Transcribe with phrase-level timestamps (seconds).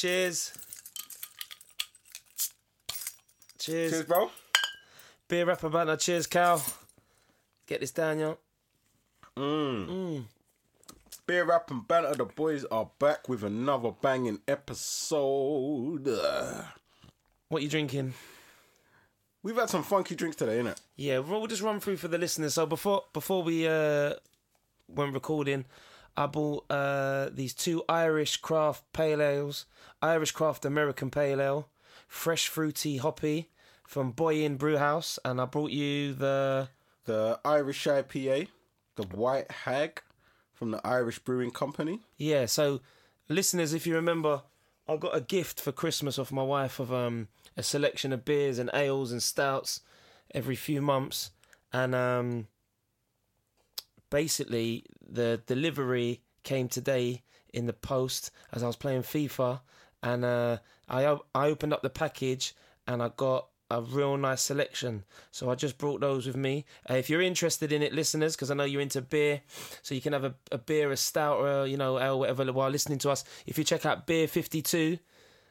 [0.00, 0.52] Cheers.
[3.58, 3.90] Cheers.
[3.90, 4.30] Cheers, bro.
[5.28, 5.96] Beer rapper banter.
[5.98, 6.64] Cheers, Cal.
[7.66, 8.38] Get this down, yo.
[11.26, 12.14] Beer rap and banter.
[12.14, 16.08] The boys are back with another banging episode.
[16.08, 16.64] Ugh.
[17.50, 18.14] What you drinking?
[19.42, 20.80] We've had some funky drinks today, innit?
[20.96, 22.54] Yeah, we'll just run through for the listeners.
[22.54, 24.14] So before before we uh
[24.88, 25.66] went recording,
[26.16, 29.66] I bought uh these two Irish craft pale ales,
[30.02, 31.68] Irish craft American pale ale,
[32.08, 33.48] fresh fruity hoppy
[33.86, 36.68] from Boyne Brewhouse, and I brought you the
[37.06, 38.48] The Irish IPA,
[38.96, 40.02] the White Hag
[40.52, 42.00] from the Irish Brewing Company.
[42.16, 42.80] Yeah, so
[43.28, 44.42] listeners, if you remember,
[44.86, 48.58] I got a gift for Christmas off my wife of um a selection of beers
[48.58, 49.80] and ales and stouts
[50.34, 51.30] every few months,
[51.72, 52.46] and um
[54.10, 59.60] basically the delivery came today in the post as I was playing FIFA,
[60.02, 62.54] and uh, I I opened up the package
[62.86, 65.04] and I got a real nice selection.
[65.30, 66.64] So I just brought those with me.
[66.88, 69.42] Uh, if you're interested in it, listeners, because I know you're into beer,
[69.82, 72.52] so you can have a, a beer, a stout, or a, you know, ale, whatever,
[72.52, 73.24] while listening to us.
[73.46, 74.98] If you check out Beer 52,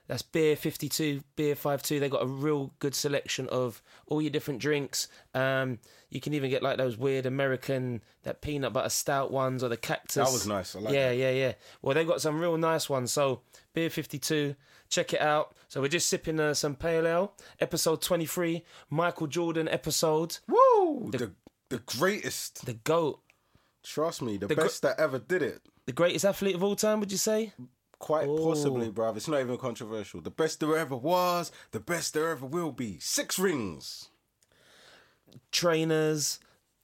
[0.09, 1.99] that's Beer 52, Beer 52.
[1.99, 5.07] They got a real good selection of all your different drinks.
[5.35, 5.77] Um,
[6.09, 9.77] you can even get like those weird American, that peanut butter stout ones or the
[9.77, 10.15] cactus.
[10.15, 10.75] That was nice.
[10.75, 11.53] I like yeah, yeah, yeah.
[11.83, 13.11] Well, they got some real nice ones.
[13.11, 13.41] So,
[13.75, 14.55] Beer 52,
[14.89, 15.55] check it out.
[15.67, 17.33] So, we're just sipping uh, some pale ale.
[17.59, 20.39] Episode 23, Michael Jordan episode.
[20.47, 21.11] Woo!
[21.11, 21.33] The,
[21.69, 22.65] the greatest.
[22.65, 23.19] The GOAT.
[23.83, 25.61] Trust me, the, gr- best that ever did it.
[25.85, 27.53] The greatest athlete of all time, would you say?
[28.00, 28.38] Quite Oh.
[28.45, 29.17] possibly, bruv.
[29.17, 30.22] It's not even controversial.
[30.22, 32.97] The best there ever was, the best there ever will be.
[33.00, 34.08] Six rings.
[35.52, 36.39] Trainers,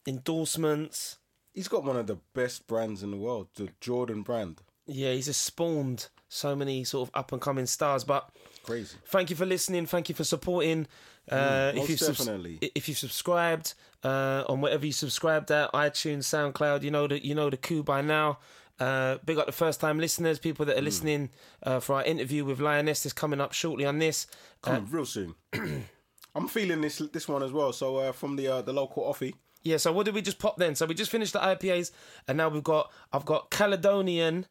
[0.06, 1.18] endorsements.
[1.54, 4.60] He's got one of the best brands in the world, the Jordan brand.
[4.86, 8.04] Yeah, he's just spawned so many sort of up and coming stars.
[8.04, 8.28] But
[8.62, 8.96] Crazy.
[9.06, 9.86] thank you for listening.
[9.86, 10.86] Thank you for supporting.
[11.30, 12.58] Uh, if most you definitely.
[12.76, 17.34] if you subscribed uh, on whatever you subscribed at iTunes, SoundCloud, you know the you
[17.34, 18.38] know the coup by now.
[18.78, 21.30] Uh, big up the first time listeners, people that are listening
[21.62, 24.26] uh, for our interview with Lioness that's coming up shortly on this.
[24.62, 25.34] Coming real soon.
[26.34, 27.72] I'm feeling this this one as well.
[27.72, 29.34] So uh, from the uh, the local offie.
[29.62, 30.74] Yeah, so what did we just pop then?
[30.76, 31.90] So we just finished the IPAs,
[32.28, 34.46] and now we've got I've got Caledonian,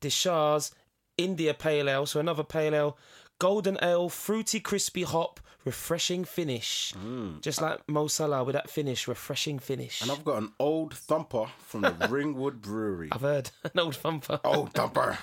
[0.00, 0.72] Deuchars,
[1.16, 2.98] India Pale Ale, so another Pale Ale,
[3.38, 5.40] Golden Ale, fruity, crispy hop,
[5.72, 6.94] refreshing finish,
[7.40, 10.00] just like Mo Salah with that finish, refreshing finish.
[10.02, 13.08] And I've got an old thumper from the Ringwood Brewery.
[13.12, 14.40] I've heard an old thumper.
[14.44, 15.18] Old thumper.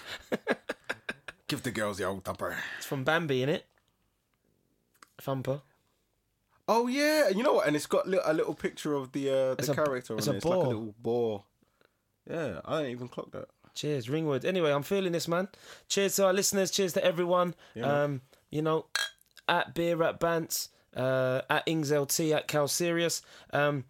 [1.47, 2.57] Give the girls the old thumper.
[2.77, 3.65] It's from Bambi, in it.
[5.19, 5.61] Thumper.
[6.67, 7.67] Oh yeah, you know what?
[7.67, 10.33] And it's got a little picture of the uh, It's the a- character it's on
[10.33, 10.37] a it.
[10.37, 11.43] It's like a little boar.
[12.29, 13.45] Yeah, I didn't even clock that.
[13.75, 14.45] Cheers, Ringwood.
[14.45, 15.47] Anyway, I'm feeling this, man.
[15.89, 16.71] Cheers to our listeners.
[16.71, 17.53] Cheers to everyone.
[17.83, 18.85] um, you know,
[19.47, 23.21] at Beer at Bants, uh, at Ings LT, at Cal Sirius.
[23.51, 23.85] Um,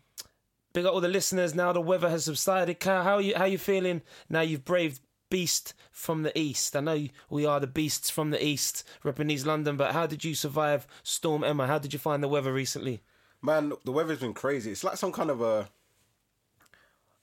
[0.73, 1.55] big up all the listeners.
[1.55, 2.79] Now the weather has subsided.
[2.79, 4.41] Cal, how you how you feeling now?
[4.41, 6.75] You've braved beast from the east.
[6.75, 9.77] I know we are the beasts from the east, repping East London.
[9.77, 11.67] But how did you survive Storm Emma?
[11.67, 13.01] How did you find the weather recently?
[13.41, 14.72] Man, the weather's been crazy.
[14.72, 15.69] It's like some kind of a,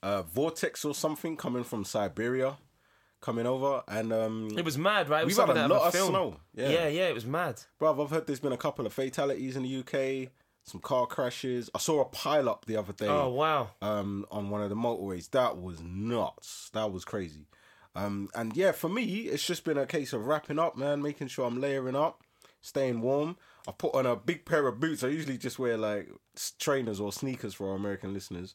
[0.02, 2.56] a vortex or something coming from Siberia,
[3.22, 5.22] coming over, and um, It was mad, right?
[5.22, 6.10] It We've had a lot of, film.
[6.10, 6.36] snow.
[6.54, 6.68] Yeah.
[6.68, 7.08] yeah, yeah.
[7.08, 7.62] It was mad.
[7.80, 10.30] bruv, I've heard there's been a couple of fatalities in the UK,
[10.64, 11.70] some car crashes.
[11.74, 13.08] I saw a pile up the other day.
[13.08, 13.70] Oh wow.
[13.80, 15.30] um, on one of the motorways.
[15.30, 16.68] That was nuts.
[16.74, 17.46] That was crazy.
[17.94, 21.28] Um, and yeah, for me, it's just been a case of wrapping up, man, making
[21.28, 22.22] sure I'm layering up,
[22.60, 23.36] staying warm.
[23.68, 25.04] I put on a big pair of boots.
[25.04, 26.08] I usually just wear like
[26.58, 28.54] trainers or sneakers for our American listeners.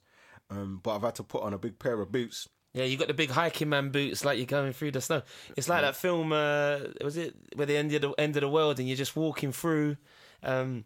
[0.50, 2.48] Um, but I've had to put on a big pair of boots.
[2.78, 5.24] Yeah, you got the big hiking man boots like you're going through the snow.
[5.56, 6.32] It's like that film.
[6.32, 9.16] Uh, was it where the end of the end of the world and you're just
[9.16, 9.98] walking through?
[10.44, 10.86] Um,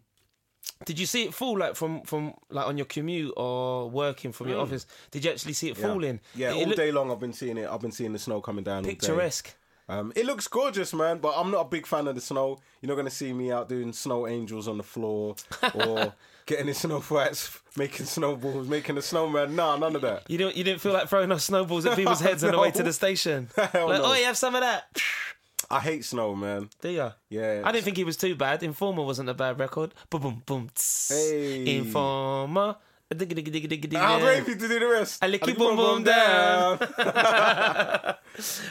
[0.84, 4.48] did you see it fall like from from like on your commute or working from
[4.48, 4.86] your office?
[5.10, 6.14] Did you actually see it falling?
[6.14, 6.20] Mm.
[6.34, 7.68] Yeah, it, all looked day long I've been seeing it.
[7.68, 8.78] I've been seeing the snow coming down.
[8.78, 8.90] all day.
[8.90, 9.54] picturesque.
[9.88, 12.60] Um, it looks gorgeous, man, but I'm not a big fan of the snow.
[12.80, 15.36] You're not going to see me out doing snow angels on the floor
[15.74, 16.14] or
[16.46, 19.54] getting in snow fights, making snowballs, making a snowman.
[19.56, 20.28] Nah, none of that.
[20.28, 22.70] You didn't you didn't feel like throwing off snowballs at people's heads on the way
[22.72, 23.48] to the station?
[23.56, 24.02] Like, no.
[24.04, 24.84] oh, you have some of that.
[25.70, 26.68] I hate snow, man.
[26.82, 27.10] Do you?
[27.30, 27.62] Yeah.
[27.64, 28.62] I didn't think he was too bad.
[28.62, 29.94] Informer wasn't a bad record.
[30.10, 30.68] Boom, boom, boom.
[30.74, 31.08] tss.
[31.30, 31.78] Hey.
[31.78, 32.76] Informer.
[33.10, 34.00] Digga, digga, digga, digga, digga.
[34.00, 35.22] I'm ready you to do the rest.
[35.22, 36.78] I lick your lick boom, boom down.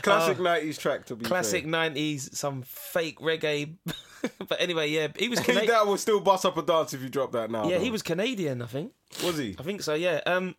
[0.01, 1.71] Classic 90s track to be classic fair.
[1.71, 3.75] nineties, some fake reggae.
[4.47, 5.67] but anyway, yeah, he was Canadian.
[5.67, 7.67] that will still bust up a dance if you drop that now.
[7.67, 7.83] yeah, though.
[7.83, 8.93] he was Canadian, I think.
[9.23, 9.55] Was he?
[9.59, 9.93] I think so.
[9.93, 10.21] Yeah.
[10.25, 10.55] Um,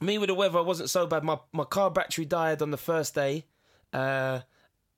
[0.00, 1.24] me with the weather wasn't so bad.
[1.24, 3.44] My my car battery died on the first day.
[3.92, 4.40] Uh,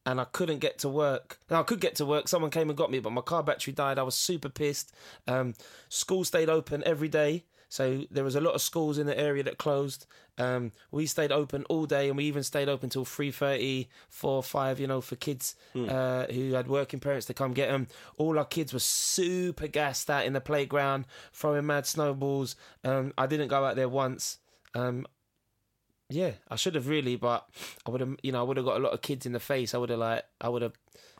[0.06, 1.38] and I couldn't get to work.
[1.50, 2.28] Now I could get to work.
[2.28, 3.98] Someone came and got me, but my car battery died.
[3.98, 4.92] I was super pissed.
[5.26, 5.54] Um,
[5.88, 7.44] school stayed open every day,
[7.74, 10.06] so there was a lot of schools in the area that closed.
[10.38, 14.78] Um, we stayed open all day, and we even stayed open till 3.30, 4, 5,
[14.78, 17.88] you know, for kids uh, who had working parents to come get them.
[18.16, 22.54] All our kids were super gassed out in the playground, throwing mad snowballs.
[22.84, 24.38] Um, I didn't go out there once.
[24.76, 25.04] Um,
[26.10, 27.48] yeah, I should have really, but
[27.84, 29.40] I would have, you know, I would have got a lot of kids in the
[29.40, 29.74] face.
[29.74, 30.74] I would have like, I would have,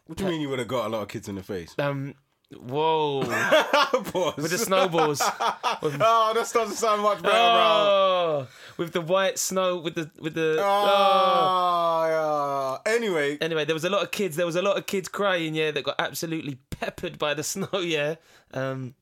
[0.07, 1.75] What do you mean you would have got a lot of kids in the face?
[1.81, 2.15] um,
[2.53, 3.19] whoa,
[4.37, 5.21] with the snowballs.
[5.41, 7.39] oh, this doesn't sound much better, bro.
[7.41, 8.47] Oh,
[8.77, 10.59] with the white snow, with the with the.
[10.61, 12.05] Oh.
[12.07, 12.93] Oh, yeah.
[12.93, 14.37] Anyway, Anyway, there was a lot of kids.
[14.37, 15.55] There was a lot of kids crying.
[15.55, 17.69] Yeah, that got absolutely peppered by the snow.
[17.81, 18.17] Yeah,
[18.53, 18.95] um,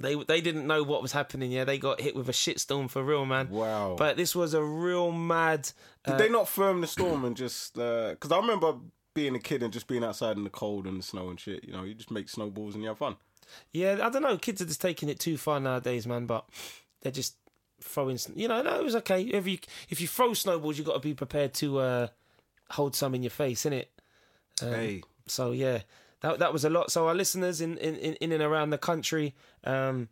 [0.00, 1.52] they they didn't know what was happening.
[1.52, 3.48] Yeah, they got hit with a shitstorm for real, man.
[3.50, 3.94] wow.
[3.96, 5.70] But this was a real mad.
[6.04, 8.74] Did Uh, they not firm the storm and just because I remember
[9.16, 11.64] being a kid and just being outside in the cold and the snow and shit.
[11.64, 13.16] You know, you just make snowballs and you have fun.
[13.72, 14.36] Yeah, I don't know.
[14.38, 16.26] Kids are just taking it too far nowadays, man.
[16.26, 16.48] But
[17.02, 17.34] they're just
[17.80, 18.18] throwing.
[18.34, 19.22] You know, no, it was okay.
[19.22, 19.58] If you
[19.88, 22.06] if you throw snowballs, you got to be prepared to uh,
[22.70, 23.86] hold some in your face, innit?
[24.62, 25.80] Um, hey, So yeah,
[26.20, 26.90] that that was a lot.
[26.90, 29.34] So our listeners in in, in, in and around the country,
[29.64, 30.08] um,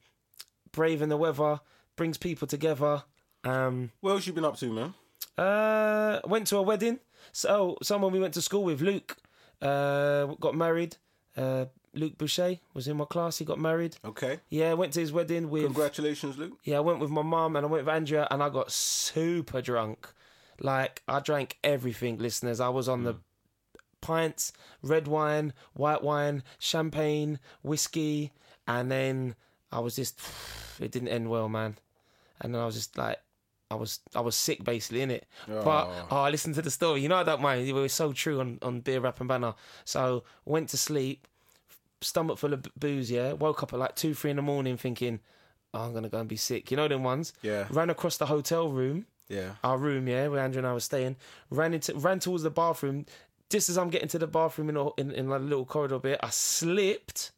[0.72, 1.60] braving the weather
[1.96, 3.04] brings people together.
[3.44, 4.94] Um, what else you been up to, man?
[5.36, 7.00] uh, went to a wedding.
[7.34, 9.16] So someone we went to school with, Luke,
[9.60, 10.96] uh, got married.
[11.36, 13.38] Uh, Luke Boucher was in my class.
[13.38, 13.96] He got married.
[14.04, 15.64] Okay, Yeah, went to his wedding with.
[15.64, 16.58] congratulations, Luke.
[16.62, 19.60] Yeah, I went with my mum and I went with Andrea and I got super
[19.60, 20.08] drunk.
[20.60, 22.60] Like I drank everything, listeners.
[22.60, 23.16] I was on the
[24.00, 28.32] pints, red wine, white wine, champagne, whiskey,
[28.68, 29.34] and then
[29.72, 30.20] I was just
[30.80, 31.78] it didn't end well, man.
[32.40, 33.18] And then I was just like
[33.74, 35.26] I was I was sick basically in it.
[35.46, 37.00] But oh, I listened to the story.
[37.02, 37.66] You know I don't mind.
[37.68, 39.54] It was so true on, on beer rap and banter.
[39.84, 41.26] So went to sleep,
[42.00, 43.32] stomach full of booze, yeah.
[43.32, 45.20] Woke up at like two, three in the morning thinking,
[45.72, 46.70] oh, I'm gonna go and be sick.
[46.70, 47.32] You know them ones?
[47.42, 49.52] Yeah, Ran across the hotel room, yeah.
[49.64, 51.16] our room, yeah, where Andrew and I were staying.
[51.50, 53.06] Ran into ran towards the bathroom.
[53.50, 55.98] Just as I'm getting to the bathroom in a, in, in like a little corridor
[55.98, 57.32] bit, I slipped,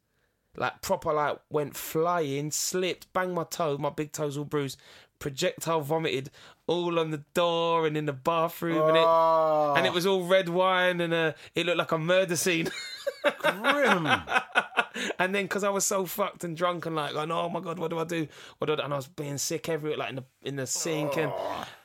[0.56, 4.78] like proper like went flying, slipped, banged my toe, my big toes all bruised,
[5.18, 6.30] projectile vomited
[6.66, 10.24] all on the door and in the bathroom, and it Oh, and it was all
[10.24, 12.68] red wine and uh, it looked like a murder scene.
[13.25, 14.06] grim.
[15.19, 17.79] and then because I was so fucked and drunk and like, going, oh my god,
[17.79, 18.26] what do I do?
[18.58, 18.82] What do I do?
[18.82, 21.32] And I was being sick everywhere, like in the in the sink, and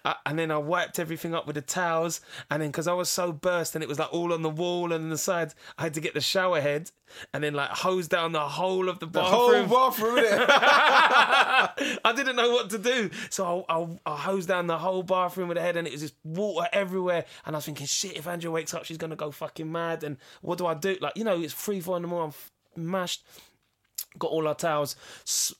[0.05, 2.21] I, and then I wiped everything up with the towels.
[2.49, 4.91] And then because I was so burst and it was like all on the wall
[4.93, 6.91] and the sides, I had to get the shower head
[7.33, 9.69] and then like hose down the whole of the The whole bathroom.
[9.69, 10.45] bathroom.
[12.05, 15.47] I didn't know what to do, so I, I, I hosed down the whole bathroom
[15.49, 17.25] with the head, and it was just water everywhere.
[17.45, 20.03] And I was thinking, shit, if Andrew wakes up, she's gonna go fucking mad.
[20.03, 20.97] And what do I do?
[21.01, 22.33] Like, you know, it's three, four in the morning.
[22.75, 23.25] I'm mashed.
[24.19, 25.53] Got all our towels, s-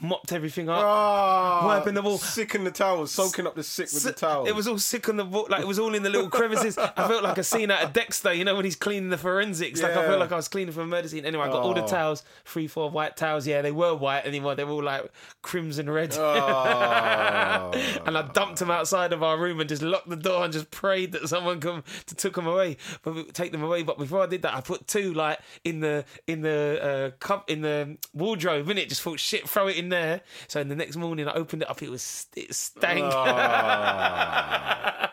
[0.00, 0.78] mopped everything up.
[0.80, 2.18] Oh, Wiping the wall.
[2.18, 4.46] Sick in the towels, soaking up the sick with the towel.
[4.46, 6.78] It was all sick on the wall, like it was all in the little crevices.
[6.78, 9.82] I felt like a scene out of Dexter, you know, when he's cleaning the forensics.
[9.82, 10.06] Like I Yeah.
[10.06, 11.26] felt like I was cleaning for a murder scene.
[11.26, 11.86] Anyway, I got all the Oh.
[11.88, 13.44] towels, three, four white towels.
[13.46, 14.54] Yeah, they were white anymore.
[14.54, 15.10] They were all like
[15.42, 16.16] crimson red.
[16.16, 17.70] Oh.
[18.06, 20.70] and I dumped them outside of our room and just locked the door and just
[20.70, 23.82] prayed that someone come to took them away, but we- take them away.
[23.82, 27.50] But before I did that, I put two like in the in the uh, cup
[27.50, 28.68] in the wardrobe.
[28.68, 30.22] In it, just thought shit, throw it in there.
[30.48, 31.82] So in the next morning, I opened it up.
[31.82, 33.12] It was it stank.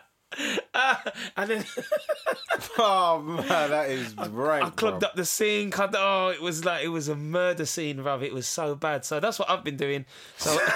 [1.37, 1.65] and then
[2.77, 4.63] oh man, that is right.
[4.63, 5.09] I clogged bro.
[5.09, 5.79] up the sink.
[5.79, 8.23] I, oh, it was like it was a murder scene, bruv.
[8.23, 9.05] It was so bad.
[9.05, 10.05] So that's what I've been doing.
[10.37, 10.57] So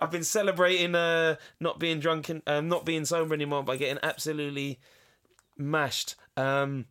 [0.00, 3.98] I've been celebrating uh, not being drunk and um, not being sober anymore by getting
[4.02, 4.80] absolutely
[5.56, 6.16] mashed.
[6.36, 6.86] Um,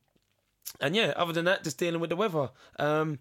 [0.80, 2.50] and yeah, other than that, just dealing with the weather.
[2.80, 3.20] Um,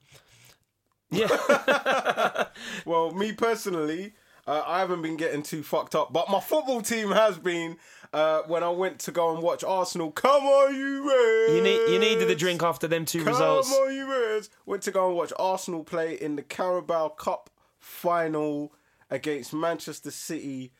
[1.10, 1.28] yeah,
[2.86, 4.12] Well, me personally,
[4.46, 7.76] uh, I haven't been getting too fucked up, but my football team has been.
[8.12, 11.52] Uh, when I went to go and watch Arsenal, come on you Reds!
[11.54, 13.72] you need you needed the drink after them two Come results.
[13.72, 14.50] on you Reds!
[14.66, 18.72] Went to go and watch Arsenal play in the Carabao Cup final
[19.10, 20.72] against Manchester City.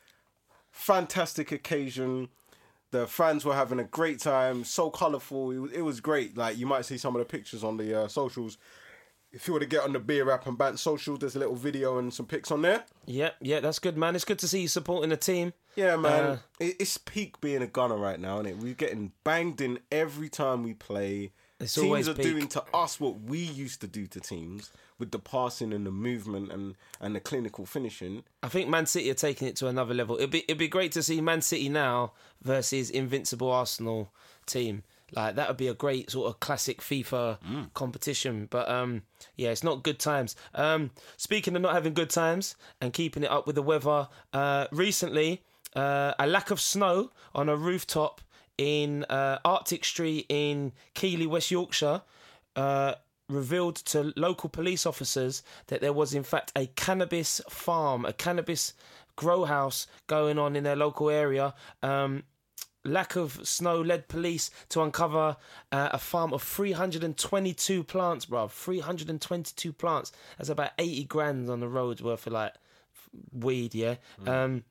[0.71, 2.27] Fantastic occasion.
[2.91, 4.63] The fans were having a great time.
[4.63, 5.51] So colourful.
[5.51, 6.37] It was, it was great.
[6.37, 8.57] Like you might see some of the pictures on the uh, socials.
[9.33, 11.55] If you were to get on the beer app and band social, there's a little
[11.55, 12.83] video and some pics on there.
[13.05, 14.13] Yeah, yeah, that's good, man.
[14.13, 15.53] It's good to see you supporting the team.
[15.75, 16.23] Yeah, man.
[16.23, 19.79] Uh, it, it's peak being a gunner right now, and it we're getting banged in
[19.89, 21.31] every time we play.
[21.61, 22.25] It's teams are peak.
[22.25, 24.71] doing to us what we used to do to teams
[25.01, 28.23] with the passing and the movement and, and the clinical finishing.
[28.41, 30.15] I think Man City are taking it to another level.
[30.15, 34.13] It'd be it'd be great to see Man City now versus invincible Arsenal
[34.45, 34.83] team.
[35.13, 38.47] Like that would be a great sort of classic FIFA competition.
[38.49, 39.01] But um,
[39.35, 40.37] yeah, it's not good times.
[40.55, 44.67] Um, speaking of not having good times and keeping it up with the weather, uh,
[44.71, 45.43] recently
[45.75, 48.21] uh, a lack of snow on a rooftop
[48.57, 52.03] in uh, Arctic Street in Keighley, West Yorkshire.
[53.31, 58.73] Revealed to local police officers that there was in fact a cannabis farm, a cannabis
[59.15, 61.53] grow house going on in their local area.
[61.81, 62.23] Um,
[62.83, 65.37] lack of snow led police to uncover
[65.71, 68.51] uh, a farm of 322 plants, bruv.
[68.51, 70.11] 322 plants.
[70.37, 72.53] That's about 80 grand on the roads worth of like
[73.31, 73.95] weed, yeah.
[74.25, 74.63] Um,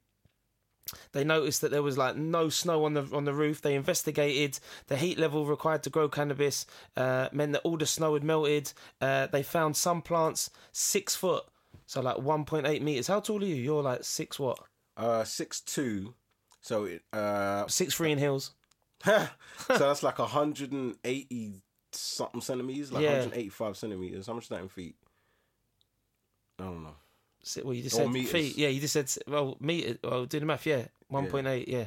[1.12, 3.60] they noticed that there was like no snow on the on the roof.
[3.62, 6.66] They investigated the heat level required to grow cannabis,
[6.96, 8.72] uh, meant that all the snow had melted.
[9.00, 11.44] Uh, they found some plants six foot,
[11.86, 13.06] so like 1.8 meters.
[13.06, 13.54] How tall are you?
[13.56, 14.58] You're like six what?
[14.96, 16.14] Uh, six two.
[16.60, 18.52] So it uh, Six three in heels.
[19.04, 19.28] so
[19.66, 23.10] that's like hundred and eighty something centimeters, like Yeah.
[23.12, 24.26] 185 centimeters.
[24.26, 24.94] How much is that in feet?
[26.58, 26.96] I don't know.
[27.64, 28.30] Well, you just Or said meters.
[28.32, 28.58] feet.
[28.58, 29.98] Yeah, you just said well meter.
[30.04, 30.66] Well, do the math.
[30.66, 31.68] Yeah, one point eight.
[31.68, 31.86] Yeah.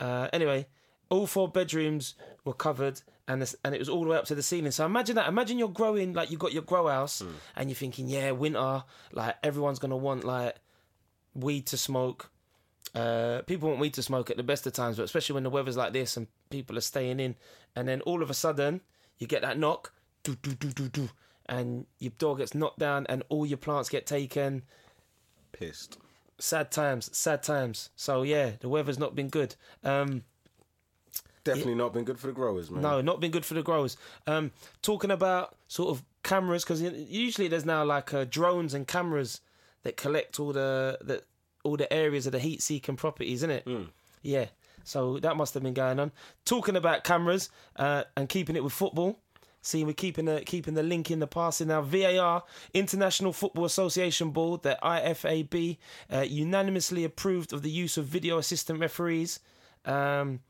[0.00, 0.66] Uh, anyway,
[1.08, 4.34] all four bedrooms were covered, and this, and it was all the way up to
[4.34, 4.72] the ceiling.
[4.72, 5.28] So imagine that.
[5.28, 7.28] Imagine you're growing like you got your grow house, Hmm.
[7.56, 8.82] and you're thinking, yeah, winter.
[9.12, 10.56] Like everyone's gonna want like
[11.34, 12.30] weed to smoke.
[12.94, 15.50] Uh, people want weed to smoke at the best of times, but especially when the
[15.50, 17.36] weather's like this and people are staying in,
[17.76, 18.80] and then all of a sudden
[19.18, 19.92] you get that knock,
[20.24, 21.08] do do do do do,
[21.46, 24.62] and your door gets knocked down, and all your plants get taken
[25.52, 25.98] Pissed.
[26.38, 27.90] sad times, sad times.
[27.96, 29.54] So yeah, the weather's not been good.
[29.84, 30.22] Um,
[31.44, 32.82] Definitely not been good for the growers, man.
[32.82, 33.96] no, not been good for the growers.
[34.28, 39.40] Um, talking about sort of cameras because usually there's now like uh, drones and cameras
[39.82, 41.22] that collect all the, the
[41.64, 43.66] all the areas of the heat-seeking properties, isn't it?
[44.22, 44.46] Yeah.
[44.84, 46.12] So that must have been going on.
[46.44, 49.18] Talking about cameras uh, and keeping it with football.
[49.64, 51.82] See, we're keeping the keeping the link in the passing now.
[51.82, 52.42] VAR,
[52.74, 55.78] International Football Association Board, the IFAB,
[56.12, 59.38] uh, unanimously approved of the use of video assistant referees
[59.84, 60.40] um,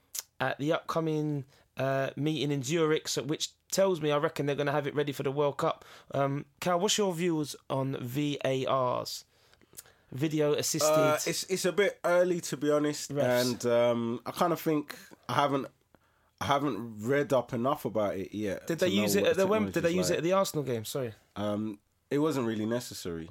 [0.40, 1.44] at the upcoming
[1.76, 4.94] uh, meeting in Zurich, so, which tells me I reckon they're going to have it
[4.94, 5.84] ready for the World Cup.
[6.14, 9.24] Um, Cal, what's your views on VARs?
[10.10, 10.90] Video assisted.
[10.90, 13.50] Uh, it's it's a bit early to be honest, Refs.
[13.50, 14.94] and um, I kind of think
[15.28, 15.68] I haven't
[16.42, 18.66] I haven't read up enough about it yet.
[18.66, 20.84] did they use it at the Wem- Did they use it at the Arsenal game?
[20.84, 21.14] Sorry.
[21.36, 21.78] Um,
[22.10, 23.30] it wasn't really necessary.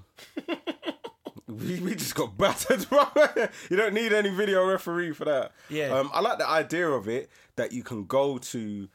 [1.48, 2.86] we, we just got battered,
[3.70, 5.52] you don't need any video referee for that.
[5.70, 5.88] Yeah.
[5.88, 8.88] Um, I like the idea of it that you can go to,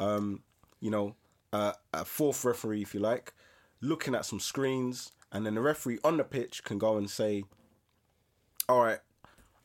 [0.00, 0.42] um,
[0.80, 1.14] you know,
[1.52, 3.32] uh, a fourth referee if you like,
[3.80, 7.44] looking at some screens, and then the referee on the pitch can go and say,
[8.68, 8.98] "All right."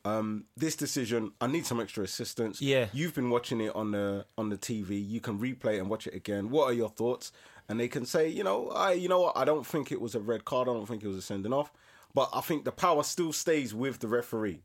[0.05, 2.61] Um, this decision, I need some extra assistance.
[2.61, 2.87] Yeah.
[2.93, 5.05] you've been watching it on the on the TV.
[5.05, 6.49] You can replay it and watch it again.
[6.49, 7.31] What are your thoughts?
[7.67, 10.13] And they can say, you know, I, you know what, I don't think it was
[10.13, 10.69] a red card.
[10.69, 11.71] I don't think it was a sending off.
[12.13, 14.61] But I think the power still stays with the referee.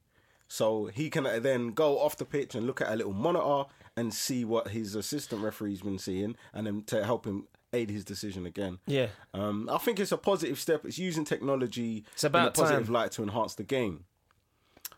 [0.49, 4.12] So he can then go off the pitch and look at a little monitor and
[4.12, 8.47] see what his assistant referee's been seeing, and then to help him aid his decision
[8.47, 8.78] again.
[8.87, 9.06] Yeah.
[9.32, 10.85] Um, I think it's a positive step.
[10.85, 12.92] It's using technology It's about in a positive time.
[12.94, 14.04] light to enhance the game.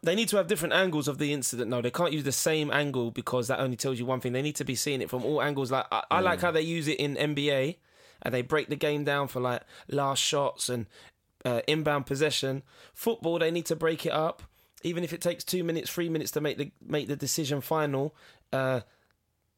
[0.05, 1.71] They need to have different angles of the incident.
[1.71, 4.33] No, they can't use the same angle because that only tells you one thing.
[4.33, 5.71] They need to be seeing it from all angles.
[5.71, 7.77] Like I, I like how they use it in NBA,
[8.23, 10.87] and they break the game down for like last shots and
[11.45, 12.63] uh, inbound possession.
[12.95, 14.43] Football, they need to break it up,
[14.83, 18.15] even if it takes two minutes, three minutes to make the make the decision final.
[18.53, 18.81] Uh,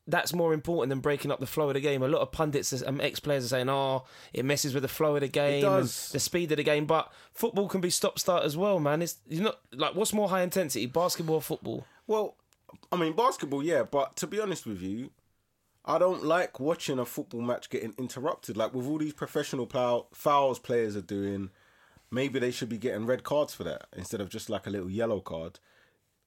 [0.06, 2.02] that's more important than breaking up the flow of the game.
[2.02, 4.88] A lot of pundits and um, ex players are saying, "Oh, it messes with the
[4.88, 8.44] flow of the game, the speed of the game." But football can be stop start
[8.44, 9.02] as well, man.
[9.02, 11.86] It's you not like what's more high intensity, basketball or football?
[12.06, 12.36] Well,
[12.92, 15.10] I mean basketball, yeah, but to be honest with you,
[15.84, 18.56] I don't like watching a football match getting interrupted.
[18.56, 21.50] Like with all these professional plow- fouls players are doing,
[22.10, 24.90] maybe they should be getting red cards for that instead of just like a little
[24.90, 25.60] yellow card.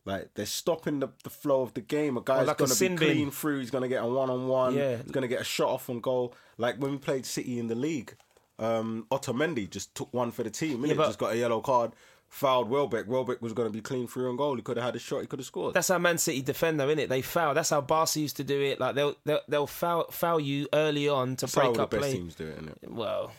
[0.07, 2.15] Like they're stopping the, the flow of the game.
[2.17, 3.15] A guy's like gonna sin be bin.
[3.15, 3.59] clean through.
[3.59, 4.73] He's gonna get a one on one.
[4.73, 4.97] Yeah.
[5.03, 6.33] he's gonna get a shot off on goal.
[6.57, 8.15] Like when we played City in the league,
[8.57, 10.79] um, Otamendi just took one for the team.
[10.79, 10.95] innit?
[10.97, 11.91] but- just got a yellow card.
[12.29, 13.07] Fouled Welbeck.
[13.07, 14.57] Welbeck was going to be clean through on goal.
[14.57, 15.21] He could have had a shot.
[15.21, 15.73] He could have scored.
[15.73, 17.07] That's how Man City defend, though, it.
[17.07, 17.53] They foul.
[17.53, 18.81] That's how Barca used to do it.
[18.81, 21.89] Like they'll they'll, they'll foul foul you early on to That's how break the up
[21.91, 22.11] best play.
[22.11, 22.91] teams do it, isn't it?
[22.91, 23.31] Well,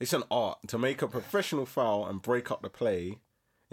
[0.00, 3.18] It's an art to make a professional foul and break up the play.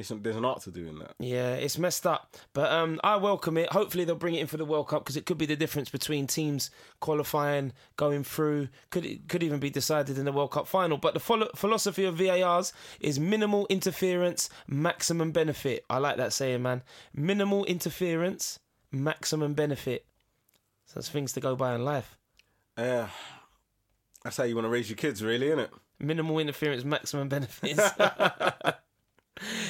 [0.02, 1.14] It's there's an art to doing that.
[1.20, 2.36] Yeah, it's messed up.
[2.54, 3.72] But um, I welcome it.
[3.72, 5.90] Hopefully they'll bring it in for the World Cup because it could be the difference
[5.90, 8.68] between teams qualifying, going through.
[8.90, 10.98] Could it could even be decided in the World Cup final.
[10.98, 15.86] But the philo- philosophy of VARs is minimal interference, maximum benefit.
[15.90, 16.84] I like that saying, man.
[17.14, 18.60] Minimal interference,
[18.92, 20.06] maximum benefit.
[20.88, 22.18] So there's things to go by in life.
[22.78, 23.10] Yeah.
[24.24, 25.72] That's how you want to raise your kids, really, isn't it?
[26.00, 27.80] Minimal interference, maximum benefits.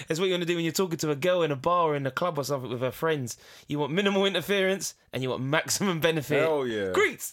[0.09, 1.89] It's what you want to do when you're talking to a girl in a bar
[1.89, 3.37] or in a club or something with her friends.
[3.67, 6.41] You want minimal interference and you want maximum benefit.
[6.41, 6.91] Hell yeah.
[6.91, 7.31] Great.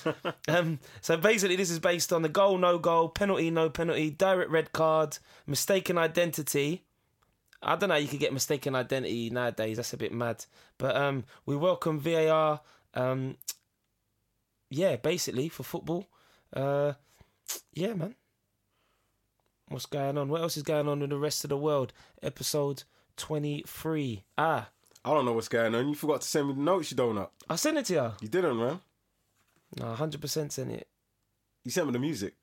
[0.48, 4.50] um, so basically, this is based on the goal, no goal, penalty, no penalty, direct
[4.50, 6.84] red card, mistaken identity.
[7.62, 7.96] I don't know.
[7.96, 9.76] You could get mistaken identity nowadays.
[9.76, 10.44] That's a bit mad.
[10.78, 12.60] But um, we welcome VAR.
[12.94, 13.36] Um,
[14.68, 16.08] yeah, basically for football.
[16.52, 16.94] Uh,
[17.72, 18.14] yeah, man.
[19.72, 20.28] What's going on?
[20.28, 21.94] What else is going on in the rest of the world?
[22.22, 22.82] Episode
[23.16, 24.22] twenty-three.
[24.36, 24.68] Ah,
[25.02, 25.88] I don't know what's going on.
[25.88, 27.28] You forgot to send me the notes, you donut.
[27.48, 28.12] I sent it to you.
[28.20, 28.80] You didn't, man.
[29.78, 30.88] No, hundred percent sent it.
[31.64, 32.34] You sent me the music.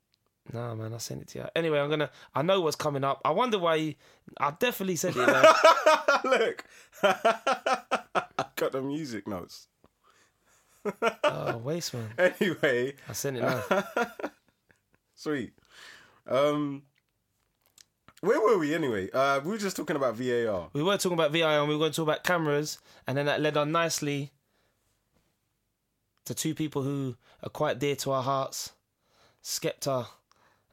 [0.52, 1.44] No, man, I sent it to you.
[1.54, 2.10] Anyway, I'm gonna.
[2.34, 3.20] I know what's coming up.
[3.24, 3.76] I wonder why.
[3.76, 3.94] You,
[4.40, 5.20] I definitely sent it.
[6.24, 6.64] Look.
[7.04, 9.68] I got the music notes.
[11.22, 12.08] oh, waste man.
[12.18, 13.84] Anyway, I sent it now.
[15.14, 15.52] sweet.
[16.26, 16.82] Um,
[18.20, 19.10] where were we anyway?
[19.10, 20.68] Uh, we were just talking about VAR.
[20.72, 23.26] we were talking about VAR and we were going to talk about cameras, and then
[23.26, 24.32] that led on nicely
[26.24, 28.72] to two people who are quite dear to our hearts,
[29.42, 30.06] Skepta.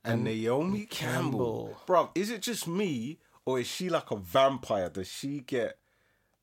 [0.04, 1.75] And Naomi Campbell.
[1.75, 1.77] Campbell.
[1.88, 4.89] Bruv, is it just me or is she like a vampire?
[4.89, 5.77] Does she get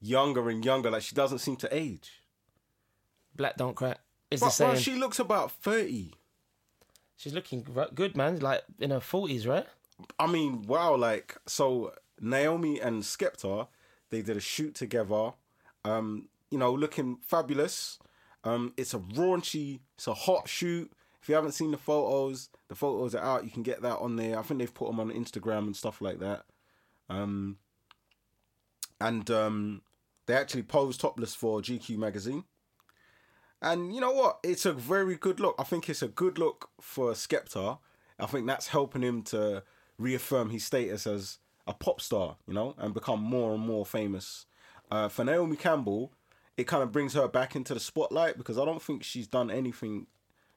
[0.00, 0.90] younger and younger?
[0.90, 2.10] Like she doesn't seem to age.
[3.34, 4.00] Black don't crack.
[4.30, 4.74] Is the But, saying?
[4.74, 6.12] bruv, she looks about 30.
[7.16, 8.40] She's looking good, man.
[8.40, 9.66] Like in her forties, right?
[10.18, 13.68] I mean, wow, like so Naomi and Skepta,
[14.10, 15.32] they did a shoot together.
[15.84, 17.98] Um, you know, looking fabulous.
[18.44, 20.92] Um, it's a raunchy, it's a hot shoot.
[21.22, 23.44] If you haven't seen the photos, the photos are out.
[23.44, 24.38] You can get that on there.
[24.38, 26.44] I think they've put them on Instagram and stuff like that.
[27.08, 27.56] Um,
[29.00, 29.82] and um,
[30.26, 32.44] they actually posed topless for GQ magazine.
[33.62, 34.38] And you know what?
[34.42, 35.54] It's a very good look.
[35.58, 37.78] I think it's a good look for Skepta.
[38.18, 39.62] I think that's helping him to
[39.98, 44.46] reaffirm his status as a pop star, you know, and become more and more famous.
[44.90, 46.12] Uh, for Naomi Campbell,
[46.56, 49.50] it kind of brings her back into the spotlight because I don't think she's done
[49.50, 50.06] anything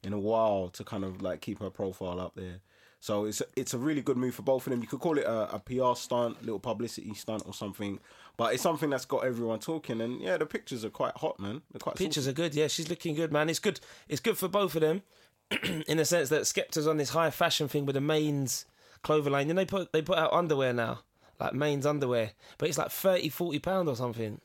[0.03, 2.61] in a while to kind of like keep her profile up there.
[2.99, 4.81] So it's it's a really good move for both of them.
[4.81, 7.99] You could call it a, a PR stunt, little publicity stunt or something,
[8.37, 10.01] but it's something that's got everyone talking.
[10.01, 11.61] And yeah, the pictures are quite hot, man.
[11.71, 12.55] They're quite Pictures are good.
[12.55, 13.49] Yeah, she's looking good, man.
[13.49, 13.79] It's good.
[14.09, 15.03] It's good for both of them,
[15.87, 18.65] in the sense that Skepta's on this high fashion thing with the mains
[19.03, 19.49] clothing line.
[19.49, 21.01] And they put they put out underwear now,
[21.39, 24.39] like mains underwear, but it's like 30, 40 pound or something.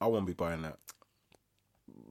[0.00, 0.78] I won't be buying that.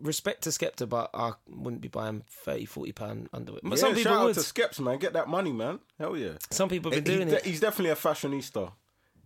[0.02, 3.62] Respect to Skepta, but I wouldn't be buying 30, 40 pound underwear.
[3.64, 4.34] But Yeah, some shout people out would.
[4.36, 4.98] to Skeps, man.
[5.00, 5.80] Get that money, man.
[5.98, 6.34] Hell yeah.
[6.52, 7.46] Some people have been He- doing he- it.
[7.46, 8.74] He's definitely a fashionista.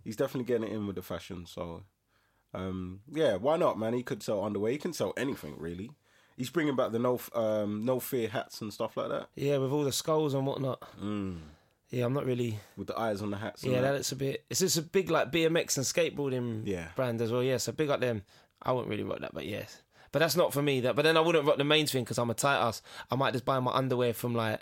[0.04, 1.46] He's definitely getting it in with the fashion.
[1.46, 1.84] So,
[2.54, 3.94] um, yeah, why not, man?
[3.94, 4.72] He could sell underwear.
[4.72, 5.92] He can sell anything, really.
[6.38, 9.72] He's bringing back the no um, no fear hats and stuff like that Yeah, with
[9.72, 10.82] all the skulls and whatnot.
[11.90, 12.60] Yeah, I'm not really.
[12.76, 13.64] with the eyes on the hats.
[13.64, 13.94] Yeah, that.
[13.94, 14.44] that's a bit.
[14.50, 16.88] It's just a big like BMX and skateboarding Yeah.
[16.96, 17.44] brand as well.
[17.44, 18.24] Yeah, so big up them.
[18.62, 19.82] I wouldn't really rock that, but yes.
[20.12, 20.82] But that's not for me.
[20.82, 22.82] That, but then I wouldn't rock the main thing because I'm a tight ass.
[23.12, 24.62] I might just buy my underwear from like,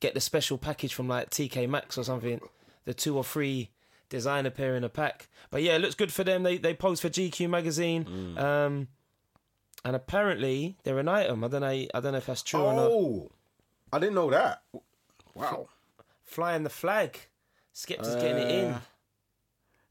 [0.00, 2.40] get the special package from like TK Maxx or something.
[2.84, 3.70] The two or three
[4.08, 5.28] designer pair in a pack.
[5.50, 6.42] But yeah, it looks good for them.
[6.42, 8.04] They they pose for GQ magazine.
[8.04, 8.38] Mm.
[8.40, 8.88] Um,
[9.84, 11.44] and apparently they're an item.
[11.44, 11.68] I don't know.
[11.68, 12.90] I don't know if that's true or not.
[12.90, 13.30] Oh,
[13.92, 14.62] I didn't know that.
[15.34, 15.68] Wow.
[16.28, 17.18] Flying the flag.
[17.74, 18.70] Skepta's getting it in.
[18.72, 18.80] Uh,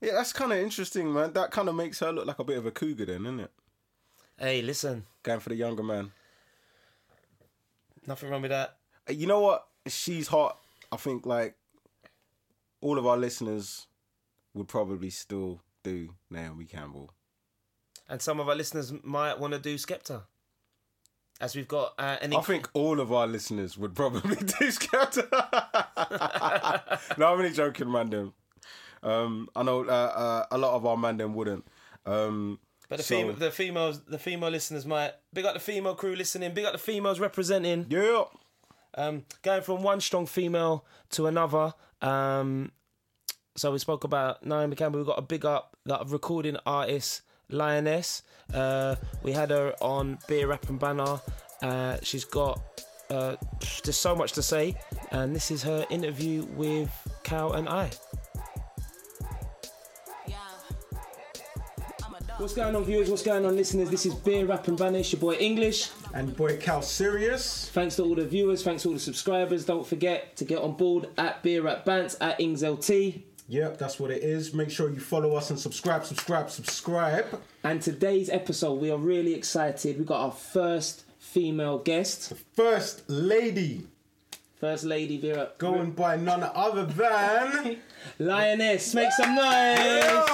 [0.01, 1.33] Yeah, that's kind of interesting, man.
[1.33, 3.51] That kind of makes her look like a bit of a cougar, then, isn't it?
[4.37, 5.05] Hey, listen.
[5.23, 6.11] Going for the younger man.
[8.05, 8.77] Nothing wrong with that.
[9.09, 9.67] Uh, You know what?
[9.87, 10.59] She's hot.
[10.91, 11.55] I think like
[12.81, 13.87] all of our listeners
[14.53, 17.11] would probably still do Naomi Campbell.
[18.07, 20.23] And some of our listeners might want to do Skepta.
[21.39, 25.27] As we've got uh, an I think all of our listeners would probably do Skepta.
[27.17, 28.09] no, I'm only joking, man.
[28.09, 28.33] Them.
[29.03, 31.65] Um, I know uh, uh, a lot of our man them wouldn't.
[32.05, 35.95] Um, but the, so- fem- the females, the female listeners might big up the female
[35.95, 37.85] crew listening, big up the females representing.
[37.89, 38.23] yeah,
[38.95, 41.73] Um, going from one strong female to another.
[42.01, 42.71] Um,
[43.55, 44.99] so we spoke about Naomi Campbell.
[45.01, 48.23] We got a big up that recording artist Lioness.
[48.53, 51.19] Uh, we had her on Beer Rap and Banter.
[51.61, 52.61] Uh, she's got
[53.09, 54.75] uh, just so much to say,
[55.11, 56.89] and this is her interview with
[57.23, 57.89] Cal and I.
[62.37, 63.09] What's going on, viewers?
[63.09, 63.89] What's going on, listeners?
[63.89, 64.99] This is Beer Rap and Banter.
[64.99, 65.89] It's your boy English.
[66.13, 67.69] and boy Cal Sirius.
[67.69, 69.65] Thanks to all the viewers, thanks to all the subscribers.
[69.65, 73.26] Don't forget to get on board at Beer Rap Bants at Ings LT.
[73.49, 74.53] Yep, that's what it is.
[74.53, 77.41] Make sure you follow us and subscribe, subscribe, subscribe.
[77.63, 79.97] And today's episode, we are really excited.
[79.97, 83.87] We got our first female guest, First lady
[84.59, 85.51] First Lady Vera.
[85.59, 87.77] going by none other than.
[88.19, 90.29] Lioness, make some noise!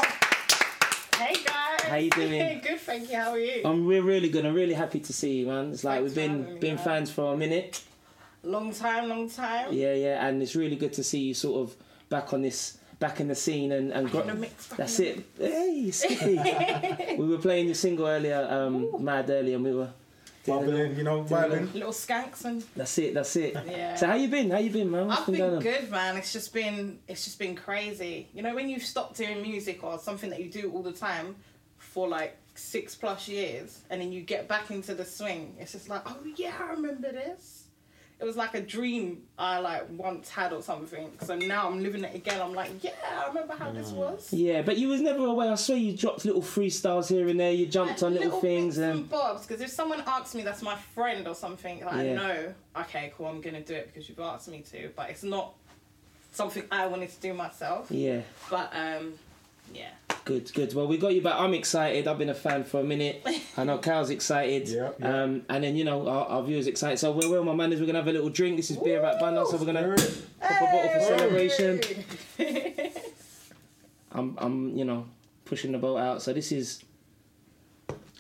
[1.18, 1.82] Hey guys.
[1.84, 2.62] How you doing?
[2.64, 3.18] Good, thank you.
[3.18, 3.62] How are you?
[3.66, 4.46] Um, we're really good.
[4.46, 5.72] I'm really happy to see you, man.
[5.72, 6.84] It's like Thanks we've for been me, been man.
[6.86, 7.84] fans for a minute.
[8.44, 9.68] long time, long time.
[9.74, 11.76] Yeah, yeah, and it's really good to see you sort of
[12.10, 14.46] back on this, back in the scene and and in gro-
[14.78, 15.16] That's it.
[15.38, 16.38] Hey, Skippy.
[17.22, 19.90] we were playing your single earlier, um, Mad earlier, and we were.
[20.46, 21.74] doing little- Bubbling, you know, vibing.
[21.74, 23.14] Little skanks and That's it.
[23.14, 23.54] That's it.
[23.68, 23.96] Yeah.
[23.96, 24.52] So how you been?
[24.52, 25.08] How you been, man?
[25.08, 25.80] What's I've been, going been on?
[25.82, 26.16] good, man.
[26.18, 28.30] It's just been it's just been crazy.
[28.34, 31.36] You know, when you've stopped doing music or something that you do all the time
[31.78, 35.90] for like six plus years, and then you get back into the swing, it's just
[35.90, 37.63] like, oh yeah, I remember this.
[38.20, 41.12] It was like a dream I like once had or something.
[41.24, 42.42] So now I'm living it again.
[42.42, 44.32] I'm like, yeah, I remember how this was.
[44.32, 45.50] Yeah, but you was never away.
[45.50, 47.52] I swear you dropped little freestyles here and there.
[47.52, 49.46] You jumped on little, things bits and and bobs.
[49.46, 52.14] Because if someone asks me, that's my friend or something, like, I Yeah.
[52.16, 54.90] know, okay, cool, I'm gonna do it because you've asked me to.
[54.96, 55.54] But it's not
[56.32, 57.92] something I wanted to do myself.
[57.92, 59.14] yeah, But um,
[59.74, 59.90] yeah,
[60.26, 60.74] good, good.
[60.74, 61.36] Well, we got you back.
[61.38, 62.08] I'm excited.
[62.08, 63.26] I've been a fan for a minute.
[63.58, 64.68] I know Cal's excited.
[64.70, 65.24] Yeah, yeah.
[65.24, 66.98] Um, and then you know our, our viewers excited.
[67.00, 67.80] So we're well, my man is.
[67.80, 68.58] We're gonna have a little drink.
[68.58, 69.96] This is beer at Banter, so we're gonna
[70.42, 71.82] pop a bottle for celebration.
[74.16, 75.08] I'm, I'm, you know,
[75.46, 76.22] pushing the boat out.
[76.22, 76.84] So this is.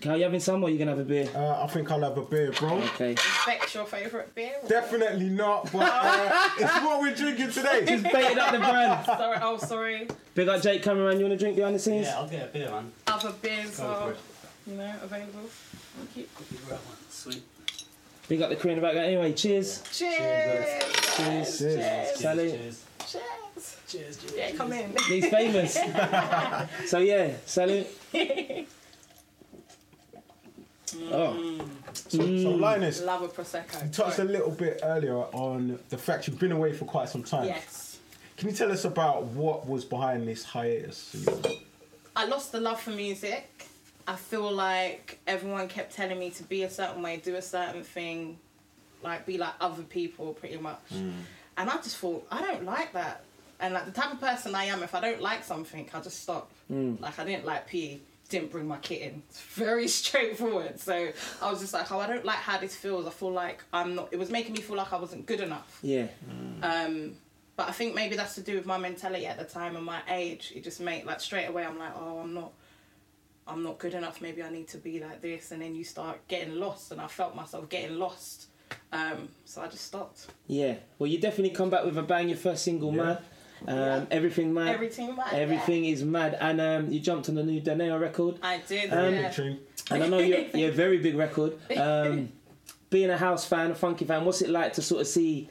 [0.03, 1.29] Cal, you having some or you gonna have a beer?
[1.33, 2.73] Uh, I think I'll have a beer, bro.
[2.73, 3.15] Okay.
[3.45, 4.51] Beck's your favourite beer?
[4.67, 7.85] Definitely not, but uh, it's what we're drinking today.
[7.85, 9.05] Just baited up the brand.
[9.05, 10.07] Sorry, oh sorry.
[10.35, 11.19] Big up Jake Cameron.
[11.19, 12.07] You wanna drink behind the scenes?
[12.07, 12.91] Yeah, I'll get a beer, man.
[13.07, 14.17] Other beers Go for are, it.
[14.67, 15.39] you know, available.
[15.95, 16.23] Thank you.
[16.37, 16.97] If you grab one.
[17.09, 17.41] Sweet.
[18.27, 18.97] Big up the crew in the back.
[18.97, 19.83] Anyway, cheers.
[19.89, 20.83] Cheers.
[21.15, 21.57] Cheers.
[21.59, 22.19] Cheers.
[22.19, 22.51] Salute.
[22.51, 22.83] Cheers.
[23.07, 23.77] Cheers.
[23.87, 24.17] Cheers.
[24.17, 24.33] Cheers.
[24.35, 24.93] Yeah, come in.
[25.07, 25.75] He's famous.
[26.89, 27.87] so yeah, salute.
[31.11, 31.59] Oh,
[31.93, 33.83] So, so Lioness, Love a prosecco.
[33.83, 37.23] you touched a little bit earlier on the fact you've been away for quite some
[37.23, 37.45] time.
[37.45, 37.99] Yes.
[38.37, 41.27] Can you tell us about what was behind this hiatus?
[42.15, 43.67] I lost the love for music.
[44.07, 47.83] I feel like everyone kept telling me to be a certain way, do a certain
[47.83, 48.37] thing,
[49.01, 50.81] like be like other people pretty much.
[50.93, 51.13] Mm.
[51.57, 53.23] And I just thought, I don't like that.
[53.59, 56.21] And like the type of person I am, if I don't like something, I just
[56.21, 56.51] stop.
[56.71, 56.99] Mm.
[56.99, 57.99] Like I didn't like PE,
[58.33, 59.23] didn't bring my kit in.
[59.29, 60.79] It's very straightforward.
[60.79, 61.09] So
[61.41, 63.05] I was just like, oh, I don't like how this feels.
[63.07, 64.09] I feel like I'm not.
[64.11, 65.79] It was making me feel like I wasn't good enough.
[65.81, 66.07] yeah.
[66.61, 67.13] Um,
[67.55, 70.01] but I think maybe that's to do with my mentality at the time and my
[70.09, 70.51] age.
[70.55, 72.51] It just made like straight away I'm like, oh, I'm not,
[73.47, 74.21] I'm not good enough.
[74.21, 77.07] Maybe I need to be like this, and then you start getting lost, and I
[77.07, 78.47] felt myself getting lost.
[78.91, 80.27] Um, so I just stopped.
[80.47, 80.75] Yeah.
[80.97, 82.27] Well, you definitely come back with a bang.
[82.29, 83.03] Your first single, Yeah.
[83.03, 83.23] mad.
[83.67, 84.05] Um, Yeah.
[84.11, 84.69] Everything mad.
[84.69, 85.33] Everything right.
[85.33, 86.37] Everything is mad.
[86.39, 88.37] And um, you jumped on the new Donaeo record.
[88.41, 88.91] I did.
[88.93, 89.33] Um, yeah.
[89.91, 91.57] And I know you're, you're a very big record.
[91.77, 92.29] Um,
[92.89, 95.49] being a house fan, a funky fan, what's it like to sort of see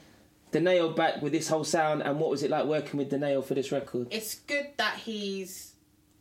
[0.53, 2.03] Donaeo back with this whole sound?
[2.03, 4.09] And what was it like working with Donaeo for this record?
[4.11, 5.73] It's good that he's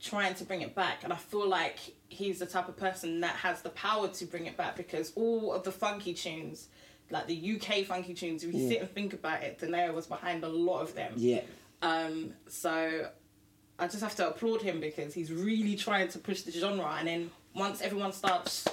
[0.02, 1.78] trying to bring it back, and I feel like
[2.10, 5.54] he's the type of person that has the power to bring it back because all
[5.54, 6.68] of the funky tunes.
[7.12, 8.70] Like the UK funky tunes, if you Yeah.
[8.70, 11.12] sit and think about it, Donaeo was behind a lot of them.
[11.18, 11.42] Yeah.
[11.82, 13.10] Um, so
[13.80, 16.96] I just have to applaud him because he's really trying to push the genre.
[17.00, 18.66] And then once everyone starts,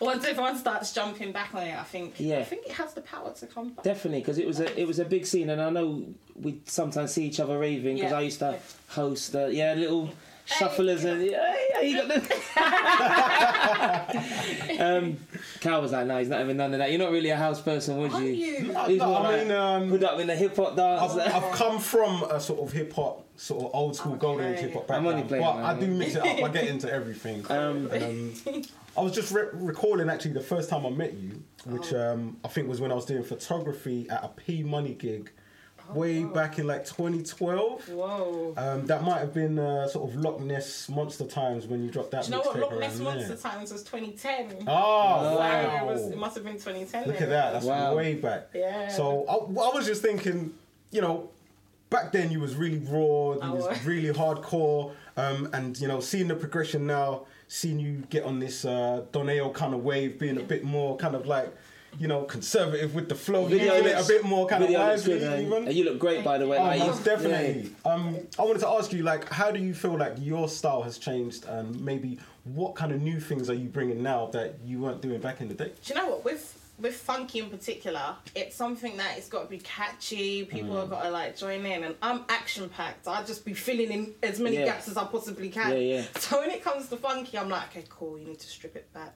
[0.00, 2.38] once everyone starts jumping back on it, I think Yeah.
[2.40, 3.84] I think it has the power to come back.
[3.84, 6.04] Definitely, because it was a it was a big scene, and I know
[6.34, 8.18] we sometimes see each other raving because Yeah.
[8.18, 10.10] I used to host uh, yeah little
[10.58, 12.20] shufflers and yeah, yeah you got the.
[14.80, 15.16] um,
[15.60, 16.90] Cal was like, no, he's not having none of that.
[16.90, 18.32] You're not really a house person, would Are you?
[18.32, 18.72] you?
[18.72, 21.12] No, He's no, more I like mean, um, put up in the hip hop dance.
[21.16, 24.60] I've, I've come from a sort of hip hop, sort of old school golden age
[24.60, 26.44] hip hop I'm only background, playing, but I do mix it up.
[26.44, 27.44] I get into everything.
[27.50, 28.32] Um, Um,
[28.96, 32.12] I was just re- recalling actually the first time I met you, which Oh.
[32.14, 35.30] um, I think was when I was doing photography at a P Money gig,
[35.94, 37.88] way back in like 2012.
[37.88, 38.54] Whoa.
[38.56, 42.10] Um, that might have been uh, sort of Loch Ness Monster Times when you dropped
[42.12, 42.24] that.
[42.24, 43.36] Do you know what Loch Ness Monster there.
[43.36, 44.64] Times was 2010?
[44.66, 45.36] Oh Wow.
[45.38, 45.82] wow!
[45.88, 47.06] It, was, it must have been 2010.
[47.06, 47.22] Look then.
[47.24, 47.52] at that.
[47.54, 47.94] That's Wow.
[47.96, 48.48] way back.
[48.54, 48.88] Yeah.
[48.88, 50.52] So I, I was just thinking,
[50.90, 51.30] you know,
[51.90, 53.84] back then you was really raw, you I was was.
[53.84, 58.64] really hardcore, um, and you know, seeing the progression now, seeing you get on this
[58.64, 61.52] uh, Donaeo kind of wave, being a bit more kind of like,
[61.98, 64.86] you know, conservative with the flow, Video making it a bit more kind of video
[64.86, 65.46] looks good, lively man.
[65.52, 65.68] even.
[65.68, 66.56] And you look great, by the way.
[66.58, 67.70] Oh, like, most you- definitely.
[67.84, 70.98] Um, I wanted to ask you, like, how do you feel like your style has
[70.98, 75.02] changed, and maybe what kind of new things are you bringing now that you weren't
[75.02, 75.72] doing back in the day?
[75.84, 76.24] Do you know what?
[76.24, 80.46] With with funky in particular, it's something that it's got to be catchy.
[80.46, 80.80] People Mm.
[80.80, 83.06] have got to like join in, and I'm action packed.
[83.06, 84.64] I just be filling in as many Yeah.
[84.64, 85.72] gaps as I possibly can.
[85.72, 86.04] Yeah, yeah.
[86.18, 88.18] So when it comes to funky, I'm like, okay, cool.
[88.18, 89.14] You need to strip it back,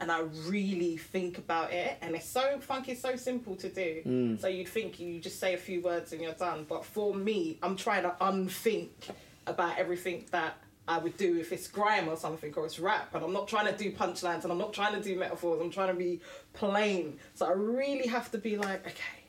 [0.00, 1.98] and I really think about it.
[2.00, 4.02] And it's so funky, so simple to do.
[4.06, 4.40] Mm.
[4.40, 6.64] So you'd think you just say a few words and you're done.
[6.68, 9.08] But for me, I'm trying to unthink
[9.46, 10.56] about everything that
[10.88, 13.14] I would do if it's grime or something or it's rap.
[13.14, 15.60] And I'm not trying to do punchlines and I'm not trying to do metaphors.
[15.60, 16.20] I'm trying to be
[16.54, 17.18] plain.
[17.34, 19.24] So I really have to be like, okay,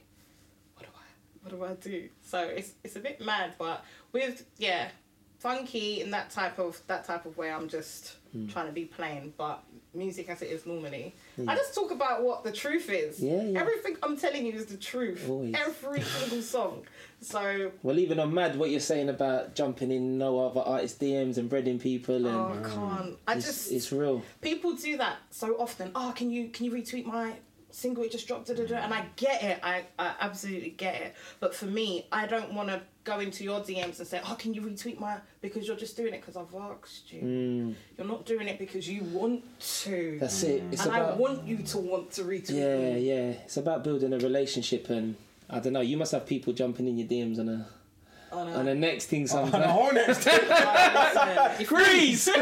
[0.76, 2.08] what do I what do I do?
[2.22, 4.90] So it's it's a bit mad, but with yeah,
[5.40, 8.52] funky in that type of that type of way, I'm just Mm.
[8.52, 9.34] trying to be plain.
[9.38, 9.64] But
[9.94, 11.50] music as it is normally, mm.
[11.50, 13.20] I just talk about what the truth is.
[13.20, 13.60] Yeah, yeah.
[13.60, 15.28] Everything I'm telling you is the truth.
[15.28, 15.54] Always.
[15.56, 16.84] Every single song.
[17.22, 21.38] So Well, even on Mad, what you're saying about jumping in no other artist DMs
[21.38, 23.18] and breading people, and oh, I can't.
[23.28, 24.24] I it's, just it's real.
[24.42, 25.92] people do that so often.
[25.94, 27.34] Oh, can you can you retweet my
[27.70, 28.04] single?
[28.04, 28.78] It just dropped, da, da, da.
[28.78, 29.60] and I get it.
[29.62, 31.16] I, I absolutely get it.
[31.40, 34.54] But for me, I don't want to go into your DMs and say, oh, can
[34.54, 35.18] you retweet my?
[35.42, 37.22] Because you're just doing it because I've asked you.
[37.22, 39.44] Mm, You're not doing it because you want
[39.84, 40.18] to.
[40.20, 40.64] that's it.
[40.72, 43.00] It's and about I want you to want to retweet yeah, me.
[43.08, 43.30] yeah.
[43.46, 45.16] It's about building a relationship, and
[45.50, 45.82] I don't know.
[45.82, 47.68] You must have people jumping in your DMs on a
[48.32, 49.66] On a, on the next thing On the sometimes.
[49.66, 52.30] whole next Listen, if- Freeze!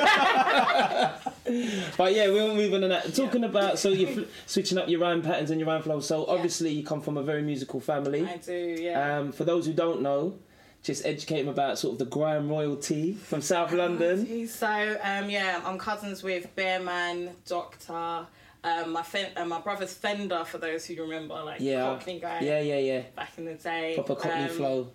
[1.97, 3.15] but yeah, we're moving on that.
[3.15, 5.99] Talking about so you're fl- switching up your rhyme patterns and your rhyme flow.
[5.99, 8.27] So obviously you come from a very musical family.
[8.27, 9.17] I do, yeah.
[9.19, 10.35] Um, for those who don't know,
[10.83, 14.47] just educate them about sort of the grime royalty from South London.
[14.47, 18.25] So um, yeah, I'm cousins with Bearman, Doctor,
[18.63, 20.43] um, my fen- uh, my brother's Fender.
[20.45, 23.01] For those who remember, like Yeah, Cockney guy yeah, yeah, yeah.
[23.15, 23.93] back in the day.
[23.95, 24.87] Proper Cockney Um, flow.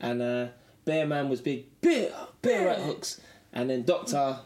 [0.00, 0.46] And uh,
[0.84, 2.10] Bear Man was big, bear,
[2.42, 3.20] bear rat hooks.
[3.52, 4.38] And then Doctor,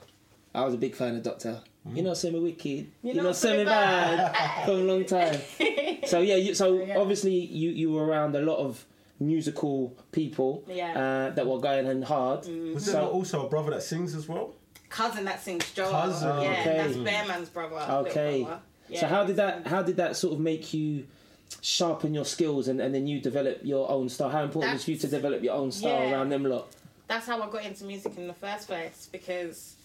[0.55, 1.61] I was a big fan of Doctor.
[1.93, 2.93] You know, semi wicked.
[3.03, 5.41] You, know, semi bad for a long time.
[6.07, 6.97] so yeah, you, so Yeah.
[6.99, 8.87] obviously you you were around a lot of
[9.27, 11.29] musical people Yeah.
[11.31, 12.47] uh, that were going in hard.
[12.75, 14.55] Was So- there also a brother that sings as well?
[14.89, 15.91] cousin that sings Joel.
[15.91, 16.29] Cousin.
[16.43, 16.77] Yeah, Okay.
[16.77, 17.77] that's Bearman's brother.
[18.09, 18.43] Okay.
[18.43, 18.61] brother.
[18.91, 19.01] Yeah.
[19.01, 21.07] So how did that how did that sort of make you
[21.63, 24.29] sharpen your skills and, and then you develop your own style?
[24.29, 26.13] How important was for you to develop your own style yeah.
[26.13, 26.69] around them lot?
[27.09, 29.77] That's how I got into music in the first place because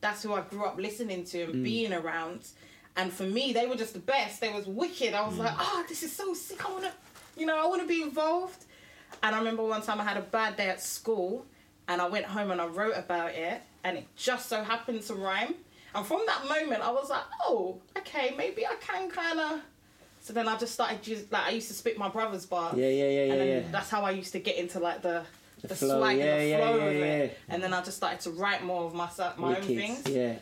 [0.00, 1.50] that's who I grew up listening to Mm.
[1.52, 2.46] and being around.
[2.96, 4.40] And for me, they were just the best.
[4.40, 5.12] They was wicked.
[5.14, 6.64] I was like, oh, this is so sick.
[6.64, 6.92] I wanna,
[7.36, 8.64] you know, I wanna be involved.
[9.22, 11.44] And I remember one time I had a bad day at school,
[11.88, 15.14] and I went home and I wrote about it, and it just so happened to
[15.14, 15.54] rhyme.
[15.94, 19.60] And from that moment, I was like, oh, okay, maybe I can kind of.
[20.20, 22.76] So then I just started just like I used to spit my brother's bars.
[22.76, 23.68] Yeah, yeah, yeah, and yeah, then yeah.
[23.72, 25.24] that's how I used to get into like the
[25.62, 27.04] the, flow, swag yeah, and the flow yeah, of yeah.
[27.04, 27.38] it.
[27.48, 30.06] And then I just started to write more of myself, my own things.
[30.06, 30.36] Yeah.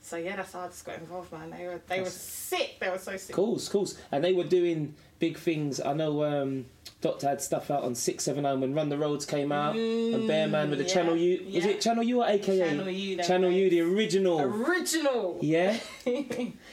[0.00, 1.50] So yeah, that's how I just got involved, man.
[1.50, 2.76] They were they were sick.
[2.80, 3.34] They were so sick.
[3.34, 3.88] Cool, cool.
[4.12, 5.80] And they were doing big things.
[5.80, 6.66] I know um,
[7.00, 9.76] Doctor had stuff out on 679 when Run the Roads came out.
[9.76, 11.44] and Bear Man with the Mm, yeah, Channel U.
[11.46, 11.70] Was yeah.
[11.70, 12.58] it Channel U or AKA?
[12.58, 14.40] Channel U, Channel U, the original.
[14.40, 15.38] Original.
[15.40, 15.78] yeah.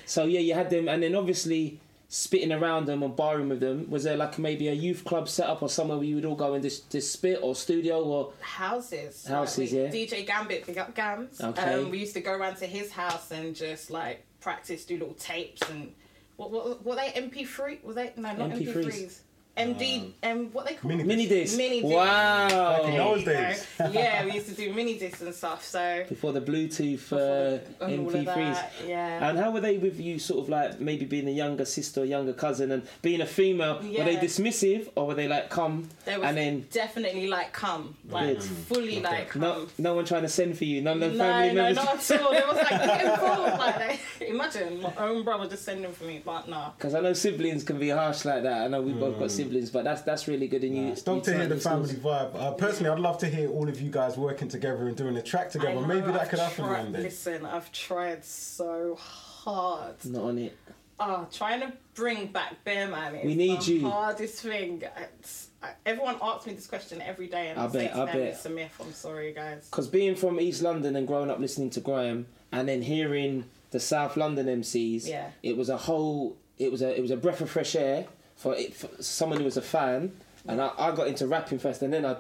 [0.06, 3.90] So yeah, you had them, and then obviously spitting around them or barring with them.
[3.90, 6.36] Was there like maybe a youth club set up or somewhere where you would all
[6.36, 8.34] go and just, just spit or studio or?
[8.42, 9.26] Houses.
[9.26, 10.08] Houses, Like, we- yeah.
[10.08, 11.40] DJ Gambit, big up Gams.
[11.40, 11.74] Okay.
[11.76, 15.14] Um, we used to go around to his house and just like practice, do little
[15.14, 15.94] tapes and
[16.38, 17.84] what what were they MP3?
[17.84, 18.86] Were they no not MP3s.
[18.86, 19.20] MP3s.
[19.62, 21.58] MD um what they call Mini- Mini disc.
[21.58, 21.94] Mini disc.
[21.94, 22.48] Wow.
[22.50, 23.68] Back in those There you days.
[23.78, 23.88] go.
[23.92, 25.64] yeah, we used to do mini discs and stuff.
[25.64, 28.26] So Before the Bluetooth uh, and MP3s.
[28.54, 29.30] that, yeah.
[29.30, 32.06] And how were they with you, sort of like maybe being a younger sister or
[32.06, 33.76] younger cousin and being a female?
[33.78, 37.96] Were they dismissive or were they like, come There was and then definitely like come,
[38.10, 38.44] like Good.
[38.44, 39.42] fully like come.
[39.42, 40.82] no, no one trying to send for you?
[40.82, 41.76] None of the no, family members.
[41.78, 42.10] no, members?
[42.10, 42.32] not at all.
[42.32, 43.60] There was like get involved.
[43.60, 46.72] Like they, imagine my own brother just sending for me, but nah.
[46.78, 48.64] Because I know siblings can be harsh like that.
[48.64, 50.64] I know we've both got siblings, but that's that's really good.
[50.64, 52.04] And you, It's dope to hear the family skills.
[52.04, 52.36] vibe.
[52.36, 55.22] Uh, personally, I'd love to hear all of you guys working together and doing a
[55.22, 55.76] track together.
[55.76, 57.02] know, Maybe that I've could happen tried- one day.
[57.04, 59.96] Listen, I've tried so hard.
[60.06, 60.58] Not on it.
[61.04, 63.90] Oh, trying to bring back Bear Man is We need the you.
[63.90, 64.84] hardest thing.
[65.20, 65.50] It's,
[65.84, 68.16] everyone asks me this question every day, and I I, say bet, to I bet.
[68.18, 68.76] it's a myth.
[68.80, 69.68] I'm sorry, guys.
[69.70, 73.80] Because being from East London and growing up listening to grime and then hearing the
[73.80, 75.32] South London MCs, Yeah.
[75.42, 76.38] it was a whole.
[76.60, 78.06] It was a it was a breath of fresh air
[78.42, 80.12] for, it, for someone who was a fan.
[80.48, 82.18] And I, I got into rapping first, and then I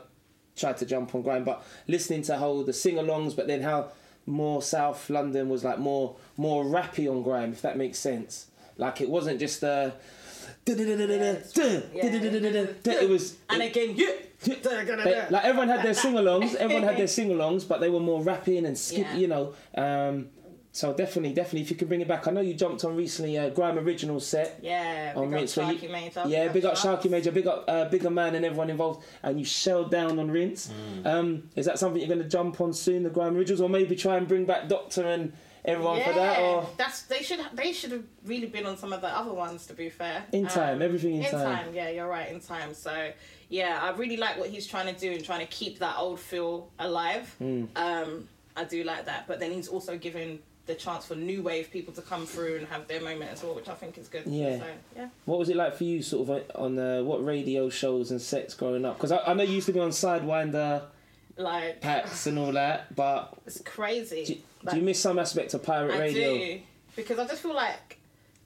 [0.55, 1.43] tried to jump on grime.
[1.43, 3.91] But listening to how the sing-alongs, but then how
[4.27, 8.47] more South London was like more more rappy on grime, if that makes sense.
[8.77, 9.91] Like it wasn't just uh,
[13.01, 14.11] it was And again, yeah.
[15.03, 16.53] they, like everyone had their sing-alongs.
[16.55, 19.07] Everyone had their sing-alongs, but they were more rapping and skip.
[19.11, 19.15] Yeah.
[19.15, 19.53] You know.
[19.75, 20.29] Um,
[20.73, 22.27] so definitely, definitely, if you could bring it back.
[22.27, 24.59] I know you jumped on recently a Grime Original set.
[24.61, 25.57] Yeah, on big up Rinse.
[25.57, 26.23] where you- Sharky Major.
[26.27, 27.05] yeah, big up Sharks.
[27.05, 30.31] Sharky Major, big up uh, Bigger Man and everyone involved, and you shelled down on
[30.31, 30.71] Rinse.
[31.05, 33.95] Um, is that something you're going to jump on soon, the Grime Originals, or maybe
[33.95, 37.91] try and bring back Doctor and everyone for that, or that's they should they should
[37.91, 39.67] have really been on some of the other ones.
[39.67, 41.43] To be fair, in time, Um, everything in, in time.
[41.65, 41.73] time.
[41.75, 42.31] Yeah, you're right.
[42.31, 42.73] In time.
[42.73, 43.11] So
[43.49, 46.19] yeah, I really like what he's trying to do and trying to keep that old
[46.19, 47.35] feel alive.
[47.39, 47.65] Hmm.
[47.75, 50.39] Um, I do like that, but then he's also giving
[50.71, 53.53] the chance for new wave people to come through and have their moment as well,
[53.53, 54.23] which I think is good.
[54.25, 54.59] Yeah.
[54.59, 55.07] So, yeah.
[55.25, 58.21] What was it like for you, sort of uh, on uh, what radio shows and
[58.21, 58.97] sets growing up?
[58.97, 60.83] Because I, I know you used to be on Sidewinder,
[61.37, 64.23] Like Packs, and all that, but it's crazy.
[64.25, 66.33] do, Like, do you miss some aspect of pirate I radio?
[66.37, 66.59] do
[66.95, 67.97] because I just feel like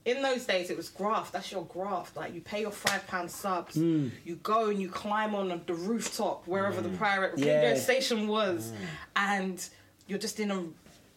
[0.05, 1.33] in those days it was graft.
[1.33, 2.15] That's your graft.
[2.15, 4.09] Like you pay your five pound subs, Hmm.
[4.23, 7.55] you go and you climb on the rooftop wherever the pirate Yeah.
[7.61, 8.71] radio station was,
[9.15, 9.67] and
[10.07, 10.63] you're just in a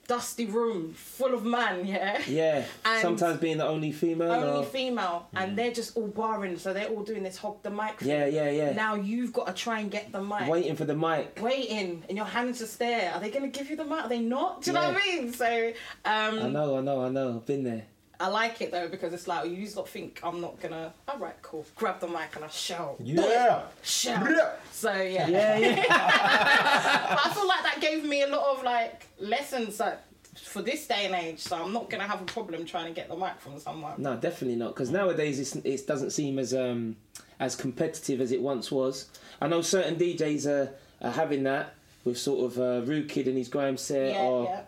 [0.09, 1.87] dusty room full of man.
[1.87, 2.21] Yeah.
[2.27, 4.33] Yeah, And- sometimes being the only female.
[4.33, 4.65] Only or...
[4.65, 8.01] female, and they're just all barring, so they're all doing this hog the mic.
[8.01, 8.09] thing.
[8.09, 8.73] Yeah, yeah, yeah.
[8.73, 10.49] Now you've got to try and get the mic.
[10.49, 11.39] Waiting for the mic.
[11.41, 13.13] Waiting, and your hands just there.
[13.13, 14.05] Are they going to give you the mic?
[14.05, 14.63] Are they not?
[14.63, 15.33] Do you know what I mean?
[15.33, 15.73] So,
[16.05, 17.37] um, I know, I know, I know.
[17.37, 17.85] I've been there.
[18.21, 20.93] I like it though because it's like you just not think I'm not gonna.
[21.07, 21.65] All right, cool.
[21.77, 22.97] Grab the mic and I shout.
[23.01, 23.63] Yeah.
[23.83, 24.29] Shout.
[24.29, 24.51] Yeah.
[24.73, 25.29] So yeah.
[25.29, 25.75] Yeah, yeah.
[25.77, 25.87] But
[27.27, 29.99] I feel like that gave me a lot of like lessons like
[30.37, 31.39] for this day and age.
[31.41, 33.95] So I'm not gonna have a problem trying to get the mic from someone.
[33.99, 34.75] no, definitely not.
[34.75, 36.97] Because nowadays it's, it doesn't seem as um
[37.39, 39.07] as competitive as it once was.
[39.41, 43.37] I know certain DJs are, are having that with sort of uh, Rude Kid and
[43.39, 44.61] his grime set Yeah, or yeah.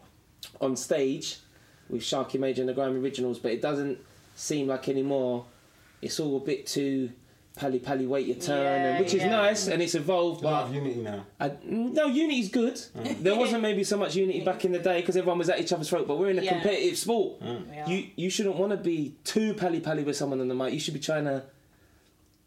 [0.61, 1.39] on stage
[1.90, 3.98] with Sharky Major and the Grime Originals, but it doesn't
[4.37, 5.44] seem like anymore.
[6.03, 7.11] It's all a bit too
[7.57, 10.42] pally pally wait your turn, Yeah, and, which is nice and it's evolved.
[10.42, 11.26] A lot But of unity now.
[11.38, 12.74] I, no, unity's good.
[12.74, 13.22] Mm.
[13.22, 15.72] There wasn't maybe so much unity back in the day because everyone was at each
[15.72, 16.07] other's throat.
[16.09, 16.53] But we're in a Yeah.
[16.53, 17.42] competitive sport.
[17.42, 17.62] Mm.
[17.74, 17.88] Yeah.
[17.88, 20.72] You you shouldn't want to be too pally pally with someone on the mic.
[20.72, 21.42] You should be trying to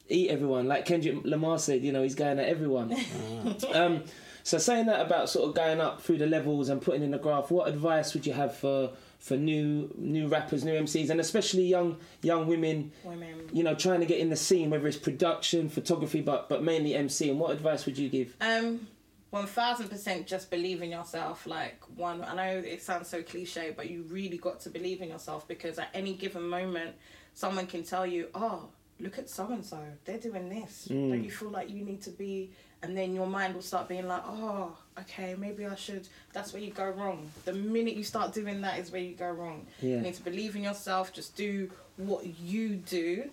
[0.10, 0.68] eat everyone.
[0.68, 2.90] Like Kendrick Lamar said, you know, he's going at everyone.
[2.92, 3.76] Mm.
[3.76, 4.04] um,
[4.44, 7.18] so saying that about sort of going up through the levels and putting in the
[7.20, 8.90] graph, what advice would you have for
[9.24, 12.92] for new new rappers, new MCs, and especially young young women?
[13.06, 13.50] Women.
[13.54, 16.94] You know, trying to get in the scene, whether it's production, photography, but but mainly
[16.94, 17.30] MC.
[17.30, 18.36] And what advice would you give?
[18.42, 18.86] Um,
[19.30, 20.28] one thousand percent.
[20.28, 21.48] Just believe in yourself.
[21.48, 25.08] Like one, I know it sounds so cliche, but you really got to believe in
[25.08, 26.94] yourself because at any given moment,
[27.34, 28.68] someone can tell you, "Oh,
[29.00, 29.80] look at so and so.
[30.04, 30.86] They're doing this.
[30.90, 32.52] Don't you feel like you need to be?"
[32.84, 36.62] And then your mind will start being like, "Oh, okay, maybe I should." That's where
[36.62, 37.32] you go wrong.
[37.46, 39.66] The minute you start doing that is where you go wrong.
[39.82, 39.96] Yeah.
[39.96, 41.14] You need to believe in yourself.
[41.14, 43.30] Just do what you do,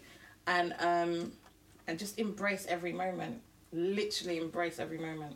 [0.47, 1.33] and um,
[1.89, 3.41] and just embrace every moment.
[3.73, 5.35] Literally embrace every moment.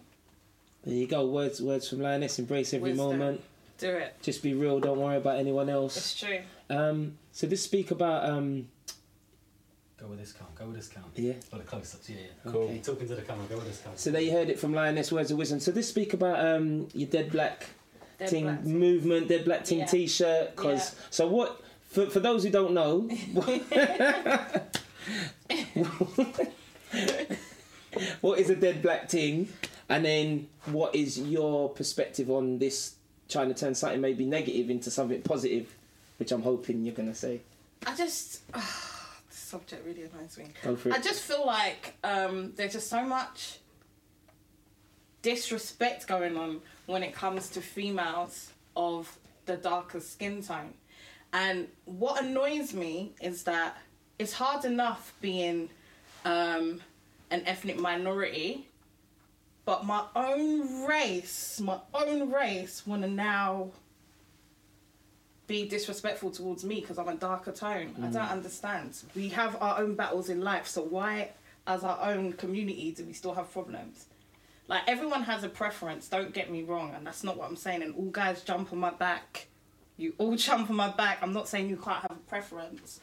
[0.84, 1.26] There you go.
[1.26, 2.38] Words words from Lioness.
[2.38, 3.18] Embrace every Wisdom.
[3.18, 3.40] moment.
[3.78, 4.14] Do it.
[4.22, 4.78] Just be real.
[4.78, 5.96] Don't worry about anyone else.
[5.96, 6.38] It's true.
[6.70, 8.68] Um, so this speak about um,
[10.04, 10.54] Go with this count.
[10.54, 11.06] Go with this count.
[11.14, 11.32] yeah.
[11.48, 12.52] For the close-ups, yeah, yeah.
[12.52, 12.62] Cool.
[12.64, 12.78] Okay.
[12.80, 13.46] Talking to the camera.
[13.48, 13.98] Go with this count.
[13.98, 15.60] So there you heard it from Lioness Words of Wisdom.
[15.60, 17.64] So this speak about um, your Dead Black
[18.18, 18.64] Dead Ting black.
[18.64, 19.86] movement, Dead Black Ting Yeah.
[19.86, 20.56] T-shirt.
[20.56, 21.00] Cause Yeah.
[21.08, 21.58] so what?
[21.88, 23.08] For for those who don't know,
[28.20, 29.48] what is a Dead Black Ting?
[29.88, 32.94] And then what is your perspective on this
[33.28, 35.74] trying to turn something maybe negative into something positive,
[36.18, 37.40] which I'm hoping you're gonna say.
[37.86, 38.60] I just the
[39.44, 40.46] subject really annoys me.
[40.62, 40.94] Go for it.
[40.94, 43.58] I just feel like um, there's just so much
[45.22, 50.74] disrespect going on when it comes to females of the darker skin tone.
[51.32, 53.76] And what annoys me is that
[54.18, 55.68] it's hard enough being
[56.24, 56.80] um,
[57.30, 58.68] an ethnic minority,
[59.64, 63.70] but my own race, my own race, want to now
[65.46, 67.94] be disrespectful towards me because I'm a darker tone.
[67.98, 68.30] I don't mm.
[68.30, 68.96] understand.
[69.14, 71.30] We have our own battles in life, so why,
[71.66, 74.06] as our own community, do we still have problems?
[74.68, 76.08] Like everyone has a preference.
[76.08, 77.82] Don't get me wrong, and that's not what I'm saying.
[77.82, 79.48] And all guys jump on my back.
[79.96, 81.18] You all jump on my back.
[81.22, 83.00] I'm not saying you can't have a preference,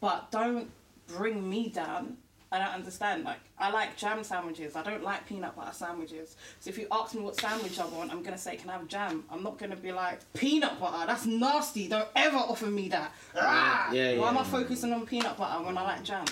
[0.00, 0.70] but don't
[1.06, 2.16] bring me down.
[2.54, 3.24] I don't understand.
[3.24, 4.76] Like I like jam sandwiches.
[4.76, 6.36] I don't like peanut butter sandwiches.
[6.60, 8.86] So if you ask me what sandwich I want, I'm gonna say, "Can I have
[8.86, 11.04] jam?" I'm not gonna be like peanut butter.
[11.04, 11.88] That's nasty.
[11.88, 13.12] Don't ever offer me that.
[13.36, 13.90] Ah!
[13.92, 14.40] yeah, Why am yeah.
[14.40, 16.24] I focusing on peanut butter when I like jam?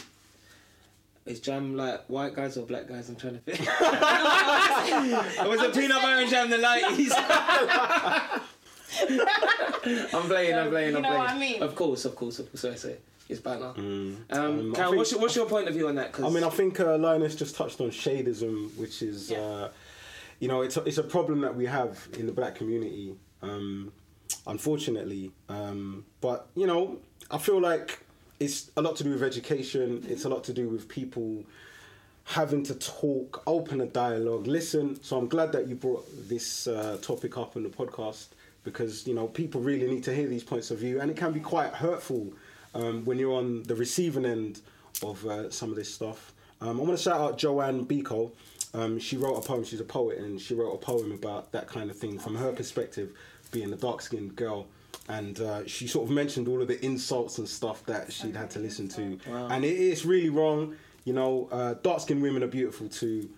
[1.26, 3.08] Is jam like white guys or black guys?
[3.08, 3.60] I'm trying to think.
[3.60, 7.12] it was a peanut butter and jam the nineties.
[10.14, 11.18] I'm playing, I'm playing, You I'm know playing.
[11.18, 11.62] what I mean?
[11.62, 12.64] Of course, of course, of course.
[12.64, 12.97] I say
[13.28, 13.72] it's banter.
[13.76, 16.12] Um, Um, I Cal, think- what's, your, what's your point of view on that?
[16.12, 19.38] Cause I mean, I think uh, Lioness just touched on shadism, which is, Yeah.
[19.40, 19.70] uh,
[20.40, 23.93] you know, it's a, it's a problem that we have in the black community, um,
[24.47, 25.30] unfortunately.
[25.49, 26.99] Um, but you know,
[27.30, 28.01] I feel like
[28.40, 30.05] it's a lot to do with education.
[30.09, 31.45] It's a lot to do with people
[32.24, 35.01] having to talk, open a dialogue, listen.
[35.03, 38.26] So I'm glad that you brought this uh, topic up on the podcast
[38.64, 41.32] because you know people really need to hear these points of view, and it can
[41.32, 42.32] be quite hurtful
[42.74, 44.60] um, when you're on the receiving end
[45.02, 46.32] of uh, some of this stuff.
[46.60, 48.30] Um, I want to shout out Joanne Biko.
[48.74, 49.64] Um, she wrote a poem.
[49.64, 52.52] She's a poet, and she wrote a poem about that kind of thing from her
[52.52, 53.10] perspective,
[53.50, 54.66] being a dark-skinned girl.
[55.08, 58.50] And uh, she sort of mentioned all of the insults and stuff that she'd had
[58.50, 59.18] to listen to,
[59.50, 60.76] and it is really wrong.
[61.04, 63.28] You know, uh, dark-skinned women are beautiful too.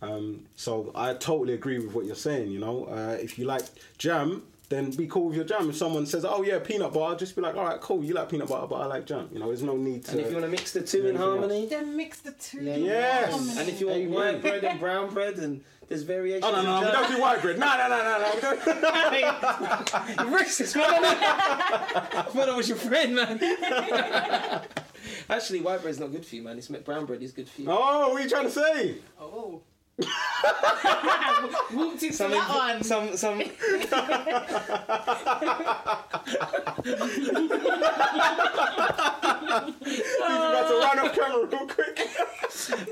[0.00, 2.52] Um, so I totally agree with what you're saying.
[2.52, 3.64] You know, uh, if you like
[3.98, 5.70] jam, then be cool with your jam.
[5.70, 8.04] If someone says, "Oh yeah, peanut butter," just be like, "All right, cool.
[8.04, 10.12] You like peanut butter, but I like jam." You know, there's no need to.
[10.12, 11.38] And if you want to mix the two in anything else.
[11.38, 12.62] harmony, Then mix the two.
[12.62, 12.76] Yeah.
[12.76, 13.30] Yes.
[13.30, 13.60] harmony.
[13.60, 14.14] and if you want Amen.
[14.14, 16.44] white bread and brown bread, and there's variations.
[16.44, 17.58] Oh no, no, no, we don't do white bread.
[17.58, 18.34] No, no, no, no, no.
[18.34, 18.66] We don't.
[20.30, 20.86] You're racist, man.
[21.04, 23.40] I thought that was your friend, man.
[25.30, 26.58] Actually, white bread's not good for you, man.
[26.58, 27.68] It's brown bread is good for you.
[27.70, 28.96] Oh, what are you trying to say?
[29.18, 29.62] Oh.
[31.74, 32.82] Walked into Some, that one.
[32.84, 33.40] some, some.
[33.40, 33.52] He's
[39.50, 42.08] about to run off camera real quick.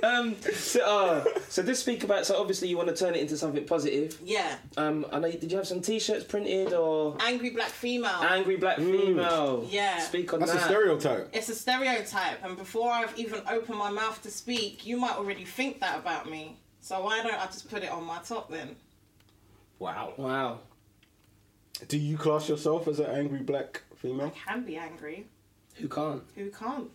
[0.02, 2.26] Um, so, uh, so just speak about.
[2.26, 4.18] So obviously, you want to turn it into something positive.
[4.24, 4.56] Yeah.
[4.76, 5.30] Um, I know.
[5.30, 8.10] Did you have some T-shirts printed or Angry black female.
[8.22, 9.66] angry black female?
[9.68, 9.98] Yeah.
[10.00, 11.30] Speak on That's a stereotype.
[11.32, 15.44] it's a stereotype, and before I've even opened my mouth to speak, you might already
[15.44, 16.56] think that about me.
[16.86, 18.76] So why don't I just put it on my top then?
[19.80, 20.14] Wow.
[20.16, 20.60] Wow.
[21.88, 24.32] Do you class yourself as an angry black female?
[24.46, 25.26] I can be angry.
[25.74, 26.22] Who can't?
[26.36, 26.88] Who can't?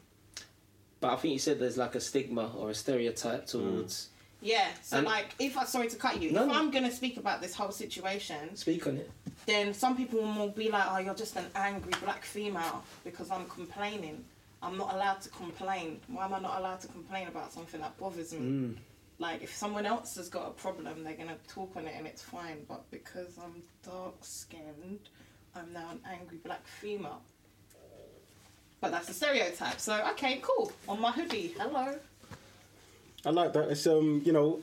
[1.01, 4.07] But I think you said there's like a stigma or a stereotype towards.
[4.39, 4.69] Yeah.
[4.81, 6.55] So And- like, if I sorry to cut you, No, if.
[6.55, 9.11] I'm gonna speak about this whole situation, Speak on it.
[9.45, 13.45] then some people will be like, "Oh, you're just an angry black female because I'm
[13.49, 14.23] complaining."
[14.63, 15.99] I'm not allowed to complain.
[16.07, 18.39] Why am I not allowed to complain about something that bothers me?
[18.39, 18.77] Mm.
[19.21, 22.23] Like, if someone else has got a problem, they're gonna talk on it and it's
[22.23, 22.65] fine.
[22.67, 24.99] But because I'm dark skinned,
[25.55, 27.21] I'm now an angry black female.
[28.81, 29.79] But that's a stereotype.
[29.79, 30.71] So okay, cool.
[30.89, 31.99] On my hoodie, hello.
[33.23, 33.69] I like that.
[33.69, 34.59] It's um, you know,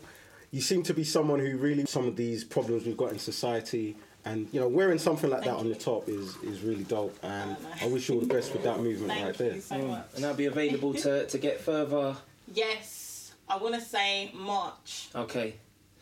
[0.50, 3.96] you seem to be someone who really some of these problems we've got in society,
[4.24, 7.16] and you know, wearing something like that Thank on the top is is really dope.
[7.22, 7.86] And Oh, no.
[7.86, 9.60] I wish you all the best with that movement Thank right you there.
[9.60, 10.06] so much.
[10.16, 12.16] And that'll be available to, to get further.
[12.52, 13.07] Yes,
[13.48, 15.08] I want to say March.
[15.14, 15.54] Okay.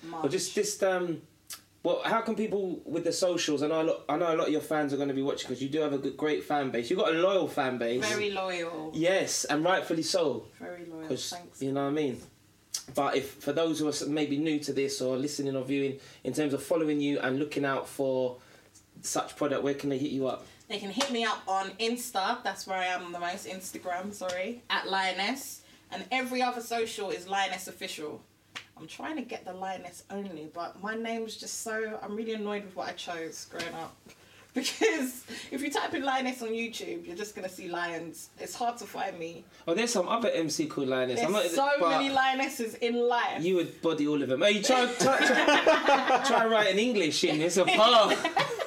[0.03, 0.23] March.
[0.23, 1.23] Well, just just um,
[1.83, 3.63] well, how can people with the socials?
[3.63, 5.23] I know a lot, I know a lot of your fans are going to be
[5.23, 6.91] watching because you do have a good, great fan base.
[6.91, 8.05] You've got a loyal fan base.
[8.09, 8.91] very loyal.
[8.95, 10.47] Yes, and rightfully so.
[10.59, 11.07] Very loyal.
[11.17, 11.63] Thanks.
[11.63, 12.21] you know what I mean.
[12.95, 16.33] But if for those who are maybe new to this or listening or viewing, in
[16.33, 18.39] terms of following you and looking out for
[19.03, 20.45] such product, where can they hit you up?
[20.69, 22.43] They can hit me up on Insta.
[22.43, 23.47] That's where I am the most.
[23.47, 25.63] Instagram, sorry, at Lioness,
[25.93, 28.21] and every other social is Lioness Official.
[28.79, 31.99] I'm trying to get the Lioness only, but my name's just so.
[32.03, 33.97] I'm really annoyed with what I chose growing up.
[34.57, 38.31] Because if you type in Lioness on YouTube, you're just gonna see lions.
[38.39, 39.45] It's hard to find me.
[39.69, 41.17] Oh, there's some other MC called Lioness.
[41.17, 43.45] There's I'm not, so many lionesses in life.
[43.45, 44.41] You would body all of them.
[44.41, 47.43] Try trying to try, try, try writing English in.
[47.43, 48.15] It's a par.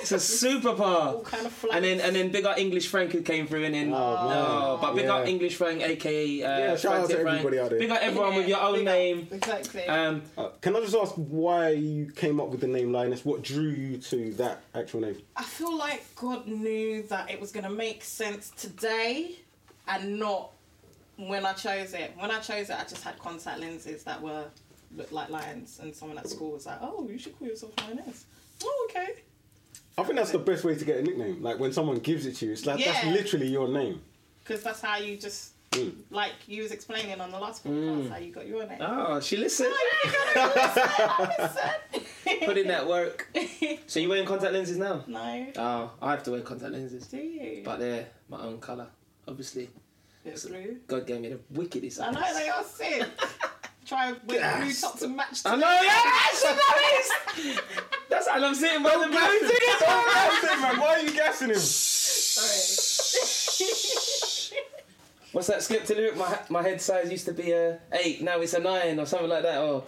[0.00, 1.08] It's a super par.
[1.14, 1.66] all kind of.
[1.72, 4.78] And then and then big up English Frank who came through and then Oh, oh,
[4.80, 7.38] but big up English Frank aka uh, Yeah, shout out to Frantic Frank.
[7.38, 7.78] everybody out there.
[7.78, 8.94] Big up everyone with your own Big up.
[8.94, 9.28] name.
[9.30, 9.84] Exactly.
[9.86, 13.24] Um, Uh, can I just ask why you came up with the name Lioness?
[13.24, 15.16] What drew you to that actual name?
[15.36, 19.36] I feel like God knew that it was going to make sense today
[19.88, 20.50] and not
[21.16, 22.12] when I chose it.
[22.18, 24.44] When I chose it, I just had contact lenses that were
[24.96, 28.24] looked like lions, and someone at school was like, "Oh, you should call yourself lioness."
[28.64, 29.10] Oh, okay.
[30.00, 31.42] I think that's the best way to get a nickname.
[31.42, 34.00] Like when someone gives it to you, it's like that's literally your name.
[34.40, 35.92] Because that's how you just Mm.
[36.10, 38.10] like you was explaining on the last podcast mm.
[38.10, 38.78] how you got your name.
[38.80, 39.72] oh, she listened.
[39.72, 41.28] Oh,
[42.24, 43.28] Put Put in that work.
[43.86, 45.04] So you wearing contact lenses now?
[45.06, 45.46] no.
[45.56, 47.62] Oh, I have to wear contact lenses, Do you?
[47.64, 48.88] but they're my own colour.
[49.28, 49.70] Obviously,
[50.24, 50.78] it's blue.
[50.88, 52.00] God gave me the wickedest.
[52.00, 52.34] I know eyes.
[52.34, 53.08] they are sick.
[53.90, 54.80] Try with blue Yes.
[54.80, 55.40] top to match.
[55.44, 56.46] I know, yeah, she
[57.50, 57.58] knows.
[58.08, 59.80] That's how I'm sitting by the blue Gas him, ticket.
[60.62, 60.78] man.
[60.78, 61.56] Why are you gassing him?
[61.58, 62.60] Sorry.
[65.32, 66.16] What's that script lyric?
[66.16, 69.28] My my head size used to be a eight, now it's a nine or something
[69.28, 69.58] like that.
[69.60, 69.82] Or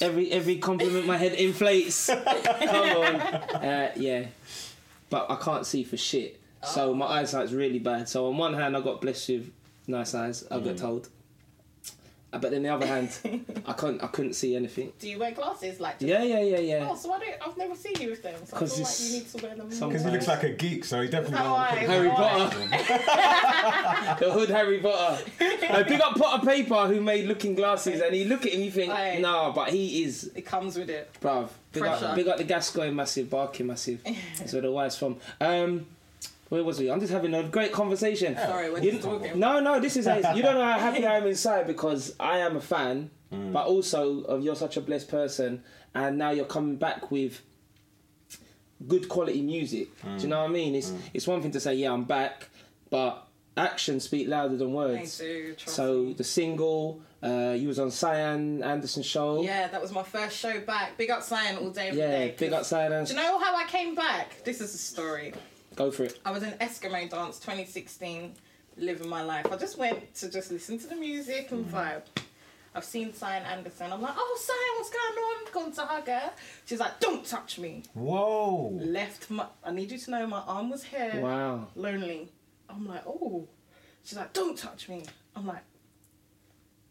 [0.00, 2.06] every every compliment my head inflates.
[2.12, 4.26] Come on, uh, yeah.
[5.10, 8.08] But I can't see for shit, so my eyesight's really bad.
[8.08, 9.50] So on one hand, I got blessed with
[9.86, 10.44] nice eyes.
[10.50, 11.08] I got told, uh,
[12.30, 13.10] but then the other hand,
[13.66, 14.92] I couldn't I couldn't see anything.
[14.98, 15.80] Do you wear glasses?
[15.80, 16.88] Like, just- Yeah, yeah, yeah, yeah.
[16.90, 18.34] Oh, so I don't, I've never seen you with them.
[18.44, 19.68] So I 'Cause feel like you need to wear them.
[19.88, 22.14] Because he looks like a geek, so he definitely How I- don't Harry Why?
[22.16, 22.58] Potter.
[24.24, 25.24] the hood Harry Potter.
[25.40, 28.70] I big up Potter Payper who made looking glasses and you look at him you
[28.70, 29.18] think, Aye.
[29.20, 31.10] nah, but he is It comes with it.
[31.20, 31.48] bruv.
[31.72, 32.14] Big up, Pressure.
[32.16, 34.02] big up the Gascoigne massive, Barking massive.
[34.38, 35.16] That's where the wife's from.
[35.40, 35.86] Um
[36.48, 36.90] where was we?
[36.90, 38.36] I'm just having a great conversation.
[38.38, 38.44] Oh.
[38.46, 39.38] Sorry, we're You- talking.
[39.38, 42.56] No, no, this is you don't know how happy I am inside because I am
[42.56, 43.52] a fan, mm.
[43.52, 45.62] but also of you're such a blessed person,
[45.94, 47.42] and now you're coming back with
[48.86, 49.88] good quality music.
[50.02, 50.24] Do you mm.
[50.28, 50.74] know what I mean?
[50.74, 51.00] It's mm.
[51.12, 52.48] it's one thing to say yeah I'm back,
[52.90, 53.26] but
[53.56, 55.18] actions speak louder than I words.
[55.18, 55.54] do.
[55.54, 56.12] Trust So me.
[56.14, 59.42] the single, uh, you was on Sian Anderson show.
[59.42, 60.96] Yeah, that was my first show back.
[60.96, 63.38] Big up Sian all day, every Yeah, day, big 'cause- up Sian Do you know
[63.38, 64.44] how I came back?
[64.44, 65.34] This is a story.
[65.78, 66.18] Go for it.
[66.24, 68.34] I was in Eskimo Dance 2016,
[68.78, 69.46] living my life.
[69.48, 71.70] I just went to just listen to the music and mm.
[71.70, 72.02] vibe.
[72.74, 73.92] I've seen Sian Anderson.
[73.92, 75.52] I'm like, oh, Sian, what's going on?
[75.52, 76.32] Gone to hug her.
[76.64, 77.84] She's like, don't touch me.
[77.94, 78.70] Whoa.
[78.72, 81.20] Left my, I need you to know my arm was here.
[81.22, 81.68] Wow.
[81.76, 82.28] Lonely.
[82.68, 83.46] I'm like, oh.
[84.02, 85.04] She's like, don't touch me.
[85.36, 85.62] I'm like,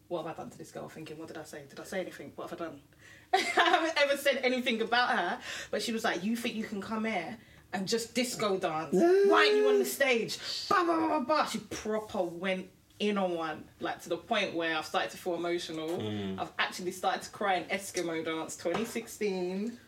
[0.08, 0.88] what have I done to this girl?
[0.88, 1.60] Thinking, what did I say?
[1.68, 2.32] Did I say anything?
[2.36, 2.80] What have I done?
[3.34, 5.38] I haven't ever said anything about her.
[5.70, 7.36] But she was like, you think you can come here
[7.72, 8.92] and just disco dance?
[8.92, 10.38] Why aren't you on the stage?
[10.68, 11.46] Bah, bah, bah, bah, bah.
[11.46, 15.34] She proper went in on one, like to the point where I've started to feel
[15.34, 15.88] emotional.
[15.88, 16.40] Mm.
[16.40, 19.78] I've actually started to cry in Eskimo Dance 2016.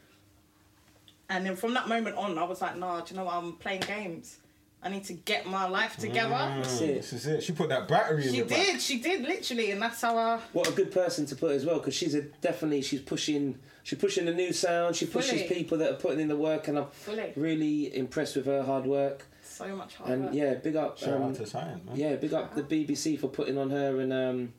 [1.29, 3.35] And then from that moment on, I was like, nah, do you know what?
[3.35, 4.39] I'm playing games.
[4.83, 6.31] I need to get my life together.
[6.31, 6.95] That's it.
[6.97, 7.43] This is it.
[7.43, 8.57] She put that battery in She your back.
[8.67, 10.41] did, she did, literally, and that's how I.
[10.55, 13.99] What a good person to put as well, because she's a definitely she's pushing she's
[13.99, 14.97] pushing the new sound.
[14.97, 15.55] She pushes Fully.
[15.55, 17.33] people that are putting in the work, and I'm Fully.
[17.37, 19.27] really impressed with her hard work.
[19.43, 20.17] So much hard work.
[20.17, 20.35] And work.
[20.35, 21.97] yeah, big up, Shout um, out to Sian, man.
[21.97, 24.53] yeah, big up the BBC for putting on her and um,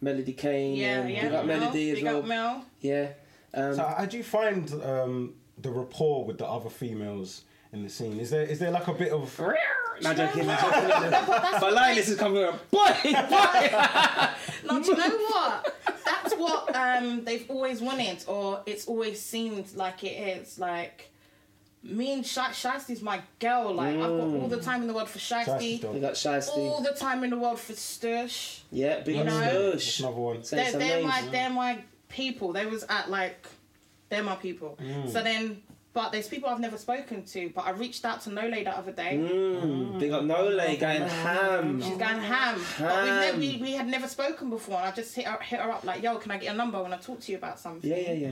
[0.00, 0.76] Melody Kane.
[0.76, 1.22] yeah, and yeah.
[1.24, 2.18] Big up Mel, Melody as big well.
[2.18, 2.64] up Mel.
[2.80, 3.08] Yeah.
[3.52, 7.42] Um, So how do you find um, the rapport with the other females
[7.72, 8.18] in the scene?
[8.18, 9.38] Is there is there like a bit of
[10.02, 10.74] no, joking, no, what?
[10.74, 10.88] joking.
[10.88, 12.70] No, but But what Lioness is coming up.
[12.70, 13.70] Boy, boy.
[14.66, 15.76] No, do you know what?
[16.04, 20.58] That's what um, they've always wanted, or it's always seemed like it is.
[20.58, 21.10] Like,
[21.82, 23.74] me and Shy Shystie's my girl.
[23.74, 25.94] Like, I've got all the time in the world for Shystie's Shystie, dope.
[25.94, 26.56] We got Shystie.
[26.56, 28.60] all the time in the world for Stush.
[28.70, 29.70] Yeah, big You know?
[29.70, 30.00] That's Stush.
[30.00, 30.44] another one.
[30.44, 31.08] Say They're, some they're names.
[31.08, 32.52] my they're my people.
[32.52, 33.46] They was at like
[34.08, 34.78] they're my people.
[35.08, 35.62] So then,
[35.92, 37.50] but there's people I've never spoken to.
[37.54, 39.18] But I reached out to Nolay the other day.
[39.20, 41.80] Mm, big up Nolay going ham.
[41.82, 42.60] She's going ham.
[42.78, 43.20] But we've Ham.
[43.20, 45.84] never, we, we had never spoken before, and I just hit her, hit her up
[45.84, 47.96] like, "Yo, can I get a number when I talk to you about something?" Yeah,
[47.96, 48.30] yeah, yeah.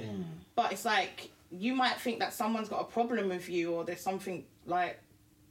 [0.55, 4.01] But it's like you might think that someone's got a problem with you, or there's
[4.03, 4.99] something like,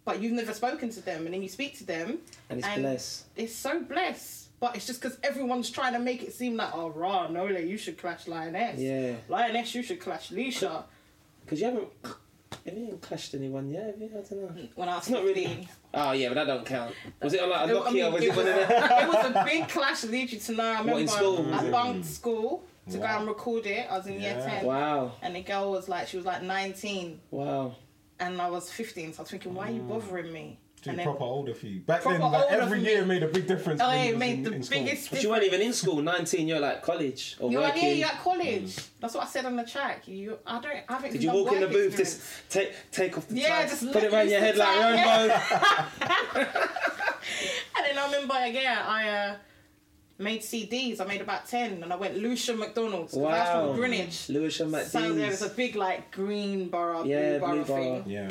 [0.06, 2.82] but you've never spoken to them, and then you speak to them, And it's And-
[2.84, 3.26] blessed.
[3.36, 4.46] it's so blessed.
[4.60, 7.78] But it's just because everyone's trying to make it seem like, oh, raw, Nolay, you
[7.78, 8.80] should clash Lioness.
[8.80, 9.14] Yeah.
[9.30, 10.84] Lioness, you should clash Leshurr.
[11.48, 11.88] Because you haven't,
[12.66, 13.86] have you haven't clashed anyone yet?
[13.86, 14.10] Have you?
[14.10, 14.68] I don't know.
[14.76, 15.66] When I was It's not really.
[15.94, 16.94] Oh yeah, but that don't count.
[17.22, 18.70] Was it like a It- I mean, or was it it was- them?
[18.70, 20.64] it was a big clash literally to know.
[20.64, 21.54] I remember in school?
[21.54, 23.88] I bunked school to go and record it.
[23.90, 24.60] I was in year Yeah.
[24.60, 24.66] 10.
[24.66, 27.22] Wow, And the girl was like, she was like 19.
[27.32, 27.76] wow.
[28.20, 29.14] And I was 15.
[29.14, 29.90] So I was thinking, why are you mm.
[29.90, 30.60] bothering me?
[30.88, 31.80] Too and then, proper older for you.
[31.82, 33.08] Back then, like, every year me.
[33.16, 33.82] made a big difference.
[33.82, 34.80] oh, when you it made in- the in school.
[34.84, 36.02] biggest But you weren't even in school.
[36.02, 38.00] Nineteen, you're like college or You're like, yeah, working.
[38.00, 38.76] you're at college.
[39.00, 40.08] That's what I said on the track.
[40.08, 42.00] You, I don't, I haven't Did you walk in the booth?
[42.00, 42.20] experience.
[42.20, 44.68] Just take take off the Yeah, tie, just put it around your the head like
[44.68, 45.28] tie,
[46.48, 46.58] Rambo.
[47.78, 49.36] And then I remember, yeah, I uh,
[50.18, 51.00] made CDs.
[51.00, 51.84] I made about 10.
[51.84, 53.16] And I went Lucia McDonald's.
[53.16, 53.68] I was Wow.
[53.68, 54.30] from Greenwich.
[54.30, 58.02] Lewis and So there was a big like green borough, Yeah, blue borough blue borough.
[58.04, 58.04] thing.
[58.08, 58.30] Yeah.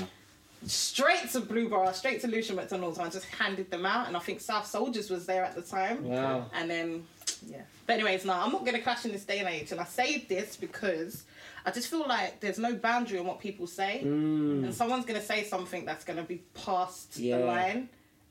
[0.66, 2.98] Straight to Blue Borough, straight to Lucia McDonald's.
[2.98, 4.08] And I just handed them out.
[4.08, 6.04] And I think South Soldiers was there at the time.
[6.04, 6.46] Wow.
[6.54, 7.04] And then,
[7.46, 7.62] yeah.
[7.86, 9.70] But anyways, now I'm not going to clash in this day and age.
[9.72, 11.24] And I say this because
[11.64, 14.00] I just feel like there's no boundary on what people say.
[14.00, 17.20] And someone's going to say something that's going to be past Mm.
[17.24, 17.38] Yeah.
[17.38, 17.88] the line.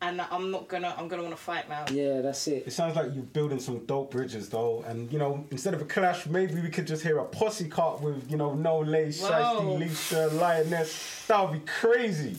[0.07, 1.85] And I'm not going to, I'm going to want to fight now.
[1.91, 2.71] Yeah, that's It it.
[2.73, 4.83] sounds like you're building some dope bridges, though.
[4.87, 8.01] And, you know, instead of a clash, maybe we could just hear a posse cut
[8.01, 9.29] with, you know, Nolay, Whoa.
[9.29, 11.25] Shystie, Lisa, Lioness.
[11.27, 12.37] That would be crazy.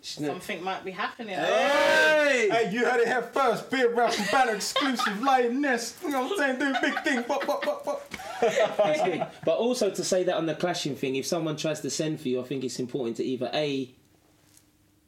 [0.00, 1.34] Something might be happening.
[1.34, 2.48] Hey!
[2.50, 3.68] Hey, you heard it here first.
[3.70, 5.98] Beer rap and banter exclusive, Lioness.
[6.02, 6.58] You know what I'm saying?
[6.58, 7.22] Doing big thing.
[7.28, 8.14] Bop, bop, bop, bop.
[9.44, 12.28] But also to say that on the clashing thing, if someone tries to send for
[12.28, 13.90] you, I think it's important to either a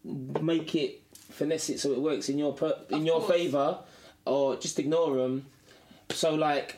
[0.04, 1.00] make it
[1.40, 3.32] finesse it so it works in your per, in Of your course.
[3.32, 3.78] favor,
[4.24, 5.46] or just ignore them.
[6.10, 6.76] So like.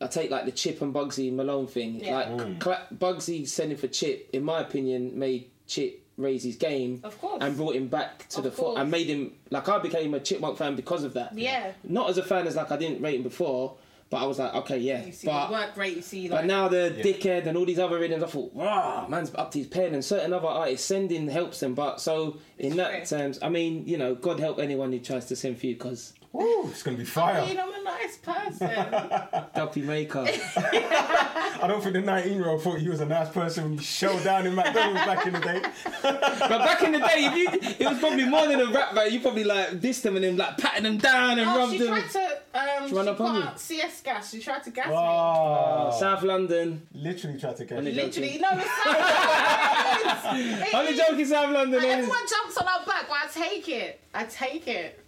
[0.00, 1.90] I take like the Chip and Bugsy Malone thing.
[2.04, 2.16] Yeah.
[2.16, 2.58] Like mm.
[2.60, 7.38] Cla- Bugsy sending for Chip, in my opinion, made Chip raise his game Of course.
[7.42, 10.20] and brought him back to Of the fore and made him like I became a
[10.20, 11.38] Chipmunk fan because of that.
[11.38, 11.72] Yeah.
[11.84, 13.76] Not as a fan as like I didn't rate him before,
[14.10, 15.04] but I was like, okay, yeah.
[15.04, 17.78] You see but the work rate, you see but now the dickhead and all these
[17.78, 21.28] other rhythms, I thought, wow, man's up to his pen, and certain other artists sending
[21.28, 21.74] helps them.
[21.74, 23.18] But so in that true.
[23.18, 26.12] terms, I mean, you know, God help anyone who tries to send for you because
[26.34, 27.42] Woo, it's gonna be fire.
[27.42, 28.68] I mean, I'm a nice person.
[29.54, 30.26] Duppy Maker.
[30.56, 33.80] I don't think the 19 year old thought he was a nice person when you
[33.80, 35.62] showed down in McDonald's back in the day.
[36.02, 36.20] but
[36.50, 37.46] back in the day, if you,
[37.86, 39.12] it was probably more than a rap battle.
[39.12, 41.78] You probably like dissed them and then like patting them down and oh, rubbed she
[41.78, 41.86] them.
[41.86, 42.40] tried to
[42.82, 43.58] um, she run up on put you?
[43.58, 44.30] CS gas.
[44.32, 45.96] She tried to gas Wow.
[45.96, 46.84] South London.
[46.94, 47.96] Literally tried to get Only me.
[47.96, 48.04] you.
[48.06, 50.74] Literally, no, it's not.
[50.74, 51.80] Only joking, South London.
[51.80, 54.00] Like, everyone jumps on our back, but I take it.
[54.12, 55.03] I take it.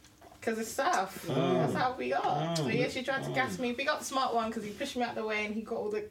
[0.47, 1.27] Because it's South.
[1.27, 2.55] That's how we are.
[2.55, 3.73] So yeah, she tried to gas me.
[3.73, 5.91] Big up smart one because he pushed me out the way and he got all
[5.91, 6.05] the.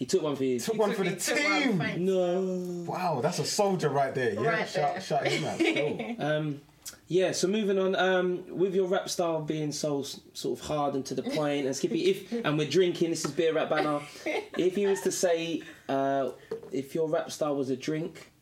[0.00, 0.58] He took one for you.
[0.58, 2.04] Took one took for the me- took one, team.
[2.04, 2.84] No.
[2.90, 4.34] Wow, that's a soldier right there.
[4.34, 5.00] Yeah, Right shout, there.
[5.00, 5.54] shout him out.
[5.60, 6.16] Still.
[6.18, 6.60] Um,
[7.06, 11.06] yeah, so moving on, um, with your rap style being so sort of hard and
[11.06, 14.00] to the point, and Skippy, if and we're drinking, this is beer rap banter.
[14.58, 16.30] if you was to say, uh,
[16.72, 18.32] if your rap style was a drink,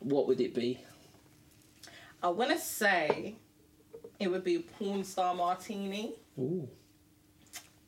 [0.00, 0.80] what would it be?
[2.20, 3.36] I want to say
[4.18, 6.14] it would be a porn star martini.
[6.38, 6.68] Ooh.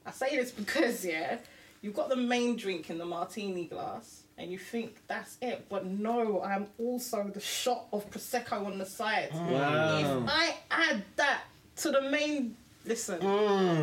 [0.05, 1.39] I say this because, yeah,
[1.83, 5.66] you've got the main drink in the martini glass and you think that's it.
[5.68, 9.31] But no, I'm also the shot of Prosecco on the side.
[9.35, 10.22] Wow.
[10.22, 11.43] If I add that
[11.76, 12.57] to the main.
[12.85, 13.18] Listen.
[13.20, 13.79] Mm.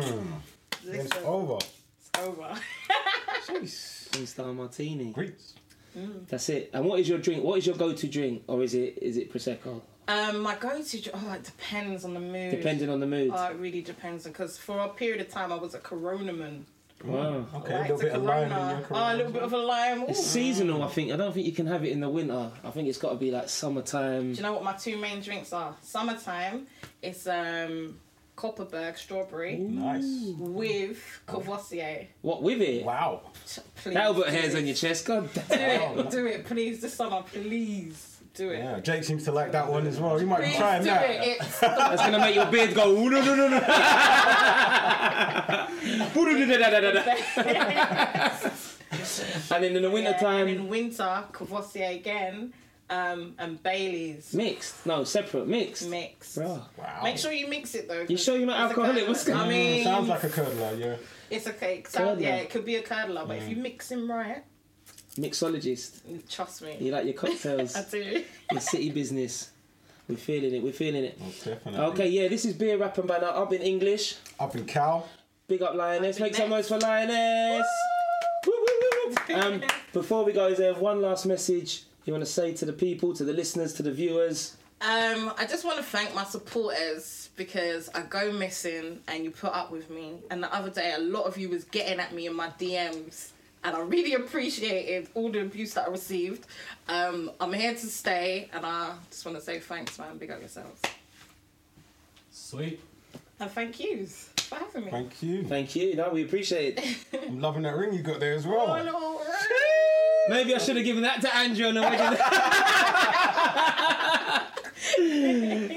[0.84, 1.06] Listen.
[1.06, 1.58] It's over.
[1.58, 2.54] It's over.
[3.46, 4.16] Jeez.
[4.16, 5.12] One star martini.
[5.12, 5.54] Greeks.
[6.28, 6.70] That's it.
[6.74, 7.42] And what is your drink?
[7.42, 9.80] What is your go-to drink, or is it is it prosecco?
[10.08, 11.00] Um, my go to.
[11.02, 12.50] dr- Oh, it depends on the mood.
[12.52, 13.30] Depending on the mood.
[13.34, 16.64] Oh, it really depends because for a period of time I was a Corona man.
[17.04, 17.44] wow.
[17.56, 18.86] Okay, I a little bit a of lime in Corona.
[18.90, 20.02] Oh, a little bit of a lime.
[20.02, 20.06] Ooh.
[20.08, 21.12] It's seasonal, I think.
[21.12, 22.50] I don't think you can have it in the winter.
[22.64, 24.32] I think it's got to be like summertime.
[24.32, 25.74] Do you know what my two main drinks are?
[25.82, 26.66] Summertime,
[27.02, 27.98] it's um
[28.36, 30.04] Kopparberg strawberry Nice.
[30.38, 32.06] with Courvoisier.
[32.22, 32.84] What with it?
[32.84, 33.22] Wow.
[33.76, 33.94] Please.
[33.94, 34.58] That'll put do hairs it.
[34.58, 35.04] on your chest.
[35.06, 36.80] God Do it, do it, please.
[36.82, 38.58] This summer, please do it.
[38.58, 40.20] Yeah, Jake seems to like that one as well.
[40.20, 41.10] You might be Please trying do that.
[41.10, 41.38] it.
[41.40, 42.90] It's That's gonna make your beard go.
[42.90, 43.58] "Ooh, no, no, no, no."
[49.50, 52.52] and then in the winter yeah, and in time, winter, Courvoisier again,
[52.90, 54.86] um, and Bailey's mixed.
[54.86, 55.88] No, separate, mixed.
[55.88, 56.36] mix.
[56.36, 56.62] Bruh.
[56.76, 57.00] Wow.
[57.02, 58.02] Make sure you mix it though.
[58.02, 59.04] You 'cause sure you're not it's a alcoholic?
[59.04, 59.08] curdler.
[59.08, 59.48] What's going I on?
[59.48, 60.96] mean, Sounds like a curdler, yeah.
[61.30, 61.88] it's a cake.
[61.88, 62.22] Sound, Curdler.
[62.22, 64.42] yeah, it could be a curdler, but if you mix him right,
[65.18, 66.00] Mixologist.
[66.30, 68.24] trust me, You like your cocktails, I do.
[68.52, 69.50] your city business.
[70.08, 70.62] We're feeling it.
[70.62, 71.20] We're feeling it.
[71.20, 71.80] Most definitely.
[71.80, 73.26] Okay, yeah, this is beer rap and banter.
[73.26, 74.16] Up in English.
[74.38, 75.08] Up in Cal.
[75.48, 76.16] Big up Lioness.
[76.16, 77.66] Up in Make some noise for Lioness.
[78.46, 79.34] Woo, woo, woo, woo.
[79.34, 79.62] Um,
[79.92, 83.14] before we go, is there one last message you want to say to the people,
[83.14, 84.56] to the listeners, to the viewers?
[84.80, 89.52] Um, I just want to thank my supporters because I go missing and you put
[89.52, 90.18] up with me.
[90.30, 93.30] And the other day, a lot of you was getting at me in my DMs,
[93.66, 96.46] and I really appreciated all the abuse that I received.
[96.88, 100.16] Um, I'm here to stay, and I just want to say thanks, man.
[100.18, 100.80] Big up yourselves,
[102.30, 102.78] Sweet.
[103.40, 104.90] and thank yous for having me.
[104.92, 105.42] Thank you.
[105.42, 105.96] Thank you.
[105.96, 107.24] No, we appreciate it.
[107.26, 108.68] I'm loving that ring you got there as well.
[108.68, 109.20] Oh, no.
[110.28, 112.18] Maybe I should have given that to Andrew on the wedding.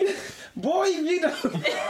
[0.56, 1.36] Boy, you know.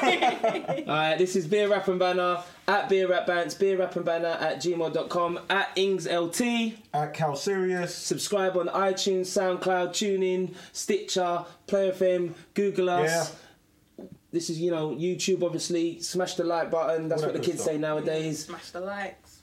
[0.04, 4.38] Alright, this is Beer Rap and Banter at Beer Rap Bants, Beer Rap and Banter
[4.40, 6.76] at gmail.com, at IngsLT.
[6.94, 7.96] At Cal Sirius.
[7.96, 13.36] Subscribe on iTunes, SoundCloud, TuneIn, Stitcher, Play FM, Google us.
[13.98, 14.06] Yeah.
[14.32, 16.00] This is, you know, YouTube obviously.
[16.02, 17.08] Smash the like button.
[17.10, 17.74] That's All what the kids stuff.
[17.74, 18.46] say nowadays.
[18.46, 19.42] Smash the likes.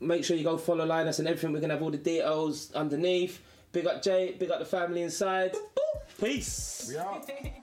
[0.00, 1.52] Make sure you go follow Lioness and everything.
[1.52, 3.40] We're going to have all the details underneath.
[3.72, 5.54] Big up Jay, big up the family inside.
[6.18, 6.94] Peace.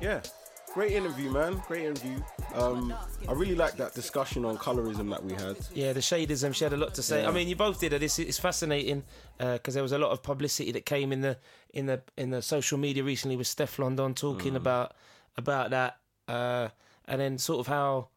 [0.00, 0.20] Yeah,
[0.74, 1.60] great interview, man.
[1.66, 2.22] Great interview.
[2.54, 2.94] Um,
[3.28, 5.56] I really like that discussion on colorism that we had.
[5.74, 6.54] Yeah, the shadism.
[6.54, 7.22] She had a lot to say.
[7.22, 7.28] Yeah.
[7.28, 8.02] I mean, you both did it.
[8.02, 9.04] It's, it's fascinating
[9.38, 11.38] because there was a lot of publicity that came in the
[11.74, 14.94] in the in the social media recently with Steph London talking about
[15.36, 16.68] about that, uh,
[17.06, 18.08] and then sort of how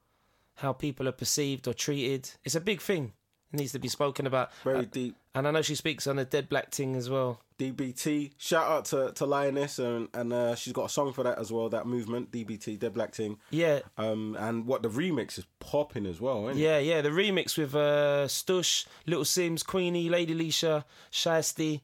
[0.55, 2.29] how people are perceived or treated.
[2.43, 3.13] It's a big thing.
[3.53, 4.51] Needs to be spoken about.
[4.63, 5.15] Very Uh, deep.
[5.35, 7.41] and I know she speaks on the dead black thing as well.
[7.59, 8.31] DBT.
[8.37, 11.51] Shout out to, to Lioness and and uh, she's got a song for that as
[11.51, 11.69] well.
[11.69, 13.37] That movement, DBT, Dead Black Ting.
[13.51, 16.47] Yeah, Um, and what the remix is popping as well.
[16.49, 16.63] Isn't it?
[16.65, 17.01] yeah, yeah.
[17.01, 21.81] The remix with uh, Stush, Little Simz, Queenie, Lady Leshurr, Shystie,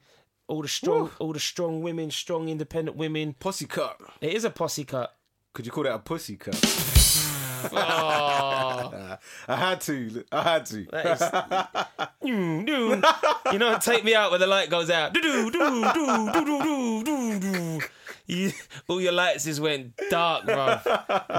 [0.48, 1.12] all the strong, Woo.
[1.20, 3.36] all the strong women, strong independent women.
[3.40, 4.00] Pussy cut.
[4.22, 5.16] It is a posse cut.
[5.54, 6.56] Could you call that a pussy cut?
[7.74, 10.24] Oh, I had to.
[10.32, 10.86] I had to.
[10.92, 11.90] that
[12.22, 12.22] is.
[13.54, 15.16] You know, take me out when the light goes out.
[18.28, 18.52] You,
[18.90, 20.80] all your lights just went dark, bro.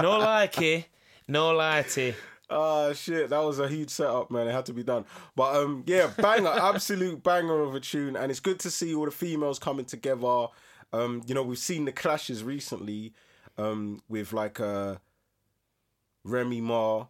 [0.01, 0.87] No like it.
[1.27, 2.15] No lighty.
[2.49, 4.47] Oh shit, that was a huge setup, man.
[4.47, 5.05] It had to be done.
[5.35, 9.05] But um, yeah, banger, absolute banger of a tune, and it's good to see all
[9.05, 10.47] the females coming together.
[10.91, 13.13] Um, you know, we've seen the clashes recently,
[13.59, 14.95] um, with like uh,
[16.29, 17.05] Remy Ma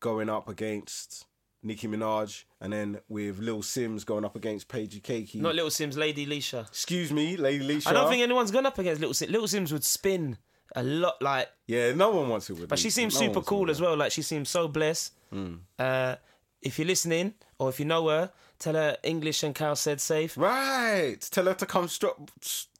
[0.00, 1.26] going up against
[1.62, 5.36] Nicki Minaj, and then with Lil Simz going up against Paigey Cakey.
[5.40, 6.66] Not Lil Simz, Lady Leshurr.
[6.68, 7.86] Excuse me, Lady Leshurr.
[7.88, 9.30] I don't think anyone's gone up against Lil Simz.
[9.30, 10.36] Little Simz would spin
[10.76, 12.68] a lot, like, Yeah, no one wants it with.
[12.68, 13.96] but she seems super cool as well.
[13.96, 15.12] Like, she seems so blessed.
[15.30, 15.54] Hmm.
[15.78, 16.16] Uh,
[16.60, 20.36] if you're listening or if you know her, tell her English and Cal said safe.
[20.36, 21.16] Right.
[21.30, 22.30] Tell her to come drop,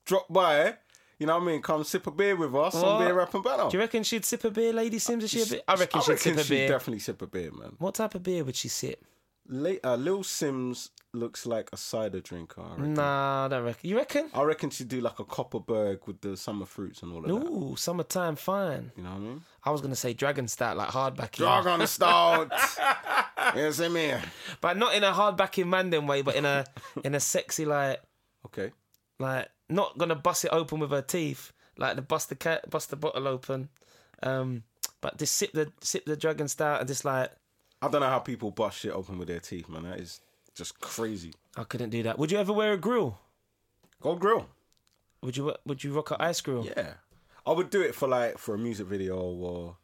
[0.05, 0.77] drop by.
[1.19, 1.63] You know what I mean?
[1.63, 2.85] Come sip a beer with us What?
[2.85, 3.69] on Beer Rap and Banter.
[3.71, 5.23] Do you reckon she'd sip a beer, Lady Simz?
[5.23, 5.65] Is she a bit?
[5.69, 6.69] I reckon I she'd reckon sip a beer.
[6.69, 7.75] definitely sip a beer, man.
[7.79, 9.05] What type of beer would she sip?
[9.47, 12.63] Uh, Lil Simz looks like a cider drinker.
[12.63, 12.95] I reckon.
[12.95, 13.91] Nah, I don't reckon.
[13.91, 14.31] You reckon?
[14.33, 17.33] I reckon she'd do like a Kopparberg with the summer fruits and all of that.
[17.35, 18.91] Ooh, summertime fine.
[18.97, 19.43] You know what I mean?
[19.63, 22.51] I was gonna say dragon stout, like hardbacking, Dragon Stout.
[23.55, 24.17] yes, I mean.
[24.63, 26.65] but not in a hardbacking Mandan way, but in a
[27.05, 28.01] in a sexy like
[28.47, 28.73] Okay.
[29.19, 32.91] like not gonna bust it open with her teeth, like the bust the cat bust
[32.91, 33.69] the bottle open.
[34.23, 34.63] Um,
[35.01, 37.31] but just sip the sip the dragon stout and just like
[37.83, 39.83] I don't know how people bust shit open with their teeth, man.
[39.83, 40.21] That is
[40.55, 41.35] just crazy.
[41.57, 42.19] I couldn't do that.
[42.19, 43.19] Would you ever wear a grill?
[44.01, 44.47] Gold grill.
[45.23, 46.65] Would you would you rock an ice grill?
[46.65, 46.95] Yeah.
[47.47, 49.77] I would do it for like for a music video or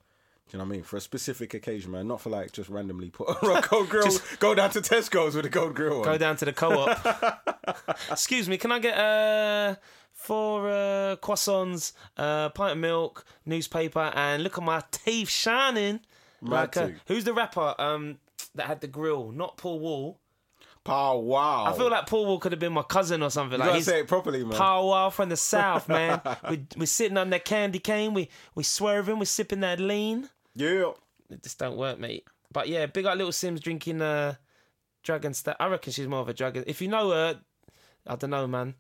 [0.53, 0.82] you know what I mean?
[0.82, 2.09] For a specific occasion, man.
[2.09, 4.05] Not for like just randomly put a gold grill.
[4.05, 6.03] just go down to Tesco's with a gold grill.
[6.03, 6.18] Go on.
[6.18, 7.40] down to the co-op.
[8.11, 9.76] Excuse me, can I get uh
[10.12, 16.01] four uh, croissants, uh, pint of milk, newspaper, and look at my teeth shining.
[16.42, 18.18] Like, uh, who's the rapper um
[18.55, 19.30] that had the grill?
[19.32, 20.20] Not Paul Wall.
[20.82, 21.66] Pow wow.
[21.66, 23.59] I feel like Paul Wall could have been my cousin or something.
[23.59, 24.57] you like gotta say it properly, man.
[24.57, 26.22] Paul Wall from the south, man.
[26.51, 28.14] we we sitting on that candy cane.
[28.14, 29.18] We we swerving.
[29.18, 30.30] We're sipping that lean.
[30.55, 30.92] Yeah.
[31.30, 32.24] It just don't work, mate.
[32.53, 34.34] But yeah, big up little Simz drinking uh
[35.03, 35.57] dragon stout.
[35.61, 36.64] I reckon she's more of a dragon.
[36.66, 37.40] If you know her,
[38.07, 38.74] I don't know, man.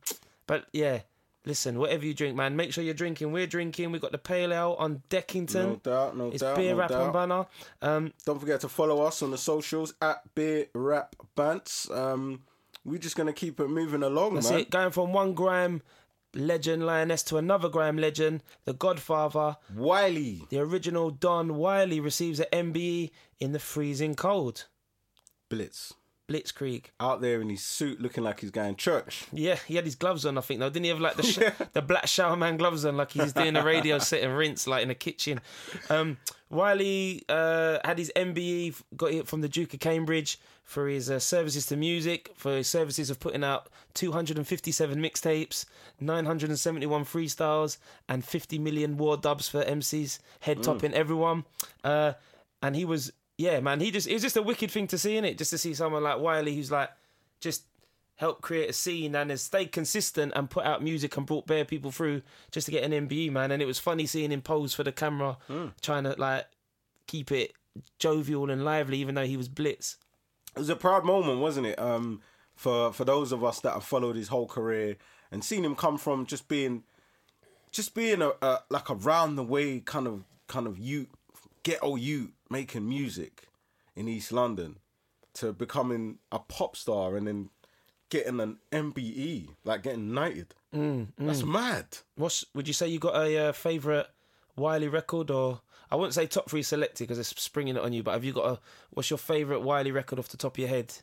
[0.46, 1.00] But yeah,
[1.46, 3.32] listen, whatever you drink, man, make sure you're drinking.
[3.32, 3.92] We're drinking.
[3.92, 5.54] We've got the pale ale on Deckington.
[5.54, 6.56] No doubt, no it's doubt.
[6.56, 7.02] beer no rap doubt.
[7.04, 7.46] and banter.
[7.82, 11.90] Um, Don't forget to follow us on the socials at Beer Rap Bants.
[11.96, 12.42] Um,
[12.84, 14.60] we're just gonna keep it moving along, that's man.
[14.60, 14.70] it.
[14.70, 15.82] Going from one grime
[16.34, 22.72] legend lioness to another grime legend, the Godfather, Wiley, the original Don Wiley receives an
[22.72, 24.66] MBE in the freezing cold.
[25.48, 25.94] Blitz
[26.30, 26.86] Blitzkrieg.
[27.00, 29.24] out there in his suit, looking like he's going church.
[29.32, 30.70] Yeah, he had his gloves on, I think, though.
[30.70, 33.56] Didn't he have like the sh- the black shower man gloves on, like he's doing
[33.56, 35.40] a radio set and rinse, like in a kitchen?
[35.88, 36.18] Um,
[36.48, 40.38] Wiley uh, had his MBE, got it from the Duke of Cambridge
[40.70, 45.64] for his uh, services to music, for his services of putting out 257 mixtapes,
[45.98, 51.44] 971 freestyles, and 50 million war dubs for MCs, head topping everyone.
[51.82, 52.12] Uh,
[52.62, 55.16] and he was, yeah, man, he just, it was just a wicked thing to see,
[55.16, 56.90] in it, just to see someone like Wiley who's like,
[57.40, 57.64] just
[58.14, 61.64] helped create a scene and has stayed consistent and put out music and brought bare
[61.64, 63.50] people through just to get an MBE, man.
[63.50, 65.36] And it was funny seeing him pose for the camera,
[65.80, 66.46] trying to like
[67.08, 67.54] keep it
[67.98, 69.96] jovial and lively, even though he was blitz.
[70.54, 71.78] It was a proud moment, wasn't it?
[71.78, 72.20] Um,
[72.54, 74.96] for for those of us that have followed his whole career
[75.30, 76.82] and seen him come from just being,
[77.70, 81.08] just being a, a like a round the way kind of kind of youth,
[81.62, 83.48] ghetto youth making music
[83.96, 84.76] in East London,
[85.34, 87.50] to becoming a pop star and then
[88.10, 90.54] getting an MBE, like getting knighted.
[91.26, 91.86] That's mad.
[92.16, 94.08] What's would you say you got a uh, favorite
[94.56, 95.60] Wiley record or?
[95.90, 98.32] I wouldn't say top three selected because it's springing it on you, but have you
[98.32, 98.58] got a?
[98.90, 100.94] What's your favorite Wiley record off the top of your head?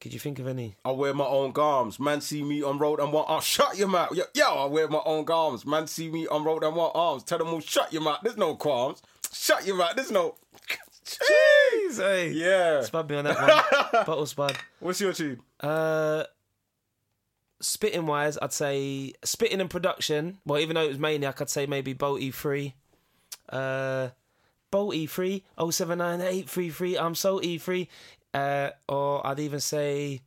[0.00, 0.76] Could you think of any?
[0.84, 1.98] I wear my own garms.
[2.00, 3.44] Man see me on road and want arms.
[3.44, 4.14] Shut your mouth.
[4.14, 5.64] Yo, yo, I wear my own garms.
[5.66, 7.22] Man see me on road and want arms.
[7.22, 8.18] Tell them all, shut your mouth.
[8.22, 9.02] There's no qualms.
[9.32, 9.94] Shut your mouth.
[9.96, 10.36] There's no.
[11.06, 12.30] Jeez, hey.
[12.30, 12.82] Yeah.
[12.82, 13.36] Spud me on that
[13.92, 14.04] one.
[14.06, 14.56] Bottle spud.
[14.80, 15.40] What's your tune?
[15.60, 16.24] Uh,
[17.60, 20.38] spitting wise, I'd say spitting and production.
[20.44, 22.72] Well, even though it was Maniac, I'd say maybe Bow E3.
[23.48, 24.08] Uh,
[24.70, 27.86] Bow E3, 079833, I'm so E3.
[28.32, 30.22] Uh, or I'd even say,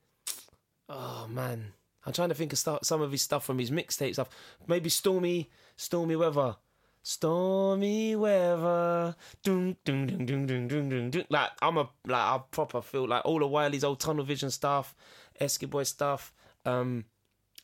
[0.88, 1.74] oh man,
[2.06, 4.30] I'm trying to think of stuff, some of his stuff from his mixtape stuff.
[4.66, 6.56] Maybe Stormy, Stormy Weather.
[7.04, 11.26] Stormy weather, dun, dun, dun, dun, dun, dun, dun.
[11.30, 14.94] like I'm a like I proper feel like all the Wiley's old Tunnel Vision stuff,
[15.40, 16.34] Eskiboy stuff.
[16.66, 17.06] Um,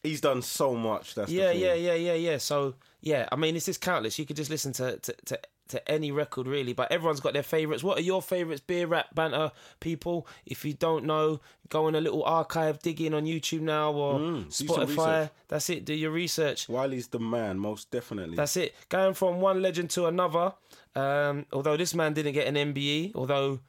[0.03, 1.15] He's done so much.
[1.15, 2.37] That's yeah, yeah, yeah, yeah, yeah.
[2.37, 4.19] So yeah, I mean, it's just countless.
[4.19, 5.39] You could just listen to to, to,
[5.69, 6.73] to any record really.
[6.73, 7.83] But everyone's got their favorites.
[7.83, 8.61] What are your favorites?
[8.65, 10.27] Beer rap banter people.
[10.45, 11.39] If you don't know,
[11.69, 15.29] go on a little archive digging on YouTube now or Mm, Spotify.
[15.47, 15.85] That's it.
[15.85, 16.67] Do your research.
[16.67, 18.35] Wiley's the man, most definitely.
[18.35, 18.75] That's it.
[18.89, 20.53] Going from one legend to another.
[20.95, 23.59] Um, although this man didn't get an MBE, although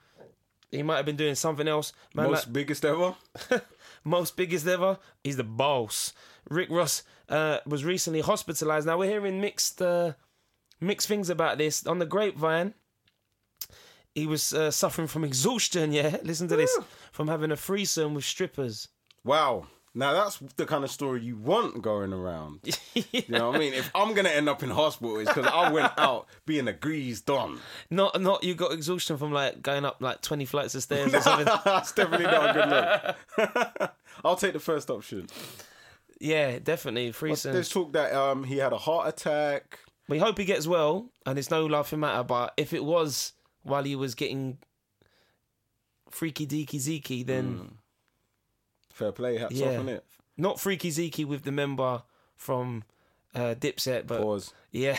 [0.71, 1.93] he might have been doing something else.
[2.13, 3.15] Man, most like- biggest ever.
[4.05, 4.99] most biggest ever.
[5.23, 6.13] He's the boss.
[6.49, 8.87] Rick Ross uh, was recently hospitalized.
[8.87, 10.13] Now we're hearing mixed uh,
[10.81, 12.75] mixed things about this on the grapevine.
[14.15, 15.93] He was uh, suffering from exhaustion.
[15.99, 16.77] Yeah, listen to this.
[17.13, 18.89] From having a threesome with strippers.
[19.25, 19.67] Wow.
[19.97, 22.61] Now that's the kind of story you want going around.
[22.95, 23.75] You know what I mean?
[23.75, 27.27] If I'm gonna end up in hospital, it's because I went out being a greased
[27.27, 27.59] don.
[27.91, 31.21] Not not you got exhaustion from like going up like twenty flights of stairs or
[31.21, 31.47] something.
[31.65, 32.53] That's definitely not a
[33.37, 33.49] good
[33.81, 33.95] look.
[34.25, 35.27] I'll take the first option.
[36.21, 37.53] yeah, definitely threesome.
[37.53, 39.81] There's talk that um he had a heart attack.
[40.09, 42.23] We hope he gets well, and it's no laughing matter.
[42.23, 43.33] But if it was
[43.63, 44.59] while he was getting
[46.11, 47.79] freaky deaky zeeky, then
[48.95, 49.73] Fair play, hats Yeah.
[49.75, 50.05] off on it.
[50.37, 52.03] not Freekey Zekey with the member
[52.37, 52.85] from
[53.35, 54.55] uh, Dipset, but Pause.
[54.71, 54.97] yeah,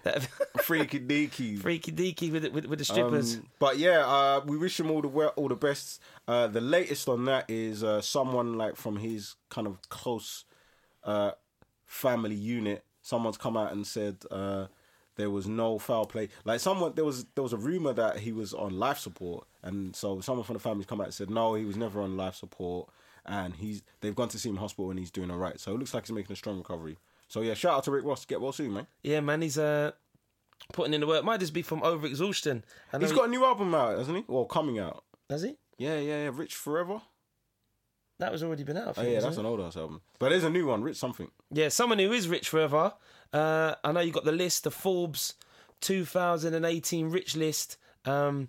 [0.62, 1.58] Freaky deaky.
[1.62, 3.36] freaky deaky with, the- with with the strippers.
[3.36, 6.00] Um, but yeah, uh, we wish him all the all the best.
[6.26, 10.44] Uh, the latest on that is uh, someone like from his kind of close
[11.04, 11.32] uh,
[11.86, 12.84] family unit.
[13.02, 14.66] Someone's come out and said uh,
[15.16, 16.28] there was no foul play.
[16.44, 19.94] Like someone, there was there was a rumor that he was on life support, and
[19.94, 22.36] so someone from the family's come out and said no, he was never on life
[22.36, 22.88] support,
[23.26, 25.58] and he's they've gone to see him hospital and he's doing all right.
[25.60, 26.98] So it looks like he's making a strong recovery.
[27.28, 28.24] So yeah, shout out to Rick Ross.
[28.24, 28.86] Get well soon, man.
[29.02, 29.92] yeah, man, he's uh
[30.72, 31.24] putting in the work.
[31.24, 32.62] Might just be from overexhaustion.
[32.92, 34.24] Know He's he- got a new album out, hasn't he?
[34.28, 35.04] Or coming out.
[35.28, 35.56] has he?
[35.78, 36.30] Yeah, yeah, yeah.
[36.32, 37.00] Rich Forever.
[38.18, 38.98] That was already been out.
[38.98, 39.40] Oh yeah, that's it?
[39.40, 40.02] an old ass album.
[40.18, 41.30] But there's a new one, Rich something.
[41.50, 42.92] Yeah, someone who is rich forever.
[43.32, 45.34] Uh, I know you got the list, the Forbes
[45.80, 47.76] 2018 rich list.
[48.04, 48.48] Um,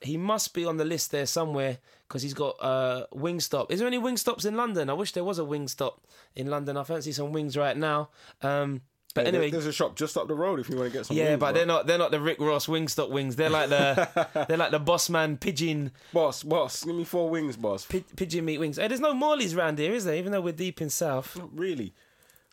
[0.00, 1.78] he must be on the list there somewhere
[2.08, 3.70] because he's got uh, Wingstop.
[3.70, 4.90] Is there any Wingstops in London?
[4.90, 5.98] I wish there was a Wingstop
[6.36, 6.76] in London.
[6.76, 8.10] I fancy some wings right now.
[8.42, 8.82] Um,
[9.14, 11.06] but Yeah, anyway, there's a shop just up the road if you want to get
[11.06, 11.16] some.
[11.16, 11.52] yeah, wings, but bro.
[11.52, 13.36] they're not they're not the Rick Ross Wingstop wings.
[13.36, 17.56] They're like the they're like the Boss Man pigeon Boss, boss, give me four wings,
[17.56, 17.84] boss.
[17.86, 18.76] pi- pigeon meat wings.
[18.76, 20.16] Hey, there's no Morley's round here, is there?
[20.16, 21.94] Even though we're deep in South, Not really.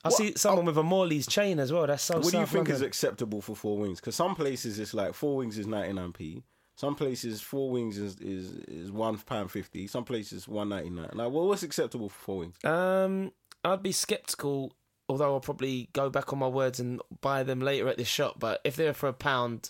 [0.04, 1.86] I see someone with a Morley's chain as well.
[1.88, 2.16] That's so.
[2.20, 4.00] What do you South think is acceptable for four wings?
[4.00, 6.44] Because some places it's like four wings is ninety nine p.
[6.76, 9.88] Some places four wings is is, is one pound fifty.
[9.88, 11.10] Some places one ninety nine.
[11.14, 12.64] Like, well, what's acceptable for four wings?
[12.66, 13.32] Um,
[13.64, 14.74] I'd be skeptical,
[15.08, 18.36] although I'll probably go back on my words and buy them later at this shop.
[18.40, 19.70] But if they're for a pound,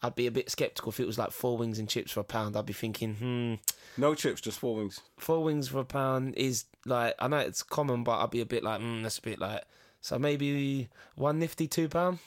[0.00, 0.90] I'd be a bit skeptical.
[0.90, 4.00] If it was like four wings and chips for a pound, I'd be thinking, hmm,
[4.00, 5.00] No chips, just four wings.
[5.18, 8.46] four wings for a pound is like I know it's common, but I'd be a
[8.46, 9.64] bit like, hmm, that's a bit like.
[10.00, 12.20] So maybe one nifty two pound.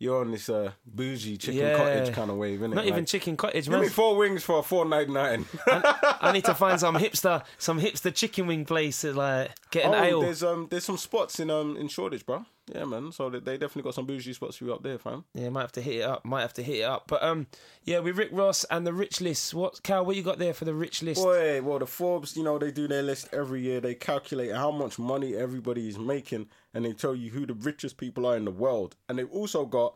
[0.00, 1.76] You're on this uh, bougie chicken Yeah.
[1.76, 2.76] cottage kind of wave, isn't it?
[2.76, 3.80] Not even Like, chicken cottage, Give man.
[3.82, 5.44] me four wings for four ninety nine.
[5.66, 9.94] I need to find some hipster, some hipster chicken wing place to like get an
[9.94, 10.20] oh, ale.
[10.20, 12.44] there's um there's some spots in um in Shoreditch, bro.
[12.72, 13.12] Yeah, man.
[13.12, 15.24] So they they definitely got some bougie spots for you up there, fam.
[15.34, 16.24] Yeah, might have to hit it up.
[16.24, 17.04] Might have to hit it up.
[17.08, 17.46] But um,
[17.82, 19.54] yeah, with Rick Ross and the rich list.
[19.54, 20.04] What Cal?
[20.04, 21.22] What you got there for the rich list?
[21.22, 23.80] Boy, well, the Forbes, you know, they do their list every year.
[23.80, 27.96] They calculate how much money everybody is making, and they tell you who the richest
[27.96, 28.96] people are in the world.
[29.08, 29.87] And they've also got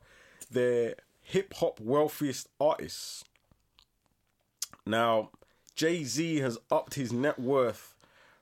[0.53, 3.25] their hip hop wealthiest artists.
[4.87, 5.31] Now,
[5.75, 7.95] Jay Z has upped his net worth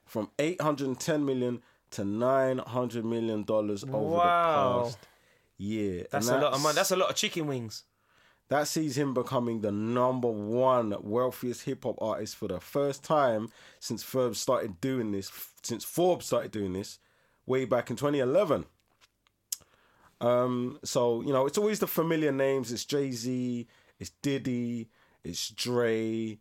[0.04, 4.78] from eight hundred ten million to nine hundred million dollars over Wow.
[4.78, 4.98] the past
[5.58, 6.06] year.
[6.10, 6.74] That's And a lot of money.
[6.74, 7.84] That's a lot of chicken wings.
[8.48, 13.48] that sees him becoming the number one wealthiest hip hop artist for the first time
[13.78, 15.30] since Forbes started doing this.
[15.62, 16.98] Since Forbes started doing this,
[17.46, 18.64] way back in 2011.
[20.20, 22.72] Um, so you know, it's always the familiar names.
[22.72, 23.66] It's Jay Z,
[23.98, 24.88] it's Diddy,
[25.24, 26.38] it's Dre.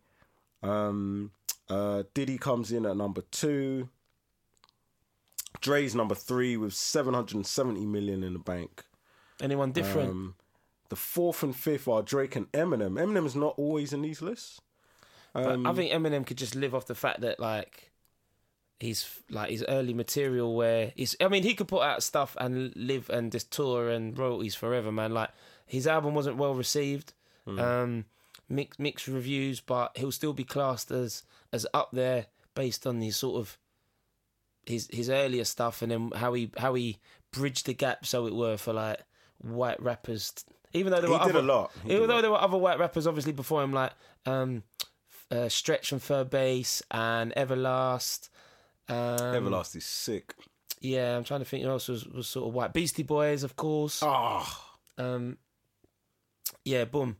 [0.62, 1.30] Um,
[1.68, 3.88] uh, Diddy comes in at number two.
[5.60, 8.84] Dre's number three with 770 million in the bank.
[9.42, 10.10] Anyone different?
[10.10, 10.34] Um,
[10.88, 12.92] the fourth and fifth are Drake and Eminem.
[12.92, 14.60] Eminem's not always in these lists.
[15.34, 17.89] Um, I think Eminem could just live off the fact that like
[18.80, 21.14] he's like his early material where he's.
[21.20, 24.90] I mean, he could put out stuff and live and just tour and royalties forever,
[24.90, 25.14] man.
[25.14, 25.30] Like
[25.66, 27.12] his album wasn't well received.
[27.46, 28.04] Um,
[28.48, 31.22] mixed mixed reviews, but he'll still be classed as
[31.52, 33.58] as up there based on his sort of
[34.66, 36.98] his his earlier stuff and then how he how he
[37.32, 39.00] bridged the gap, so it were for like
[39.38, 40.32] white rappers.
[40.72, 41.72] Even though there He were did other, a lot.
[41.84, 42.20] He even though lot.
[42.22, 43.92] there were other white rappers obviously before him, like
[44.26, 44.62] um,
[45.30, 48.28] uh, Stretch from Third Bass and Everlast.
[48.88, 50.34] Um, Everlast is sick.
[50.80, 52.72] Yeah, I'm trying to think who else was, was sort of white.
[52.72, 54.02] Beastie Boys, of course.
[54.02, 55.36] Ah, Um,
[56.64, 57.16] yeah, boom.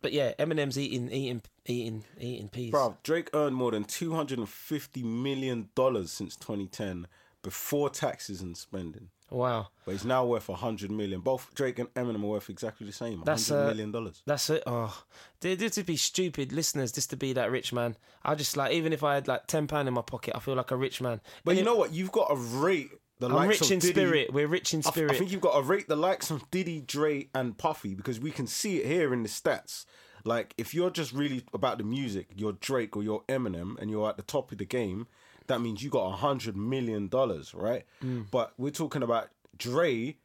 [0.00, 2.70] But yeah, Eminem's eating, eating, eating, eating peas.
[2.70, 7.06] Bro, Drake earned more than two hundred and fifty million dollars since 2010
[7.42, 9.08] before taxes and spending.
[9.30, 11.20] Wow, But he's now worth a hundred million.
[11.20, 13.22] Both Drake and Eminem are worth exactly the same.
[13.24, 14.22] That's, Hundred uh, million dollars.
[14.26, 14.62] that's it.
[14.66, 15.02] Oh,
[15.40, 17.96] Th- this would be stupid, listeners, just to be that rich man.
[18.22, 20.54] I just like, even if I had like ten pound in my pocket, I feel
[20.54, 21.20] like a rich man.
[21.44, 21.92] But And you it- know what?
[21.92, 23.92] You've got to rate the I'm likes rich of in Diddy.
[23.92, 24.32] spirit.
[24.32, 25.12] We're rich in I spirit.
[25.12, 28.30] I think you've got to rate the likes of Diddy, Dre, and Puffy because we
[28.30, 29.84] can see it here in the stats.
[30.26, 34.08] Like, if you're just really about the music, you're Drake or you're Eminem, and you're
[34.08, 35.06] at the top of the game,
[35.46, 37.84] that means you got a hundred million dollars, right?
[38.02, 38.26] Mm.
[38.30, 40.16] But we're talking about Dre,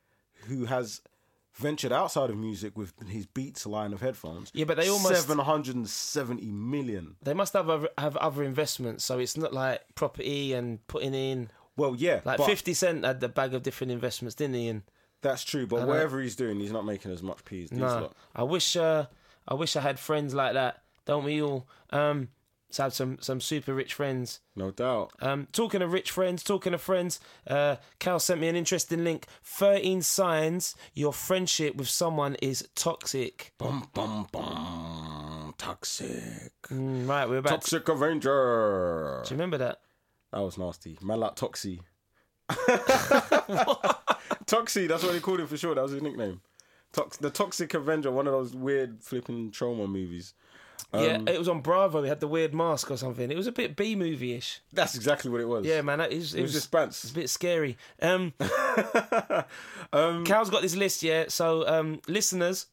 [0.47, 1.01] who has
[1.53, 4.49] ventured outside of music with his Beats line of headphones.
[4.53, 7.15] Yeah, but they almost- seven hundred and seventy million.
[7.21, 11.49] they must have other, have other investments, so it's not like property and putting in.
[11.75, 14.67] Well, yeah, Like Fifty Cent had a bag of different investments, didn't he?
[14.67, 14.83] And
[15.21, 15.65] that's true.
[15.65, 17.71] But whatever he's doing, he's not making as much peas.
[17.71, 18.15] No, lot.
[18.35, 19.05] I wish, uh,
[19.47, 20.81] I wish I had friends like that.
[21.05, 21.67] Don't we all?
[21.91, 22.27] Um,
[22.73, 24.39] to have some some super rich friends.
[24.55, 25.11] no doubt.
[25.21, 29.25] Um, talking of rich friends, talking of friends, uh, Cal sent me an interesting link.
[29.43, 33.53] 13 signs your friendship with someone is toxic.
[33.57, 35.53] Bum bum bum.
[35.57, 36.51] Toxic.
[36.69, 37.55] Mm, right, we're about to.
[37.57, 39.21] Toxic Avenger.
[39.25, 39.81] Do you remember that?
[40.31, 40.97] That was nasty.
[41.01, 41.79] Man like Toxie.
[44.45, 45.75] Toxie, that's what they called him for sure.
[45.75, 46.41] That was his nickname.
[46.91, 50.33] Tox- the Toxic Avenger, one of those weird flipping trauma movies.
[50.93, 52.01] Yeah, Um, it was on Bravo.
[52.01, 53.29] He had the weird mask or something.
[53.29, 54.61] It was a bit B movie ish.
[54.73, 55.65] That's exactly what it was.
[55.65, 57.03] Yeah, man, is, it, It was Spence.
[57.03, 57.77] It's a bit scary.
[58.01, 58.33] Um,
[59.91, 61.25] Um, Cal's got this list, yeah.
[61.29, 62.67] So, um, listeners,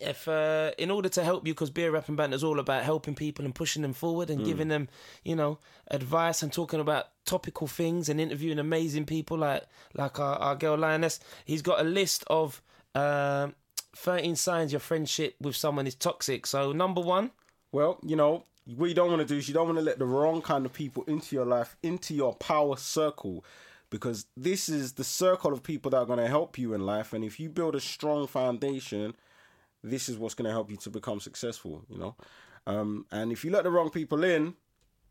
[0.00, 2.82] if uh, in order to help you, because beer rap and banter is all about
[2.84, 4.88] helping people and pushing them forward and giving them,
[5.24, 5.58] you know,
[5.90, 9.64] advice and talking about topical things and interviewing amazing people like
[9.94, 11.20] like our, our girl Lioness.
[11.44, 12.60] He's got a list of
[12.94, 13.54] um
[13.96, 16.46] 13 signs your friendship with someone is toxic.
[16.46, 17.32] So, number one,
[17.72, 18.44] Well, you know,
[18.76, 20.64] what you don't want to do is you don't want to let the wrong kind
[20.66, 23.44] of people into your life, into your power circle,
[23.90, 27.12] because this is the circle of people that are going to help you in life.
[27.12, 29.14] And if you build a strong foundation,
[29.82, 32.14] this is what's going to help you to become successful, you know.
[32.66, 34.54] Um, and if you let the wrong people in,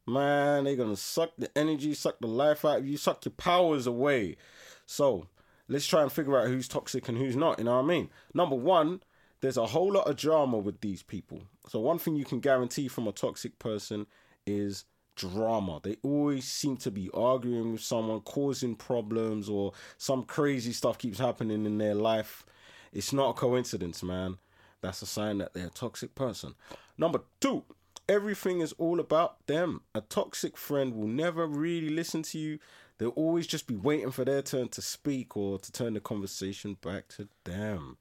[0.07, 3.33] man, they're going to suck the energy, suck the life out of you, suck your
[3.33, 4.37] powers away.
[4.85, 5.27] So
[5.69, 8.09] let's try and figure out who's toxic and who's not, you know what I mean?
[8.33, 9.01] Number one,
[9.41, 11.43] there's a whole lot of drama with these people.
[11.69, 14.07] So one thing you can guarantee from a toxic person
[14.45, 15.79] is drama.
[15.83, 21.19] They always seem to be arguing with someone, causing problems, or some crazy stuff keeps
[21.19, 22.45] happening in their life.
[22.91, 24.37] It's not a coincidence, man.
[24.81, 26.55] That's a sign that they're a toxic person.
[26.97, 27.63] Number two,
[28.07, 29.81] everything is all about them.
[29.93, 32.59] A toxic friend will never really listen to you.
[32.99, 36.77] They'll always just be waiting for their turn to speak or to turn the conversation
[36.81, 37.97] back to them.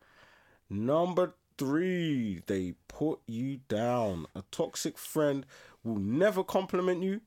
[0.69, 4.27] Number three, they put you down.
[4.35, 5.47] A toxic friend
[5.85, 7.21] will never compliment you.